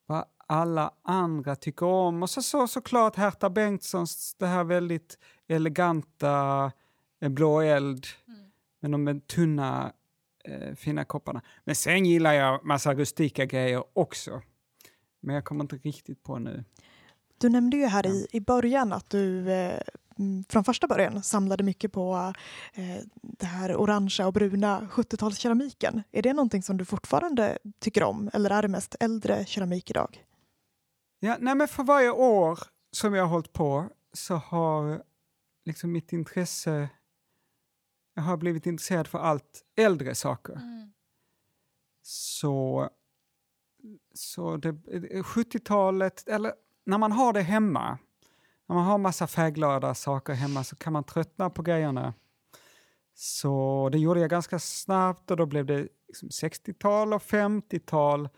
[0.06, 2.22] vad alla andra tycker om.
[2.22, 5.18] Och så, så såklart Herta Bengtssons det här väldigt
[5.48, 6.72] eleganta
[7.20, 8.06] eh, blå eld
[8.80, 9.92] med de tunna
[10.44, 11.42] eh, fina kopparna.
[11.64, 14.42] Men sen gillar jag massa rustika grejer också.
[15.20, 16.64] Men jag kommer inte riktigt på nu.
[17.38, 19.82] Du nämnde ju här i, i början att du eh, mm,
[20.48, 22.32] från första början samlade mycket på
[22.74, 26.02] eh, det här orangea och bruna 70-talskeramiken.
[26.12, 30.24] Är det någonting som du fortfarande tycker om eller är det mest äldre keramik idag?
[31.20, 32.58] Ja, nej men för varje år
[32.92, 35.02] som jag har hållit på så har
[35.64, 36.88] liksom mitt intresse...
[38.14, 40.60] Jag har blivit intresserad för allt äldre saker.
[42.02, 42.90] Så,
[44.14, 46.52] så det, 70-talet, eller
[46.86, 47.98] när man har det hemma,
[48.68, 52.14] när man har massa färgglada saker hemma så kan man tröttna på grejerna.
[53.14, 58.28] Så det gjorde jag ganska snabbt och då blev det liksom 60-tal och 50-tal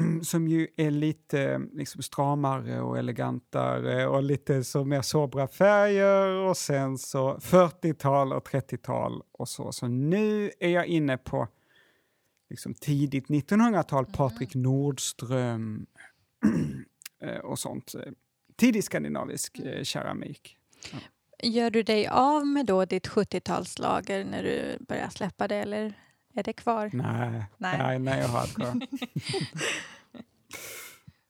[0.22, 6.56] som ju är lite liksom, stramare och elegantare och lite så mer sobra färger och
[6.56, 9.72] sen så 40-tal och 30-tal och så.
[9.72, 11.48] Så nu är jag inne på
[12.50, 15.86] liksom, tidigt 1900-tal, Patrik Nordström
[17.22, 17.94] eh, och sånt.
[18.60, 20.56] Tidig skandinavisk eh, keramik.
[21.42, 25.94] Gör du dig av med då ditt 70-talslager när du börjar släppa det eller
[26.34, 26.90] är det kvar?
[26.92, 27.78] Nej, Nej.
[27.78, 28.86] nej, nej jag har inte.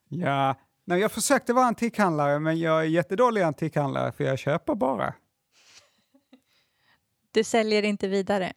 [0.09, 0.55] ja,
[0.85, 5.13] nej, jag försökte vara antikhandlare men jag är jättedålig antikhandlare för jag köper bara.
[7.31, 8.53] Du säljer inte vidare?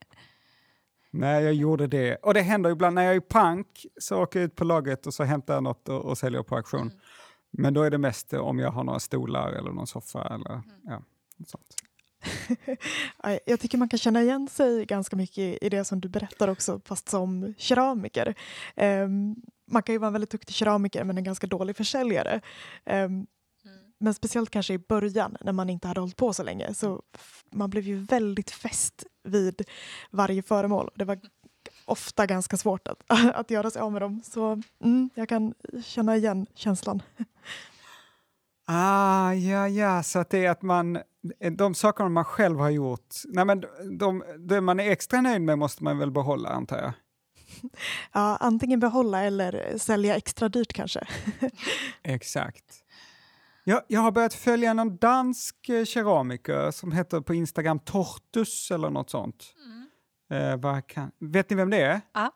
[1.11, 2.15] Nej, jag gjorde det.
[2.15, 5.13] Och det händer ibland när jag är pank så åker jag ut på lagret och
[5.13, 6.91] så hämtar jag något och, och säljer på auktion.
[7.57, 11.01] Men då är det mest om jag har några stolar eller någon soffa eller ja,
[11.37, 11.75] något sånt.
[13.23, 16.47] Ja, Jag tycker man kan känna igen sig ganska mycket i det som du berättar
[16.47, 18.35] också, fast som keramiker.
[18.75, 19.35] Ehm,
[19.71, 22.41] man kan ju vara en väldigt duktig keramiker men en ganska dålig försäljare.
[22.85, 23.25] Ehm,
[23.99, 26.73] Men speciellt kanske i början när man inte hade hållit på så länge.
[26.73, 27.01] Så
[27.51, 29.61] man blev ju väldigt fäst vid
[30.11, 30.89] varje föremål.
[30.95, 31.19] Det var
[31.85, 33.03] ofta ganska svårt att,
[33.35, 34.21] att göra sig av med dem.
[34.25, 35.53] Så mm, jag kan
[35.83, 37.01] känna igen känslan.
[38.67, 40.99] Ah, ja, ja, så att det är att man,
[41.51, 43.63] de sakerna man själv har gjort, nej men
[43.99, 46.93] de, de man är extra nöjd med måste man väl behålla antar jag?
[48.11, 51.07] Ja, antingen behålla eller sälja extra dyrt kanske.
[52.03, 52.83] Exakt.
[53.63, 58.89] Jag, jag har börjat följa någon dansk eh, keramiker som heter på Instagram Tortus eller
[58.89, 59.43] något sånt.
[59.57, 59.74] Eh,
[60.57, 62.01] vad kan, vet ni vem det är?
[62.13, 62.31] Ja.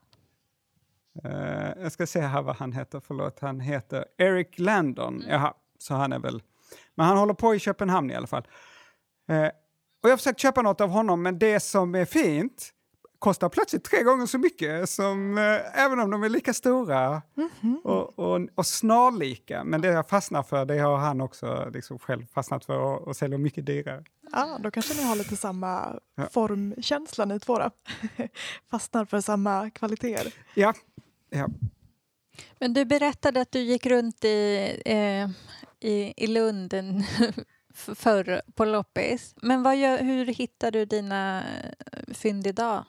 [1.24, 3.40] Eh, jag ska se här vad han heter, förlåt.
[3.40, 5.24] Han heter Eric Landon.
[5.28, 6.44] Jaha, så han är väl...
[6.96, 8.48] Men han håller på i Köpenhamn i alla fall.
[9.30, 9.48] Eh,
[10.04, 12.74] och jag har försökt köpa något av honom, men det som är fint
[13.20, 17.22] kostar plötsligt tre gånger så mycket, som, eh, även om de är lika stora
[17.84, 19.64] och, och, och snarlika.
[19.64, 23.16] Men det jag fastnar för, det har han också liksom själv fastnat för och, och
[23.16, 24.04] säljer mycket dyrare.
[24.32, 26.28] Ja, då kanske ni har lite samma Ja.
[26.32, 27.70] formkänsla ni två då.
[28.72, 30.34] Fastnar för samma kvaliteter.
[30.56, 30.74] Ja,
[31.30, 31.48] ja.
[32.60, 35.30] Men du berättade att du gick runt i, eh,
[35.90, 36.74] i, i Lund
[37.74, 39.36] förr på loppis.
[39.42, 41.44] Men vad gör, hur hittar du dina
[42.14, 42.86] fynd idag?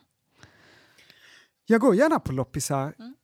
[1.71, 3.15] Jag går gärna på loppisar, Mm.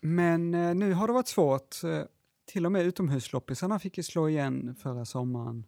[0.00, 1.84] men eh, nu har det varit svårt.
[1.84, 2.02] Eh,
[2.46, 5.64] till och med utomhusloppisarna fick ju slå igen förra sommaren.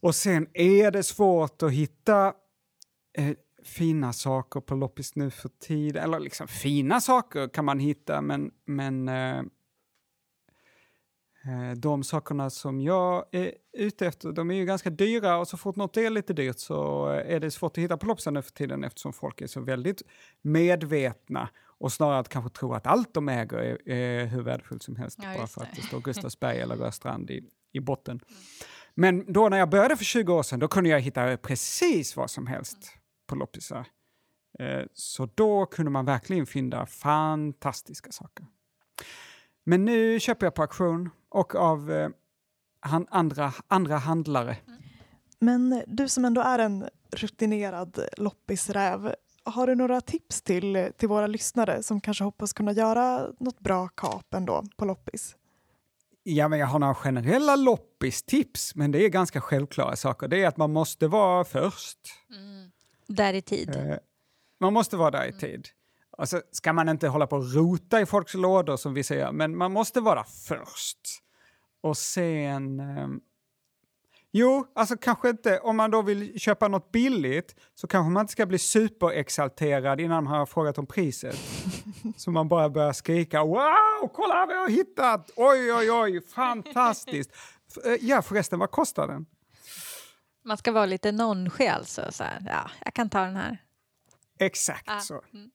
[0.00, 2.32] Och sen är det svårt att hitta
[3.18, 6.02] eh, fina saker på loppis nu för tiden.
[6.04, 9.42] Eller liksom fina saker kan man hitta, men, men eh, eh,
[11.76, 15.76] de sakerna som jag är ute efter, de är ju ganska dyra och så fort
[15.76, 18.84] något är lite dyrt så är det svårt att hitta på loppisar nu för tiden
[18.84, 20.02] eftersom folk är så väldigt
[20.42, 25.18] medvetna och snarare kanske tror att allt de äger är, är hur värdefullt som helst
[25.22, 28.20] Ja, bara för att det står Gustavsberg eller Rörstrand i, i botten.
[28.94, 32.30] Men då när jag började för 20 år sedan då kunde jag hitta precis vad
[32.30, 32.78] som helst
[33.26, 33.86] på loppisar.
[34.58, 38.46] Eh, Så då kunde man verkligen fynda fantastiska saker.
[39.64, 42.08] Men nu köper jag på auktion och av eh,
[42.80, 44.56] han, andra, andra handlare.
[45.38, 49.14] Men du som ändå är en rutinerad loppisräv,
[49.44, 53.88] har du några tips till, till våra lyssnare som kanske hoppas kunna göra något bra
[53.88, 55.36] kap ändå på loppis?
[56.22, 60.28] Ja, men jag har några generella loppistips, men det är ganska självklara saker.
[60.28, 61.98] Det är att man måste vara först.
[63.06, 63.76] Där i tid.
[63.76, 63.96] Eh,
[64.60, 65.68] Man måste vara där i tid.
[66.18, 69.56] Alltså, ska man inte hålla på och rota i folks lådor som vi säger, men
[69.56, 70.98] man måste vara först.
[71.80, 72.80] Och sen...
[72.80, 73.20] ehm,
[74.32, 78.32] jo, alltså kanske inte, om man då vill köpa något billigt så kanske man inte
[78.32, 81.36] ska bli superexalterad innan man har frågat om priset.
[82.16, 85.30] så man bara börjar skrika wow, kolla vad jag har hittat!
[85.36, 87.30] Oj, oj, oj, fantastiskt!
[87.84, 89.26] Eh, Ja, förresten, vad kostar den?
[90.44, 92.12] Man ska vara lite nonchig alltså.
[92.12, 93.58] Så här, ja, jag kan ta den här.
[94.38, 95.22] Exakt Ah, så.
[95.34, 95.50] mm.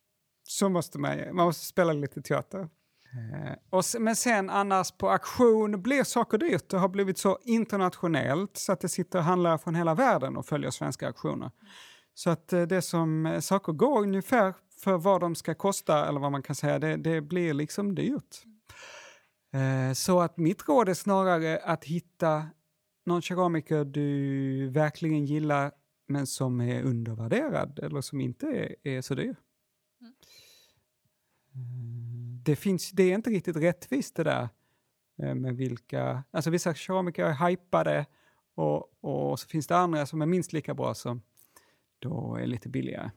[0.47, 2.59] Så måste man ju- Man måste spela lite teater.
[3.13, 6.69] Eh, och se- men sen annars på auktion blir saker dyrt.
[6.69, 10.71] Det har blivit så internationellt så att det sitter handlare från hela världen och följer
[10.71, 11.51] svenska auktioner.
[12.13, 14.53] Så att eh, det som eh, saker går ungefär
[14.83, 18.43] för vad de ska kosta eller vad man kan säga, det, det blir liksom dyrt.
[19.53, 22.45] Eh, så att mitt råd är snarare att hitta
[23.05, 25.71] någon keramiker du verkligen gillar
[26.07, 29.35] men som är undervärderad eller som inte är, är så dyr.
[30.01, 30.13] Mm,
[32.43, 34.49] Det, finns, det är inte riktigt rättvist det där
[35.23, 36.23] eh, med vilka...
[36.31, 38.05] Alltså vissa keramiker är hypade
[38.55, 41.21] och, och så finns det andra som är minst lika bra som
[41.99, 43.11] då är lite billigare.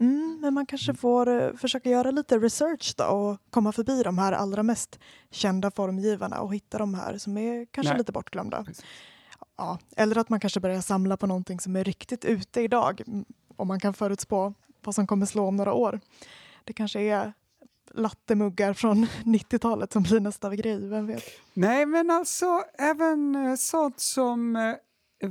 [0.00, 4.18] Mm, men man kanske får eh, försöka göra lite research då och komma förbi de
[4.18, 4.98] här allra mest
[5.30, 7.98] kända formgivarna och hitta de här som är kanske Nej.
[7.98, 8.64] lite bortglömda.
[8.64, 8.84] Precis.
[9.56, 13.24] Ja, eller att man kanske börjar samla på någonting som är riktigt ute idag mm,
[13.56, 14.54] om man kan förutspå
[14.86, 16.00] vad som kommer slå om några år.
[16.64, 17.32] Det kanske är
[17.94, 21.24] lattemuggar från 90-talet som blir nästa grej, vem vet?
[21.54, 24.74] Nej, men alltså även eh, sånt som eh,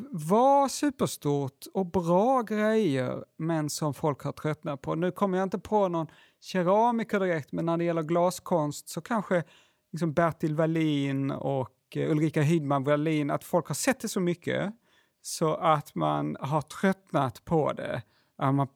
[0.10, 4.96] var superstort och bra grejer men som folk har tröttnat på.
[4.96, 6.08] Nu kommer jag inte på någon
[6.40, 9.44] keramiker direkt, men när det gäller glaskonst så kanske
[9.92, 14.74] liksom Bertil Wallin och eh, Ulrika Hydman Wallin, att folk har sett det så mycket
[15.22, 18.02] så att man har tröttnat på det.
[18.38, 18.68] Att man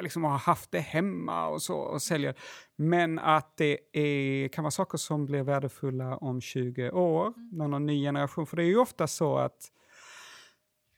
[0.00, 2.34] liksom har haft det hemma och så och säljer.
[2.76, 7.86] Men att det är, kan vara saker som blir värdefulla om 20 år, när någon
[7.86, 8.46] ny generation.
[8.46, 9.72] För det är ju ofta så att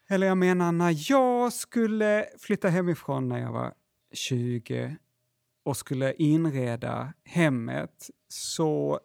[0.09, 3.75] eller jag menar när jag skulle flytta hemifrån när jag var
[4.13, 4.97] 20
[5.65, 9.01] och skulle inreda hemmet så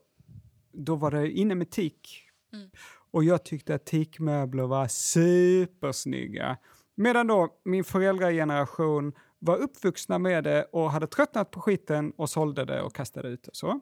[0.72, 2.26] då var det inne med teak.
[2.54, 2.70] Mm.
[3.12, 6.58] Och jag tyckte att teakmöbler var supersnygga.
[6.96, 12.66] Medan då min föräldrageneration var uppvuxna med det och hade tröttnat på skiten och sålde
[12.66, 13.80] det och kastade ut och så.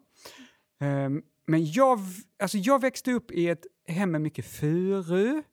[0.79, 1.99] Ehm, men jag,
[2.41, 5.43] alltså jag växte upp i ett hem med mycket furu.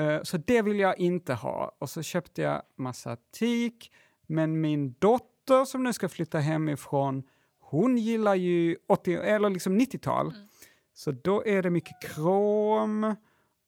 [0.00, 1.76] Eh, Så det vill jag inte ha.
[1.78, 3.90] Och så köpte jag massa teak.
[4.26, 7.22] Men min dotter som nu ska flytta hemifrån,
[7.60, 10.34] hon gillar ju 80, eller liksom 90-tal.
[10.94, 13.14] Så då är det mycket krom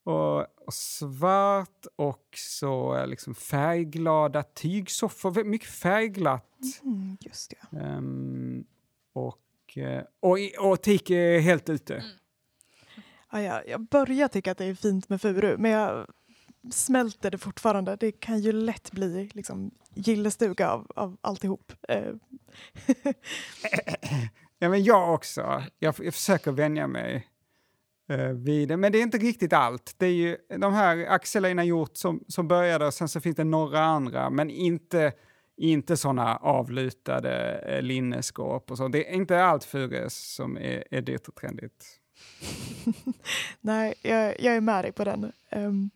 [0.03, 5.43] och, och svart och så eh, liksom färgglada tygsoffor.
[5.43, 6.59] Mycket färgglatt.
[6.83, 7.77] Mm, just det.
[7.77, 8.63] Ehm,
[9.13, 12.03] och, eh, och, och teak är helt ute.
[13.31, 16.07] Ja, jag, jag börjar tycka att det är fint med furu, men jag
[16.71, 17.95] smälter det fortfarande.
[17.95, 21.73] Det kan ju lätt bli liksom, gillestuga av, av alltihop.
[21.87, 22.13] Eh,
[24.63, 25.63] Ja, men jag också.
[25.79, 27.21] Jag, jag försöker vänja mig eh,
[28.17, 28.77] vid det.
[28.77, 29.95] Men det är inte riktigt allt.
[29.97, 33.35] Det är ju de här Axel Einar Hjort som, som började och sen så finns
[33.35, 35.13] det några andra, men inte,
[35.57, 38.87] Inte såna avlutade eh, linneskåp och så.
[38.87, 42.01] Det är inte allt fures som är, är dyrt och trendigt.
[43.61, 45.31] Nej, jag, jag, är med dig på den.
[45.51, 45.89] Um,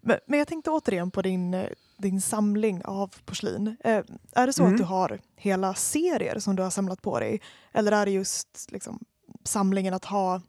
[0.00, 1.66] men, men, jag tänkte återigen på din,
[1.96, 3.66] din samling av porslin.
[3.68, 4.74] Uh, är det så mm.
[4.74, 7.40] att du har hela serier som du har samlat på dig?
[7.72, 9.04] Eller är det just liksom,
[9.44, 10.40] samlingen att ha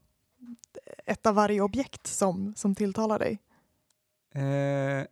[1.10, 3.41] ett av varje objekt som, som tilltalar dig?
[4.34, 5.06] Eh,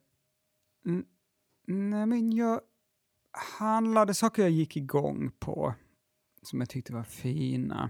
[1.68, 2.61] nej, men jag
[3.60, 5.74] handlade saker jag gick igång på
[6.41, 7.90] som jag tyckte var fina.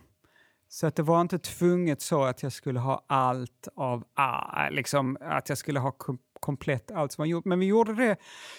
[0.69, 5.17] Så att det var inte tvunget så att jag skulle ha allt av, ah, liksom
[5.21, 7.45] att jag skulle ha kom komplett allt som var gjort.
[7.45, 8.17] Men vi gjorde det.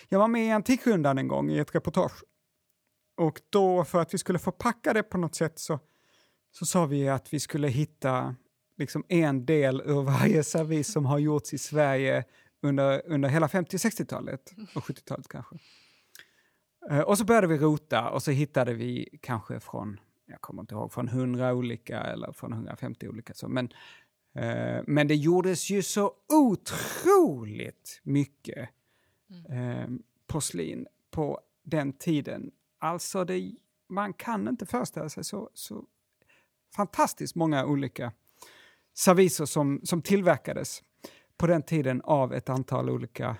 [0.08, 2.24] Jag var med i Antikrundan en gång i ett reportage.
[3.16, 5.78] Och då för att vi skulle förpacka det på något sätt så,
[6.50, 8.36] så sa vi att vi skulle hitta
[8.78, 12.24] liksom en del ur varje servis som har gjorts i Sverige
[12.62, 15.56] under, under hela 50-60-talet och 70-talet kanske.
[16.90, 20.74] Eh, och så började vi rota och så hittade vi kanske från jag kommer inte
[20.74, 23.34] ihåg, från 100 olika eller från 150 olika.
[23.34, 23.68] Så, men,
[24.34, 28.68] eh, men det gjordes ju så otroligt mycket
[29.48, 29.88] eh,
[30.26, 32.50] porslin på den tiden.
[32.78, 33.52] Alltså, det,
[33.88, 35.84] man kan inte föreställa sig så, så
[36.76, 38.12] fantastiskt många olika
[38.98, 40.82] serviser som, som tillverkades
[41.36, 43.36] på den tiden av ett antal olika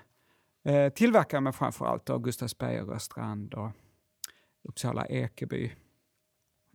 [0.65, 3.71] eh, tillverkare, men framför allt Gustavsberg och Röstrand och
[4.63, 5.71] Uppsala Ekeby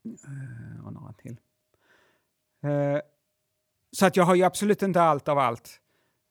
[0.05, 1.37] Eh, och några till.
[2.63, 3.01] Eh,
[3.91, 5.81] så att jag har ju absolut inte allt av allt.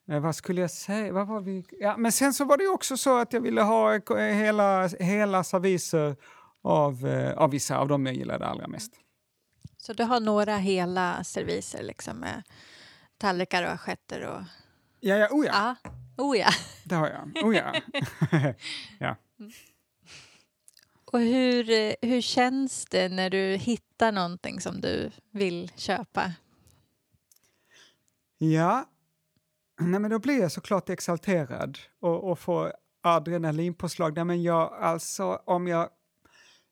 [0.09, 1.13] Eh, vad skulle jag säga?
[1.13, 1.65] Vad var vi?
[1.79, 5.43] Ja, men sen så var det också så att jag ville ha eh, hela, hela
[5.43, 6.15] serviser
[6.61, 8.93] av, eh, av vissa av dem jag gillade allra mest.
[9.85, 12.43] Så du har några hela serviser liksom med
[13.17, 14.41] tallrikar och assietter och...
[14.99, 15.51] Ja, ja, oh ja.
[15.53, 15.75] Ah,
[16.17, 16.49] oh ja.
[16.85, 17.45] Det har jag.
[17.45, 17.73] Oh ja.
[18.99, 19.15] ja.
[19.39, 19.51] Mm.
[21.05, 26.33] Och hur, hur känns det när du hittar någonting som du vill köpa?
[28.37, 28.85] Ja,
[29.81, 34.15] Nej, men då blir jag såklart exalterad och, och får adrenalinpåslag.
[34.15, 35.89] Nej, men jag, alltså, om jag,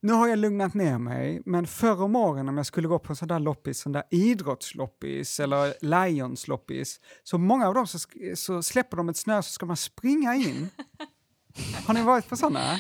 [0.02, 3.12] nu har jag lugnat ner mig, men förr om åren om jag skulle gå på
[3.14, 8.00] en sån där loppis, sån där idrottsloppis eller Lions-loppis, så många av dem så,
[8.36, 10.70] så släpper de ett snö så ska man springa in.
[11.88, 12.80] Har ni varit på såna?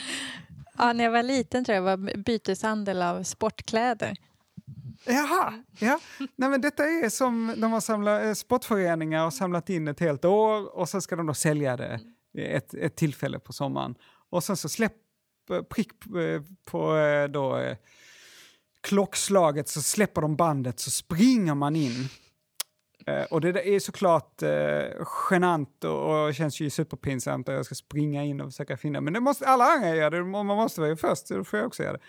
[0.77, 4.17] Ja, när jag var liten tror jag var byteshandel av sportkläder.
[5.05, 5.99] Jaha, ja.
[6.35, 10.25] Nej, men detta är som de har samlat, eh, sportföreningar och samlat in ett helt
[10.25, 11.99] år och sen ska de då sälja det
[12.37, 13.95] ett, ett tillfälle på sommaren.
[14.29, 14.97] Och sen så släpp eh,
[15.69, 16.95] prick eh, på
[17.29, 17.75] då,
[18.81, 22.09] klockslaget så släpper de bandet så springer man in
[23.29, 28.23] och det är såklart uh, genant och, och känns ju superpinsamt att jag ska springa
[28.23, 31.27] in och försöka finna, men det måste, alla andra göra det, man måste vara först,
[31.27, 32.03] då får jag också göra det.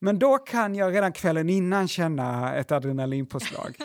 [0.00, 3.76] Men då kan jag redan kvällen innan känna ett adrenalinpåslag.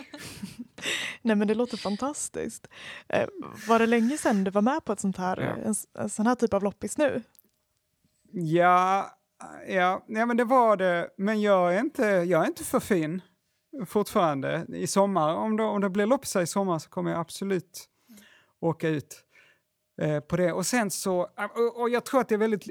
[1.21, 2.67] Nej men det låter fantastiskt.
[3.09, 3.27] Eh,
[3.67, 5.69] var det länge sedan du var med på ett sånt här, ja.
[5.69, 7.23] en, en sån här typ av loppis nu?
[8.39, 9.11] Ja,
[9.67, 11.09] ja, ja, men det var det.
[11.17, 13.21] Men jag är inte, jag är inte för fin
[13.85, 14.65] fortfarande.
[14.69, 17.85] I sommar, om det, om det blir loppisar i sommar så kommer jag absolut
[18.59, 19.23] åka ut
[20.01, 20.53] eh, på det.
[20.53, 21.21] Och sen så,
[21.55, 22.67] och, och, jag tror att det är väldigt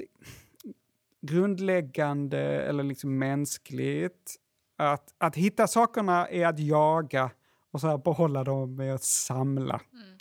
[1.21, 4.35] grundläggande eller liksom mänskligt
[4.77, 7.31] att, att hitta sakerna är att jaga
[7.71, 9.81] och så här behålla dem med att samla.
[9.93, 10.17] Mm.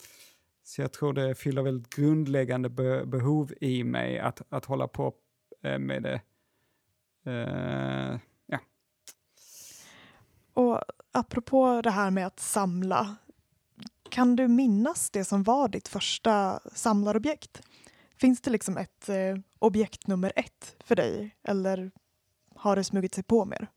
[0.64, 5.06] Så jag tror det fyller väldigt grundläggande be behov i mig att, att hålla på
[5.06, 5.12] eh,
[5.78, 6.20] med det.
[7.30, 8.18] Uh,
[10.56, 10.80] och
[11.12, 13.16] apropå det här med att samla,
[14.09, 17.62] kan du minnas det som var ditt första samlarobjekt?
[18.20, 21.90] Finns det liksom ett eh, objekt nummer ett för dig eller
[22.55, 23.68] har det smugit sig på mer?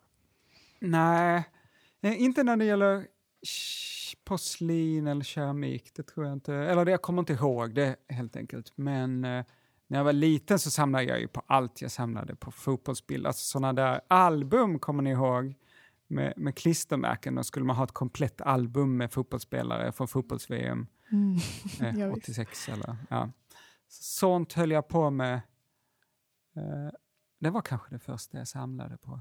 [0.80, 1.44] Nej,
[2.02, 3.08] eh, inte när det gäller
[4.24, 5.92] porslin eller keramik.
[5.94, 6.54] Det tror jag inte.
[6.54, 8.72] Eller jag kommer inte ihåg det helt enkelt.
[8.76, 9.46] Men eh,
[9.90, 11.82] när jag var liten så samlade jag ju på allt.
[11.82, 15.56] Jag samlade på fotbollsbilder, alltså sådana där album kommer ni ihåg?
[16.10, 17.36] med, med klistermärken.
[17.36, 22.02] Då skulle man ha ett komplett album med fotbollsspelare från fotbolls-VM mm.
[22.02, 22.70] eh, 86.
[22.70, 23.32] Eller, ja.
[23.88, 25.36] Sånt höll jag på med.
[26.56, 26.90] Eh,
[27.40, 29.20] det var kanske det första jag samlade på.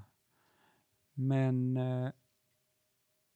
[1.14, 2.10] Men, eh,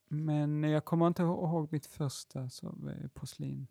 [0.09, 3.66] men jag kommer inte ihåg mitt första så, eh, porslin.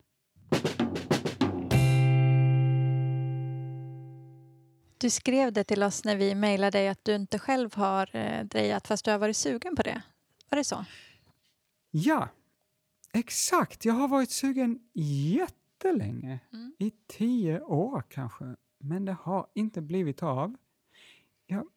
[5.01, 8.45] Du skrev det till oss när vi mejlade dig att du inte själv har eh,
[8.45, 10.01] drejat fast du har varit sugen på det.
[10.49, 10.85] Var det så?
[11.91, 12.29] Ja,
[13.13, 13.85] exakt.
[13.85, 16.39] Jag har varit sugen jättelänge.
[16.53, 16.73] Mm.
[16.79, 18.55] I tio år kanske.
[18.79, 20.55] Men det har inte blivit av.
[21.45, 21.67] jag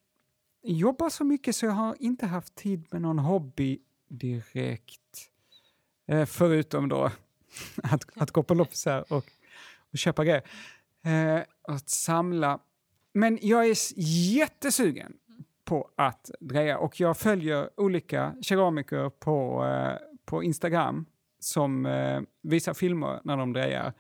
[0.63, 3.79] jobbar så mycket så jag har inte haft tid med någon hobby
[4.09, 5.31] direkt.
[6.07, 7.05] Eh, förutom då
[7.83, 9.31] att, att gå på loppisar och,
[9.93, 10.43] och köpa grejer.
[11.03, 12.61] Eh, att samla.
[13.15, 13.77] Men jag är
[14.37, 15.13] jättesugen
[15.65, 21.07] på att dreja och jag följer olika keramiker på, eh, på Instagram
[21.41, 23.93] som eh, visar filmer när de drejar.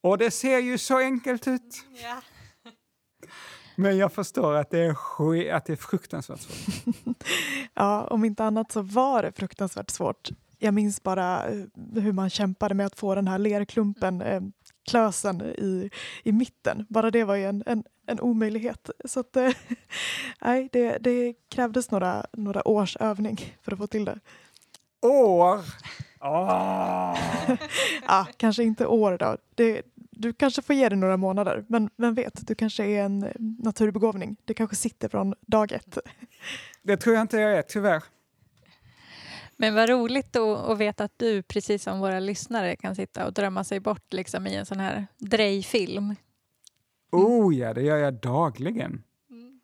[0.00, 1.84] Och det ser ju så enkelt ut.
[2.02, 2.22] Ja.
[3.76, 6.84] Men jag förstår att det är, att det är fruktansvärt svårt.
[7.74, 10.28] ja, om inte annat så var det fruktansvärt svårt.
[10.58, 11.64] Jag minns bara eh,
[11.94, 14.40] hur man kämpade med att få den här lerklumpen, eh,
[14.90, 15.90] klösen i,
[16.22, 16.86] i mitten.
[16.88, 18.90] Bara det var ju en, en, en omöjlighet.
[19.04, 19.50] Så att, eh,
[20.40, 24.20] nej, det, det krävdes några, några års övning för att få till det.
[25.02, 25.60] År?
[26.20, 27.18] Oh.
[28.06, 29.36] ja, kanske inte år då.
[29.54, 33.32] Det, du kanske får ge det några månader, men vem vet, du kanske är en
[33.58, 34.36] naturbegåvning.
[34.44, 35.98] Det kanske sitter från dag ett.
[36.82, 38.02] Det tror jag inte jag är, tyvärr.
[39.56, 43.32] Men vad roligt då att veta att du, precis som våra lyssnare, kan sitta och
[43.32, 46.14] drömma sig bort liksom, i en sån här drejfilm.
[47.10, 49.02] Oh ja, det gör jag dagligen.
[49.30, 49.60] Mm.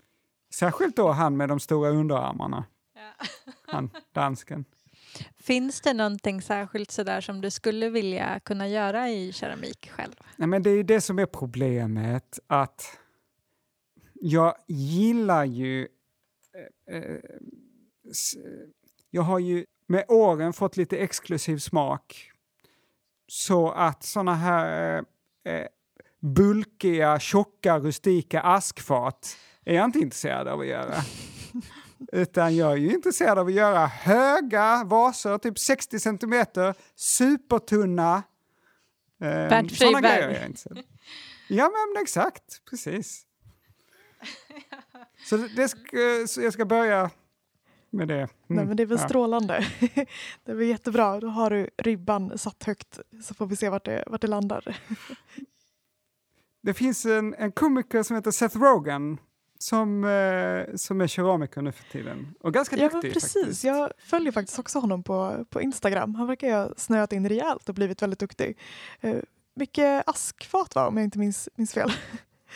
[0.55, 2.65] Särskilt då han med de stora underarmarna.
[2.95, 3.27] Ja.
[3.67, 4.65] han, dansken.
[5.39, 10.15] Finns det någonting särskilt sådär som du skulle vilja kunna göra i keramik själv?
[10.37, 12.99] Nej, men det är det som är problemet, att
[14.15, 15.89] jag gillar ju...
[16.89, 17.21] Eh, eh,
[19.11, 22.31] jag har ju med åren fått lite exklusiv smak.
[23.27, 24.99] Så att såna här
[25.45, 25.67] eh,
[26.25, 30.95] bulkiga, tjocka, rustika askfat är jag inte intresserad av att göra.
[32.13, 38.23] Utan jag är ju intresserad av att göra höga vaser, typ 60 centimeter, supertunna.
[39.21, 40.79] Eh, Sådana grejer är jag intresserad
[41.49, 42.65] Ja, men exakt.
[42.71, 43.27] Precis.
[45.25, 47.11] Så, det ska, så jag ska börja
[47.91, 48.15] med det.
[48.15, 48.29] Mm.
[48.47, 49.09] Nej, men det är väl ja.
[49.09, 49.67] strålande.
[50.45, 51.21] det är väl jättebra.
[51.21, 54.77] Då har du ribban satt högt så får vi se vart det, vart det landar.
[56.65, 59.19] Det finns en, en komiker som heter Seth Rogen
[59.59, 62.35] som, eh, som är keramiker nu för tiden.
[62.41, 63.33] Och ganska ja, duktig precis.
[63.33, 63.65] faktiskt.
[63.65, 66.15] Jag följer faktiskt också honom på, på Instagram.
[66.15, 68.59] Han verkar ha snöat in rejält och blivit väldigt duktig.
[69.01, 69.17] Eh,
[69.57, 71.93] mycket askfat va, om jag inte minns, minns fel.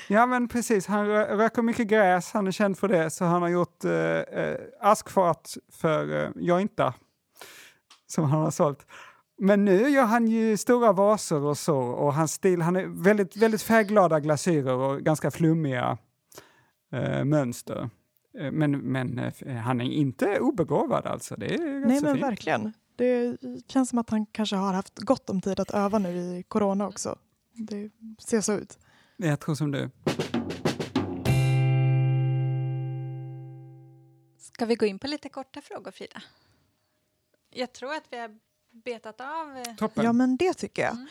[0.09, 3.49] Ja men precis, han röker mycket gräs, han är känd för det, så han har
[3.49, 6.95] gjort eh, eh, askfat för eh, Jointa
[8.07, 8.87] som han har sålt.
[9.41, 13.37] Men nu gör han ju stora vaser och så och hans stil, han är väldigt,
[13.37, 15.99] väldigt färgglada glasyrer och ganska flummiga
[16.93, 17.91] eh, mönster.
[18.39, 21.37] Eh, men, men eh, han är inte obegåvad alltså.
[21.37, 22.23] Det är Nej men fint.
[22.23, 22.73] verkligen.
[22.97, 23.37] Det
[23.69, 26.09] känns som att han kanske har haft gott om tid att öva nu
[26.39, 27.19] i corona också.
[27.53, 28.79] Det ser så ut.
[29.17, 29.91] Jag tror som du.
[34.39, 36.23] Ska vi gå in på lite korta frågor, Frida?
[37.51, 38.39] Jag tror att vi har
[38.71, 39.57] betat av...
[39.57, 40.05] Eh, Toppen.
[40.05, 40.93] Ja, men det tycker jag.
[40.93, 41.09] Mm.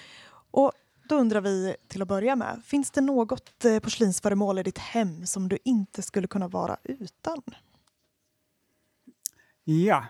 [0.51, 0.71] Och
[1.09, 5.25] då undrar vi till att börja med, finns det något eh, porslinsföremål i ditt hem
[5.25, 7.41] som du inte skulle kunna vara utan?
[9.63, 10.05] Ja,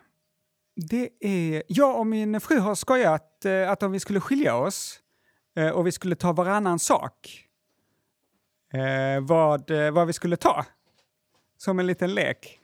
[0.76, 1.64] det är...
[1.68, 5.00] Jag och min fru har skojat eh, att om vi skulle skilja oss
[5.74, 7.48] och vi skulle ta varannan sak
[9.22, 10.66] vad, vad vi skulle ta.
[11.58, 12.60] Som en liten lek.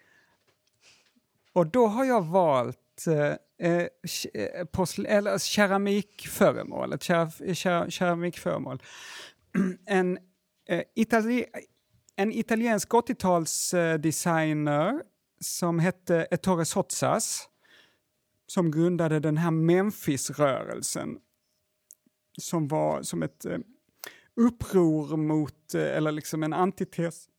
[1.54, 3.88] Och då har jag valt att eh, eh,
[4.34, 6.94] eh posl, eller alltså keramikföremål.
[6.94, 8.82] Ett ker keramikföremål.
[9.86, 10.18] en,
[10.70, 11.46] eh, itali
[12.16, 15.02] en italiensk 80-talsdesigner
[15.40, 17.48] som hette Ettore Sotsas
[18.48, 21.18] som grundade den här Memphis-rörelsen
[22.38, 23.58] som var som ett eh,
[24.36, 27.30] uppror mot, eh, eller liksom en antites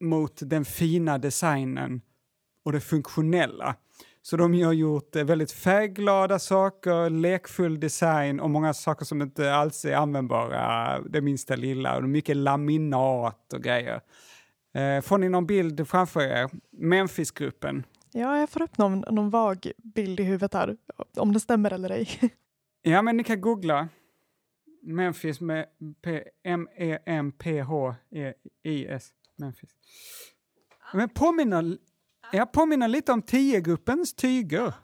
[0.00, 2.00] mot den fina designen
[2.64, 3.76] och det funktionella.
[4.22, 9.54] Så de har gjort eh, väldigt färgglada saker, lekfull design och många saker som inte
[9.54, 11.96] alls är användbara, det minsta lilla.
[11.96, 14.00] Och mycket laminat och grejer.
[14.74, 16.50] Eh, får ni någon bild framför er?
[16.70, 17.84] Memphis-gruppen.
[18.12, 20.76] Ja, jag får upp någon, någon vag bild i huvudet här,
[21.16, 22.08] om det stämmer eller ej.
[22.82, 23.88] ja, men ni kan googla.
[24.82, 25.66] Memphis med
[26.44, 27.52] M-E-M-P-H-I-S.
[29.36, 29.70] Memphis.
[30.94, 31.78] Men påminner,
[32.32, 34.74] jag påminner lite om tiogruppens tyger.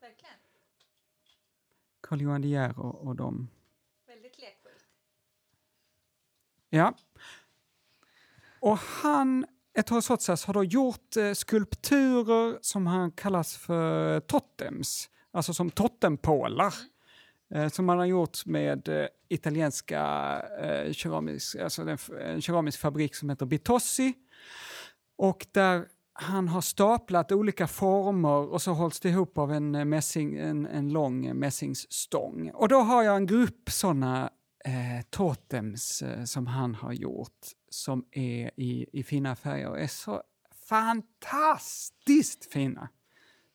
[0.00, 0.34] Verkligen.
[2.00, 3.48] Carl Johan De Geer och, och dem.
[4.06, 4.84] Väldigt lekfullt.
[6.70, 6.94] Ja.
[8.60, 15.54] Och han, Ettore Sotsas, har då gjort eh, skulpturer som han kallas för totems, alltså
[15.54, 16.74] som totempålar.
[16.74, 16.88] Mm
[17.54, 20.02] eh, som man har gjort med eh, italienska
[20.60, 24.14] eh, keramisk, alltså en, en keramisk fabrik som heter Bitossi.
[25.16, 25.86] Och där
[26.20, 30.66] han har staplat olika former och så hålls det ihop av en, eh, mässing, en,
[30.66, 32.50] en lång eh, mässingsstång.
[32.54, 34.30] Och då har jag en grupp såna
[34.64, 39.86] eh, totems eh, som han har gjort som är i, i fina färger och är
[39.86, 40.22] så
[40.68, 42.88] fantastiskt fina.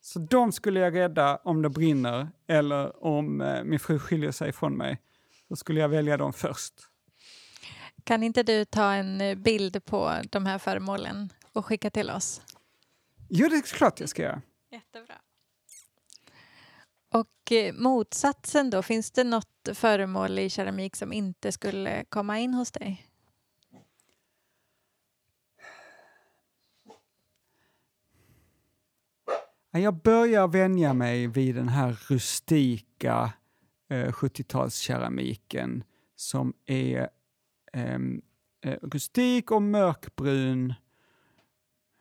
[0.00, 4.52] Så de skulle jag rädda om det brinner eller om eh, min fru skiljer sig
[4.52, 5.00] från mig.
[5.48, 6.74] Då skulle jag välja dem först.
[8.04, 12.42] Kan inte du ta en eh, bild på de här föremålen och skicka till oss?
[13.28, 14.42] Jo, det är klart jag ska göra.
[14.70, 15.14] Jättebra.
[17.12, 22.54] Och eh, motsatsen då, finns det något föremål i keramik som inte skulle komma in
[22.54, 23.06] hos dig?
[29.70, 33.32] Jag börjar vänja mig vid den här rustika
[33.88, 35.82] eh, 70-talskeramiken
[36.16, 37.08] som är
[37.72, 38.22] ehm,
[38.60, 40.74] eh, rustik och mörkbrun.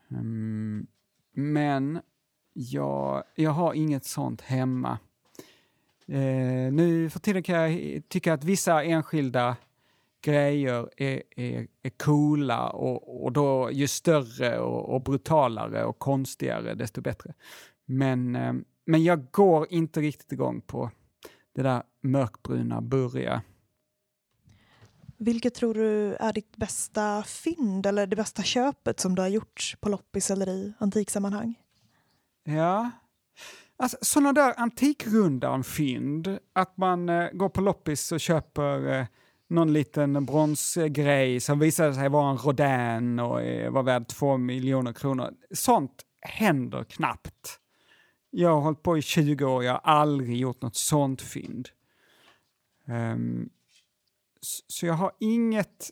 [0.10, 0.88] Mm,
[1.34, 2.00] men
[2.54, 4.98] jag, jag har inget sånt hemma.
[6.08, 9.56] Eh, nu för tiden kan jag tycka att vissa enskilda
[10.24, 16.74] grejer är, är, är coola och, och då ju större och, och, brutalare och konstigare
[16.74, 17.34] desto bättre.
[17.86, 18.54] Men, eh,
[18.86, 20.92] men jag går inte riktigt igång på
[21.56, 23.42] det där mörkbruna, burriga.
[25.24, 29.76] Vilket tror du är ditt bästa fynd eller det bästa köpet som du har gjort
[29.80, 31.56] på loppis eller i antiksammanhang?
[32.44, 32.92] Ja,
[33.78, 39.06] alltså, sådana där antikrundan-fynd, att man eh, går på loppis och köper eh,
[39.50, 43.40] någon liten bronsgrej som visade sig vara en Rodin och
[43.74, 45.34] var värd två miljoner kronor.
[45.52, 47.60] Sånt händer knappt.
[48.30, 51.70] Jag har hållit på i 20 år, jag har aldrig gjort något sånt fynd.
[52.88, 53.50] Um,
[54.68, 55.92] så jag har inget,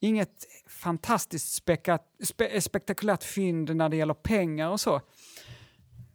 [0.00, 5.00] inget fantastiskt spekat, spe, spektakulärt fynd när det gäller pengar och så.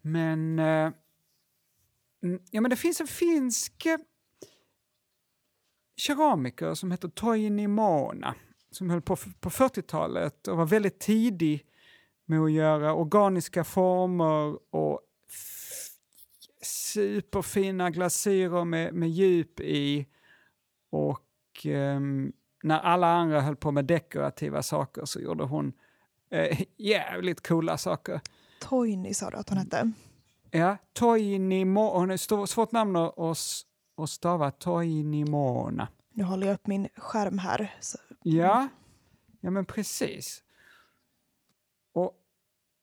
[0.01, 0.91] Men, eh,
[2.51, 3.97] ja, men det finns en finsk eh,
[5.97, 8.35] keramiker som heter Toini Mona
[8.71, 11.65] som höll på på 40-talet och var väldigt tidig
[12.25, 15.01] med att göra organiska former och
[16.61, 20.07] superfina glasyrer med, med djup i.
[20.89, 21.24] Och
[21.67, 22.33] um,
[22.63, 25.73] när alla andra höll på med dekorativa saker så gjorde hon
[26.35, 28.21] uh, jävligt coola saker.
[28.59, 29.91] Toini sa du att hon hette?
[30.51, 31.63] Ja, Toini.
[31.63, 33.17] Hon är svårt namn att
[33.95, 35.87] och stava Toinimona.
[36.13, 37.75] Nu håller jag upp min skärm här.
[37.79, 37.97] Så.
[38.23, 38.67] Ja,
[39.41, 40.43] ja men precis.
[41.93, 42.13] Och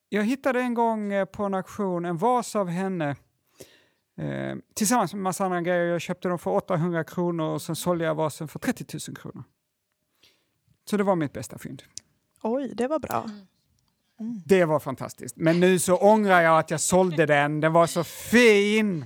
[0.09, 3.16] jag hittade en gång eh, på en auktion en vas av henne
[4.18, 5.84] eh, tillsammans med en massa andra grejer.
[5.84, 9.44] Jag köpte dem för 800 kronor och sen sålde jag vasen för 30 000 kronor.
[10.84, 11.82] Så det var mitt bästa fynd.
[12.43, 13.24] Oj, det var bra.
[14.20, 14.43] Mm.
[14.47, 15.36] Det var fantastiskt.
[15.36, 17.60] Men nu så ångrar jag att jag sålde den.
[17.60, 19.05] Den var så fin!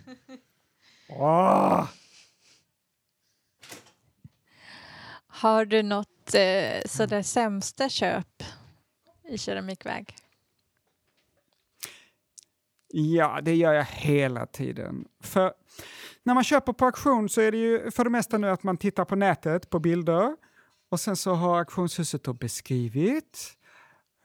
[1.08, 1.88] Åh!
[5.26, 8.42] Har du något eh, sådär sämsta köp
[9.28, 10.16] i keramikväg?
[12.88, 15.04] Ja, det gör jag hela tiden.
[15.22, 15.52] För
[16.22, 18.76] när man köper på auktion så är det ju för det mesta nu att man
[18.76, 20.36] tittar på nätet på bilder
[20.90, 23.56] och sen så har auktionshuset då beskrivit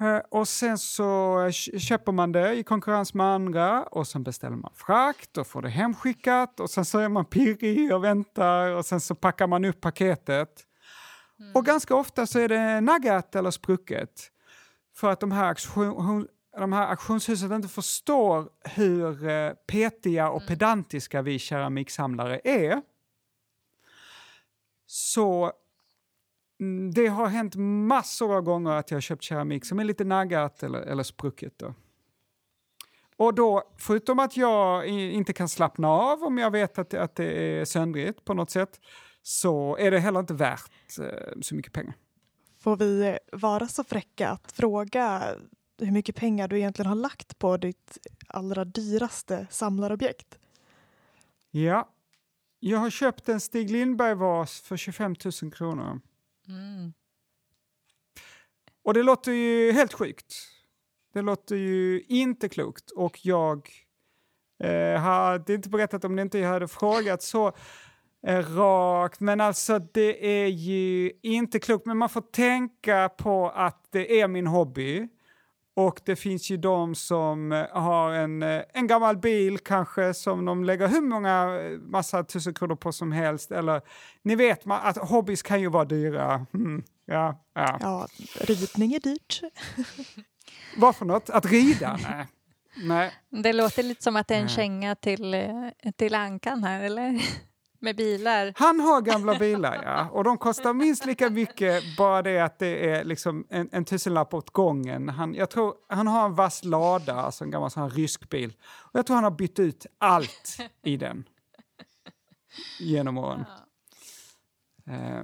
[0.01, 4.71] Eh, och sen så köper man det i konkurrens med andra och sen beställer man
[4.75, 8.99] frakt och får det hemskickat och sen så är man pirrig och väntar och sen
[8.99, 10.49] så packar man upp paketet.
[11.39, 11.55] Mm.
[11.55, 14.09] Och ganska ofta så är det naggat eller sprucket.
[14.95, 15.55] För att de här,
[16.57, 20.47] de här auktionshusen inte förstår hur eh, petiga och mm.
[20.47, 22.81] pedantiska vi keramiksamlare är.
[24.85, 25.53] Så
[26.61, 27.55] Mm, det har hänt
[27.87, 31.59] massor av gånger att jag har köpt keramik som är lite naggat eller, eller sprucket.
[31.59, 31.73] Då.
[33.15, 37.59] Och då, förutom att jag inte kan slappna av om jag vet att, att det
[37.59, 38.79] är söndrigt på något sätt,
[39.21, 41.93] så är det heller inte värt eh, så mycket pengar.
[42.59, 45.23] Får vi vara så fräcka att fråga
[45.81, 47.97] hur mycket pengar du egentligen har lagt på ditt
[48.27, 50.39] allra dyraste samlarobjekt?
[51.51, 51.89] Ja,
[52.59, 56.01] jag har köpt en Stig Lindberg-vas för 25 000 kronor.
[56.47, 56.93] Mm.
[58.83, 60.33] Och det låter ju helt sjukt.
[61.13, 63.69] Det låter ju inte klokt och jag
[64.63, 67.53] eh, hade inte berättat om det inte jag hade frågat så
[68.27, 69.19] eh, rakt.
[69.19, 71.85] Men alltså det är ju inte klokt.
[71.85, 75.07] Men man får tänka på att det är min hobby.
[75.73, 80.45] Och det finns ju de som eh, har en, eh, en gammal bil kanske som
[80.45, 83.51] de lägger hur många eh, massa tusen kronor på som helst.
[83.51, 83.81] Eller
[84.23, 86.45] ni vet man, att hobbys kan ju vara dyra.
[86.53, 87.77] Mm, ja, ja.
[87.81, 88.07] ja,
[88.39, 89.41] ritning är dyrt.
[90.77, 91.29] Vad för något?
[91.29, 91.99] Att rida?
[92.09, 92.27] Nej.
[92.83, 93.11] Nej.
[93.43, 94.55] Det låter lite som att det är en Nej.
[94.55, 95.35] känga till,
[95.97, 97.21] till Ankan här, eller?
[97.83, 98.53] Med bilar.
[98.55, 100.09] Han har gamla bilar, ja.
[100.09, 104.33] Och de kostar minst lika mycket, bara det att det är liksom en, en tusenlapp
[104.33, 105.09] åt gången.
[105.09, 108.53] Han, jag tror, han har en vass lada, alltså en gammal sån rysk bil.
[108.63, 111.23] Och jag tror han har bytt ut allt i den.
[112.79, 113.45] Genom åren.
[114.87, 115.21] Eh,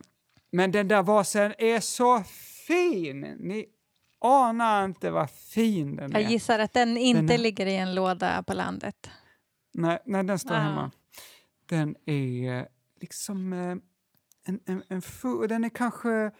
[0.51, 2.23] men den där vasen är så
[2.67, 3.21] fin!
[3.21, 3.65] Ni
[4.21, 6.29] anar inte vad fin den Jag är.
[6.29, 9.09] gissar att den inte Den ligger i en låda på landet.
[9.73, 10.59] Nej, nej den står Ah.
[10.59, 10.91] hemma.
[11.69, 12.65] Den är eh,
[13.01, 13.75] liksom eh,
[14.47, 15.01] en, en, en
[15.47, 16.31] den är kanske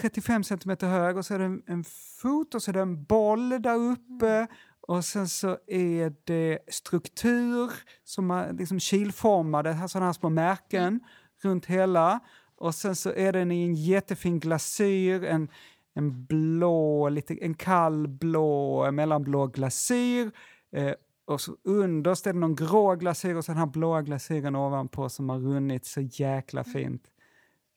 [0.00, 1.84] 35 centimeter hög och så är det en, en
[2.22, 4.46] fot och så är det en boll där uppe
[4.88, 7.70] och sen så är det struktur
[8.04, 11.00] som är liksom kilformade, sådana här små märken
[11.42, 12.20] runt hela.
[12.56, 15.48] Och sen så är den i en jättefin glasyr, en,
[15.94, 20.30] en blå, lite, en kall blå, mellanblå glasyr.
[20.72, 20.94] Eh,
[21.28, 25.08] och så underst är det någon grå glasyr och så den här blåa glasyren ovanpå
[25.08, 27.02] som har runnit så jäkla fint.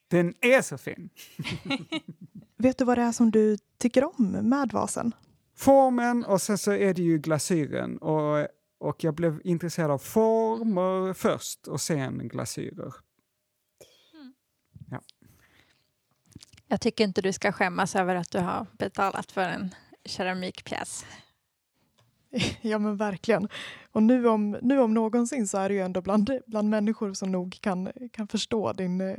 [0.08, 1.10] Den är så fin!
[2.58, 5.16] Vet du vad det är som du tycker om med vasen?
[5.56, 7.98] Formen och sen så är det ju glasyren.
[7.98, 8.48] Och,
[8.78, 12.94] och jag blev intresserad av former först och sen glasyrer.
[16.68, 19.76] Jag tycker inte du ska skämmas över att du har betalat för en
[20.06, 21.06] keramikpjäs.
[22.62, 23.48] Ja men verkligen.
[23.92, 27.32] Och nu om, nu om någonsin så är det ju ändå bland, bland människor som
[27.32, 29.18] nog kan, kan förstå din eh,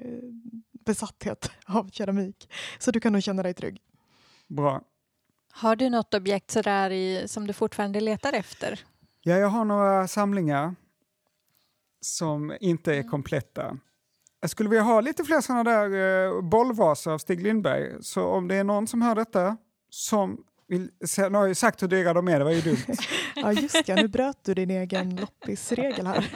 [0.85, 2.51] besatthet av keramik.
[2.79, 3.81] Så du kan nog känna dig trygg.
[4.49, 4.83] Bra.
[5.53, 8.81] Har du något objekt sådär i, som du fortfarande letar efter?
[9.23, 10.75] Ja, jag har några samlingar
[12.01, 13.79] som inte är kompletta.
[14.41, 17.93] Jag skulle vilja ha lite fler sådana där eh, bollvaser av Stig Lindberg.
[18.01, 19.57] Så om det är någon som hör detta
[19.91, 20.91] som vill...
[21.07, 22.97] se- Nu har jag ju sagt hur dyra de är, det var ju dumt.
[23.37, 26.35] Ja just ja, nu bröt du din egen loppisregel här.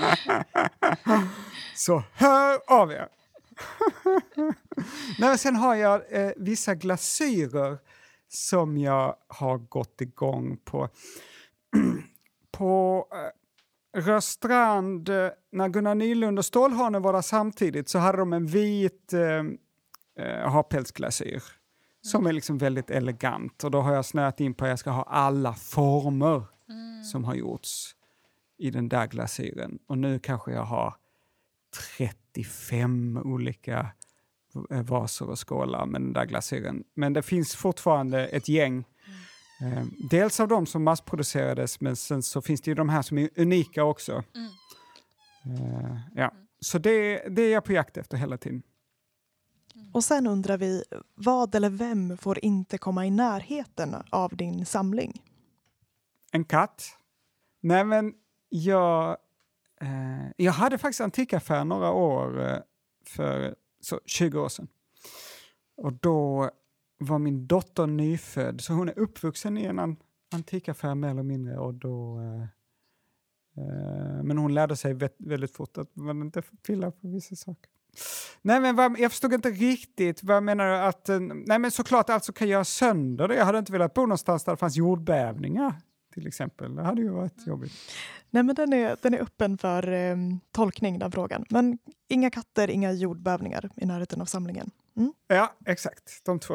[1.76, 3.08] Så hör av er!
[5.18, 7.78] Nej, sen har jag eh, vissa glasyrer
[8.28, 10.88] som jag har gått igång på.
[12.52, 18.32] på eh, Rörstrand, eh, när Gunnar Nylund och Stålhanen var där samtidigt så hade de
[18.32, 21.42] en vit eh, eh, harpälsglasyr
[22.10, 23.64] som är liksom väldigt elegant.
[23.64, 26.42] Och då har jag snöat in på att jag ska ha alla former
[27.12, 27.94] som har gjorts
[28.58, 29.78] i den där glasyren.
[29.86, 30.94] Och nu kanske jag har
[31.98, 33.86] 35 olika
[34.68, 36.84] vaser och skålar med den där glasyren.
[36.94, 38.84] Men det finns fortfarande ett gäng.
[39.62, 43.18] Eh, dels av de som massproducerades, men sen så finns det ju de här som
[43.18, 44.24] är unika också.
[45.44, 46.32] Eh, ja.
[46.60, 48.62] Så det, det är jag på jakt efter hela tiden.
[49.92, 50.84] Och sen undrar vi,
[51.14, 55.22] vad eller vem får inte komma i närheten av din samling?
[56.32, 56.84] En katt.
[57.60, 58.14] Nej men
[58.48, 59.16] jag,
[59.80, 62.58] eh, jag hade faktiskt antikaffär några år eh,
[63.04, 64.68] för så, 20 år sedan.
[65.76, 66.50] Och då
[66.98, 69.96] var min dotter nyfödd, så hon är uppvuxen i en an
[70.32, 71.58] antikaffär mer eller mindre.
[71.58, 72.42] Och då, eh,
[73.64, 77.70] eh men hon lärde sig väldigt fort att man inte får pilla på vissa saker.
[78.42, 80.22] Nej, men vad, jag förstod inte riktigt.
[80.22, 80.76] Vad menar du?
[80.76, 83.34] Att, eh, nej, men såklart alltså kan göra sönder det.
[83.34, 85.74] Jag hade inte velat bo någonstans där det fanns jordbävningar
[86.14, 86.76] till exempel.
[86.76, 87.72] Det hade ju varit jobbigt.
[88.30, 90.16] Nej men den är, den är öppen för eh,
[90.52, 91.44] tolkning den frågan.
[91.50, 91.78] Men
[92.08, 94.70] inga katter, inga jordbävningar i närheten av samlingen.
[94.96, 95.12] Mm.
[95.28, 96.24] Ja, exakt.
[96.24, 96.54] De två.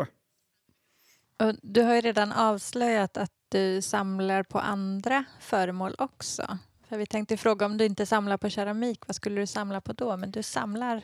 [1.39, 6.57] Och du har ju redan avslöjat att du samlar på andra föremål också.
[6.87, 9.93] För vi tänkte fråga om du inte samlar på keramik, vad skulle du samla på
[9.93, 10.17] då?
[10.17, 11.01] Men du samlar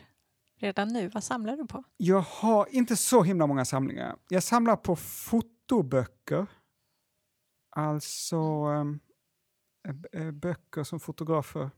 [0.58, 1.08] redan nu.
[1.08, 1.84] Vad samlar du på?
[1.96, 4.16] Jag har inte så himla många samlingar.
[4.28, 6.46] Jag samlar på fotoböcker.
[7.70, 9.00] Alltså ehm,
[9.88, 11.70] eh, eh, böcker som fotografer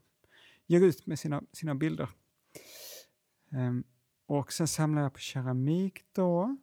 [0.67, 2.09] ger ut med sina, sina bilder.
[3.53, 3.85] Ehm,
[4.27, 6.57] och sen samlar jag på keramik då.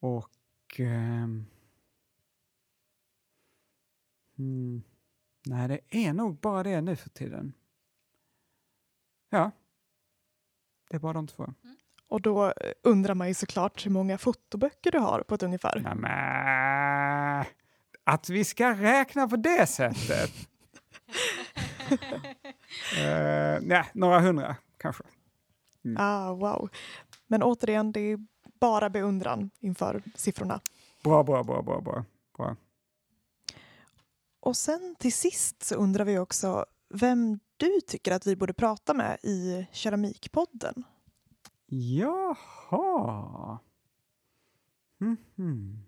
[0.00, 0.30] Och...
[0.80, 1.46] ehm,
[4.36, 4.82] hmm,
[5.46, 7.54] nej, det är nog bara det nu för tiden.
[9.30, 9.50] Ja.
[10.90, 11.54] Det är bara de två.
[12.08, 12.52] Och då eh,
[12.82, 15.80] undrar man ju såklart hur många fotoböcker du har på ett ungefär.
[15.80, 17.44] Nämen,
[18.04, 20.30] att vi ska räkna på det sättet?
[21.90, 25.04] uh, nej, några hundra kanske.
[25.98, 26.68] Ah, wow.
[27.26, 28.18] Men återigen, det är
[28.60, 30.60] bara beundran inför siffrorna.
[31.04, 32.04] Bra, bra, bra, bra, bra.
[32.36, 32.56] bra.
[34.40, 38.94] Och sen till sist så undrar vi också vem du tycker att vi borde prata
[38.94, 40.84] med i Keramikpodden.
[41.66, 43.58] Jaha.
[44.98, 45.78] Mhm.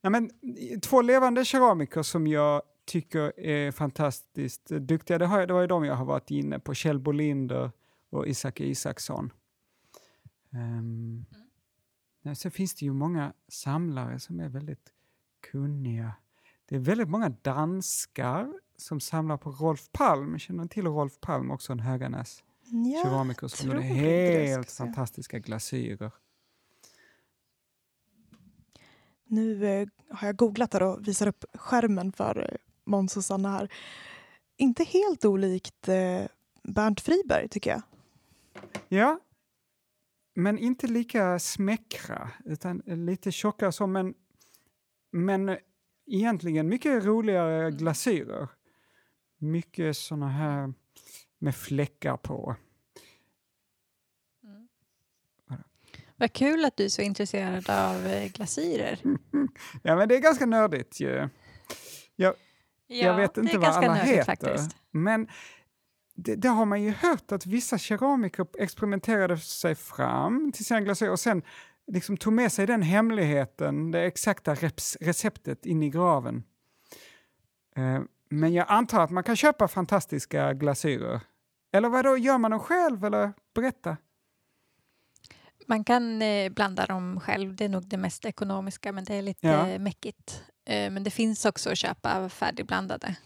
[0.00, 0.30] Ja, men,
[0.82, 5.84] två levande keramiker som jag tycker är fantastiskt duktiga, det, har, det var ju de
[5.84, 7.70] jag har varit inne på, Kjell Bolinder
[8.10, 9.32] och Isak Isaksson.
[10.50, 11.26] Um,
[12.24, 12.34] mm.
[12.34, 14.92] Sen finns det ju många samlare som är väldigt
[15.50, 16.12] kunniga.
[16.66, 20.38] Det är väldigt många danskar som samlar på Rolf Palm.
[20.38, 26.12] Känner till Rolf Palm, också en Höganäs ja, keramiker som gjorde helt fantastiska glasyrer.
[29.26, 33.50] Nu eh, har jag googlat där och visar upp skärmen för eh, Måns och Sanna
[33.50, 33.72] här.
[34.56, 36.24] Inte helt olikt eh,
[36.62, 37.82] Bernt Friberg tycker jag.
[38.88, 39.20] Ja,
[40.34, 44.14] men inte lika smäckra, utan lite tjockare så, men,
[45.12, 45.58] men
[46.06, 47.76] egentligen mycket roligare mm.
[47.76, 48.48] glasyrer.
[49.38, 50.74] Mycket såna här
[51.38, 52.56] med fläckar på.
[54.44, 54.68] Mm.
[56.16, 58.98] Vad kul att du är så intresserad av eh, glasyrer.
[59.82, 61.28] ja, men det är ganska nördigt ju.
[62.16, 62.34] Jag,
[62.86, 64.24] ja, jag vet inte vad alla heter.
[64.24, 64.76] Faktiskt.
[64.90, 65.28] Men
[66.14, 71.12] det, det, har man ju hört att vissa keramiker experimenterade sig fram till sina glasyrer
[71.12, 71.42] och sen
[71.86, 74.54] liksom tog med sig den hemligheten, det exakta
[75.00, 76.44] receptet in i graven.
[77.76, 81.20] Eh, men jag antar att man kan köpa fantastiska glasyrer.
[81.72, 83.96] Eller vad då, gör man dem själv eller berätta?
[85.66, 89.22] Man kan eh, blanda dem själv, det är nog det mest ekonomiska men det är
[89.22, 89.78] lite ja.
[89.78, 90.44] mäckigt.
[90.66, 93.16] Eh, men det finns också att köpa färdigblandade.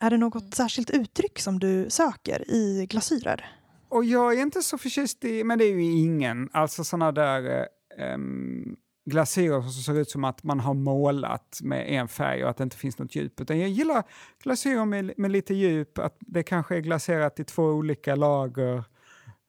[0.00, 0.52] Är det något mm.
[0.52, 3.58] särskilt uttryck som du söker i glasyrer?
[3.88, 7.68] Och jag är inte så förtjust i, men det är ju ingen, alltså såna där
[7.98, 8.76] Ehm, um,
[9.08, 12.64] glasyrer som ser ut som att man har målat med en färg och att det
[12.64, 13.40] inte finns något djup.
[13.40, 14.02] Utan jag gillar
[14.42, 18.84] glasyrer med, med lite djup, att det kanske är glaserat i två olika lager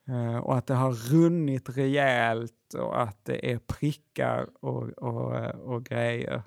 [0.09, 5.55] uh, och att det har runnit rejält och att det är prickar och, och, eh,
[5.55, 6.43] och grejer.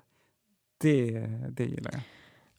[0.77, 2.01] Det, det gillar jag.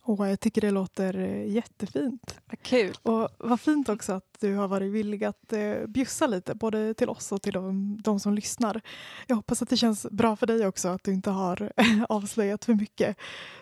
[0.06, 2.40] Oh, jag tycker det låter eh, jättefint.
[2.46, 2.94] Vad kul.
[3.02, 7.08] Och vad fint också att du har varit villig att eh, bjussa lite, både till
[7.08, 8.80] oss och till de, de, som lyssnar.
[9.26, 11.72] Jag hoppas att det känns bra för dig också, att du inte har
[12.08, 13.16] avslöjat för mycket.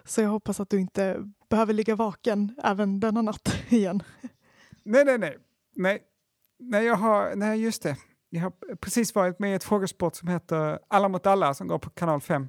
[0.04, 4.02] Så jag hoppas att du inte behöver ligga vaken även denna natt igen.
[4.82, 5.38] Nej, nej, nej.
[5.74, 6.02] Nej,
[6.58, 7.96] nej, jag har, nej just det.
[8.30, 11.78] Jag har precis varit med i ett frågesport som heter Alla mot alla som går
[11.78, 12.48] på kanal 5.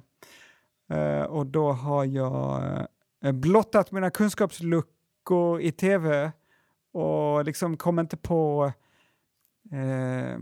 [0.92, 2.86] Uh, eh, och då har jag
[3.24, 6.32] Eh, blottat mina kunskapsluckor i tv
[6.92, 8.72] och liksom kom inte på
[9.72, 10.38] eh,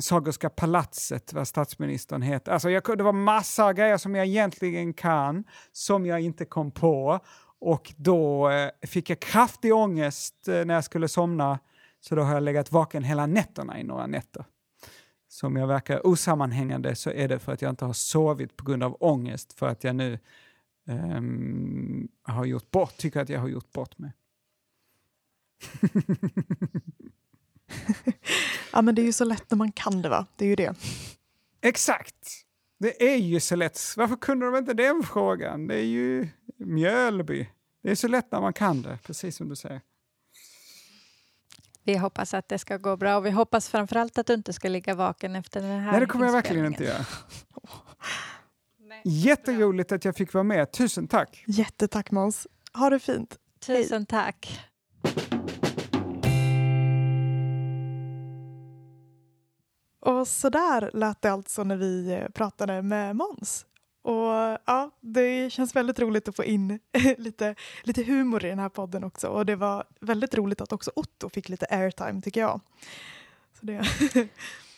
[0.00, 2.52] Sagerska palatset, vad statsministern heter.
[2.52, 7.20] Alltså jag, det var massa grejer som jag egentligen kan, som jag inte kom på.
[7.60, 11.58] Och då eh, fick jag kraftig ångest eh, när jag skulle somna,
[12.00, 14.44] så då har jag legat vaken hela nätterna i några nätter.
[15.28, 18.64] Så om jag verkar osammanhängande så är det för att jag inte har sovit på
[18.64, 20.18] grund av ångest, för att jag nu
[20.88, 24.12] um, har gjort bort, tycker att jag har gjort bort mig.
[28.72, 30.26] ja, men det är ju så lätt när man kan det, va?
[30.36, 30.74] Det är ju det.
[31.60, 32.44] Exakt!
[32.78, 33.80] Det är ju så lätt.
[33.96, 35.66] Varför kunde de inte den frågan?
[35.66, 37.48] Det är ju Mjölby.
[37.82, 39.80] Det är så lätt när man kan det, precis som du säger.
[41.82, 44.68] Vi hoppas att det ska gå bra och vi hoppas framförallt att du inte ska
[44.68, 47.04] ligga vaken efter den här Nej, det kommer jag verkligen inte göra.
[49.04, 50.72] Jätteroligt att jag fick vara med.
[50.72, 51.44] Tusen tack.
[51.46, 52.46] Jättetack Måns.
[52.72, 53.38] Ha det fint.
[53.60, 54.06] Tusen Hej.
[54.06, 54.60] tack.
[60.00, 63.66] Och så där lät det alltså när vi eh, pratade med Måns.
[64.02, 66.78] Och ja, det känns väldigt roligt att få in
[67.18, 69.28] lite, lite humor i den här podden också.
[69.28, 72.60] Och det var väldigt roligt att också Otto fick lite airtime tycker jag.
[73.60, 73.88] Så det.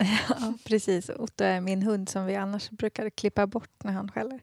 [0.29, 1.09] ja, precis.
[1.09, 4.41] Otto är min hund som vi annars brukar klippa bort när han skäller.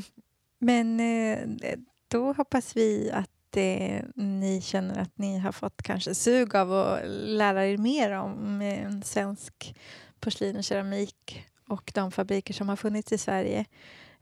[0.58, 6.56] Men eh, då hoppas vi att eh, ni känner att ni har fått kanske sug
[6.56, 9.76] av att lära er mer om eh, svensk
[10.20, 13.64] porslin och keramik och de fabriker som har funnits i Sverige.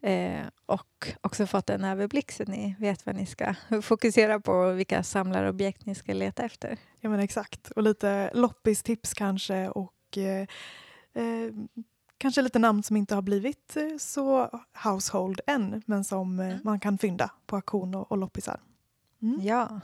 [0.01, 4.79] Eh, och också fått en överblick så ni vet vad ni ska fokusera på och
[4.79, 6.79] vilka samlarobjekt ni ska leta efter.
[7.01, 10.47] Ja men exakt, och lite loppistips kanske och eh,
[11.23, 11.53] eh,
[12.19, 14.51] kanske lite namn som inte har blivit eh, så
[14.85, 16.59] household än men som mm.
[16.65, 18.61] man kan fynda på auktion och, och loppisar.
[19.23, 19.41] Mm.
[19.43, 19.81] Ja.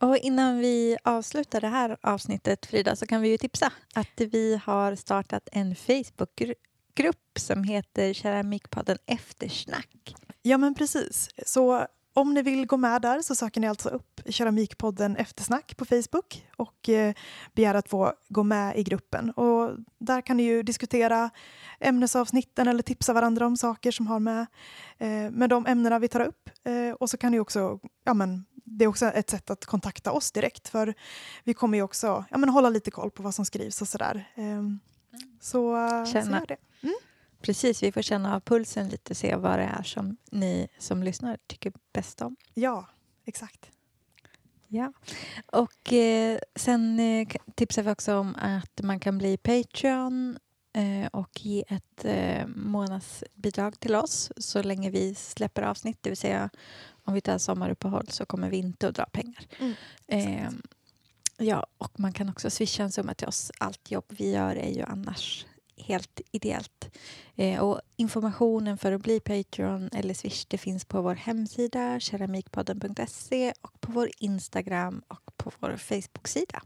[0.00, 4.60] Och innan vi avslutar det här avsnittet, Frida, så kan vi ju tipsa att vi
[4.64, 6.58] har startat en Facebookgrupp
[6.96, 10.14] grupp som heter Keramikpodden Eftersnack.
[10.42, 11.28] Ja, men precis.
[11.46, 11.86] Så
[12.16, 16.46] om ni vill gå med där så söker ni alltså upp Keramikpodden Eftersnack på Facebook
[16.56, 17.14] och eh,
[17.54, 19.30] begär att få gå med i gruppen.
[19.30, 21.30] Och där kan ni ju diskutera
[21.80, 24.46] ämnesavsnitten eller tipsa varandra om saker som har med,
[24.98, 26.50] eh, med de ämnena vi tar upp.
[26.64, 30.12] Eh, och så kan ni också, ja men, det är också ett sätt att kontakta
[30.12, 30.94] oss direkt för
[31.44, 34.28] vi kommer ju också ja, men, hålla lite koll på vad som skrivs och sådär.
[34.34, 34.80] Ehm,
[35.40, 36.38] så, så Känna.
[36.38, 36.56] gör det.
[36.82, 36.96] Mm.
[37.46, 41.38] Precis, vi får känna av pulsen lite se vad det är som ni som lyssnar
[41.46, 42.36] tycker bäst om.
[42.54, 42.88] Ja,
[43.24, 43.70] exakt.
[44.68, 44.92] Ja.
[45.46, 50.38] Och eh, sen eh, tipsar vi också om att man kan bli Patreon
[50.72, 55.98] eh, och ge ett eh, månadsbidrag till oss så länge vi släpper avsnitt.
[56.00, 56.50] Det vill säga
[56.88, 59.46] om vi tar sommaruppehåll så kommer vi inte att dra pengar.
[59.58, 59.74] Mm,
[60.06, 60.50] eh,
[61.36, 63.52] ja, och man kan också swisha en summa till oss.
[63.58, 65.46] Allt jobb vi gör är ju annars
[65.76, 66.96] helt ideellt.
[67.36, 73.52] Eh, och informationen för att bli Patreon eller Swish det finns på vår hemsida keramikpodden.se
[73.60, 76.62] och på vår Instagram och på vår Facebook-sida.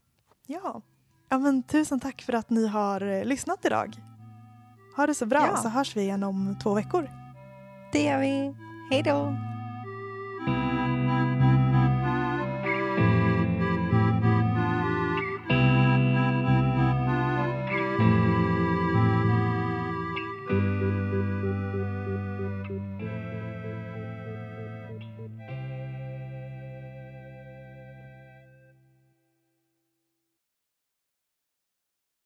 [0.47, 0.82] Ja.
[1.28, 3.97] ja men tusen tack för att ni har eh, lyssnat idag.
[4.97, 5.57] Ha det så bra Ja.
[5.57, 7.11] så hörs vi igen om två veckor.
[7.93, 8.55] Det gör vi.
[8.91, 9.37] Hej då!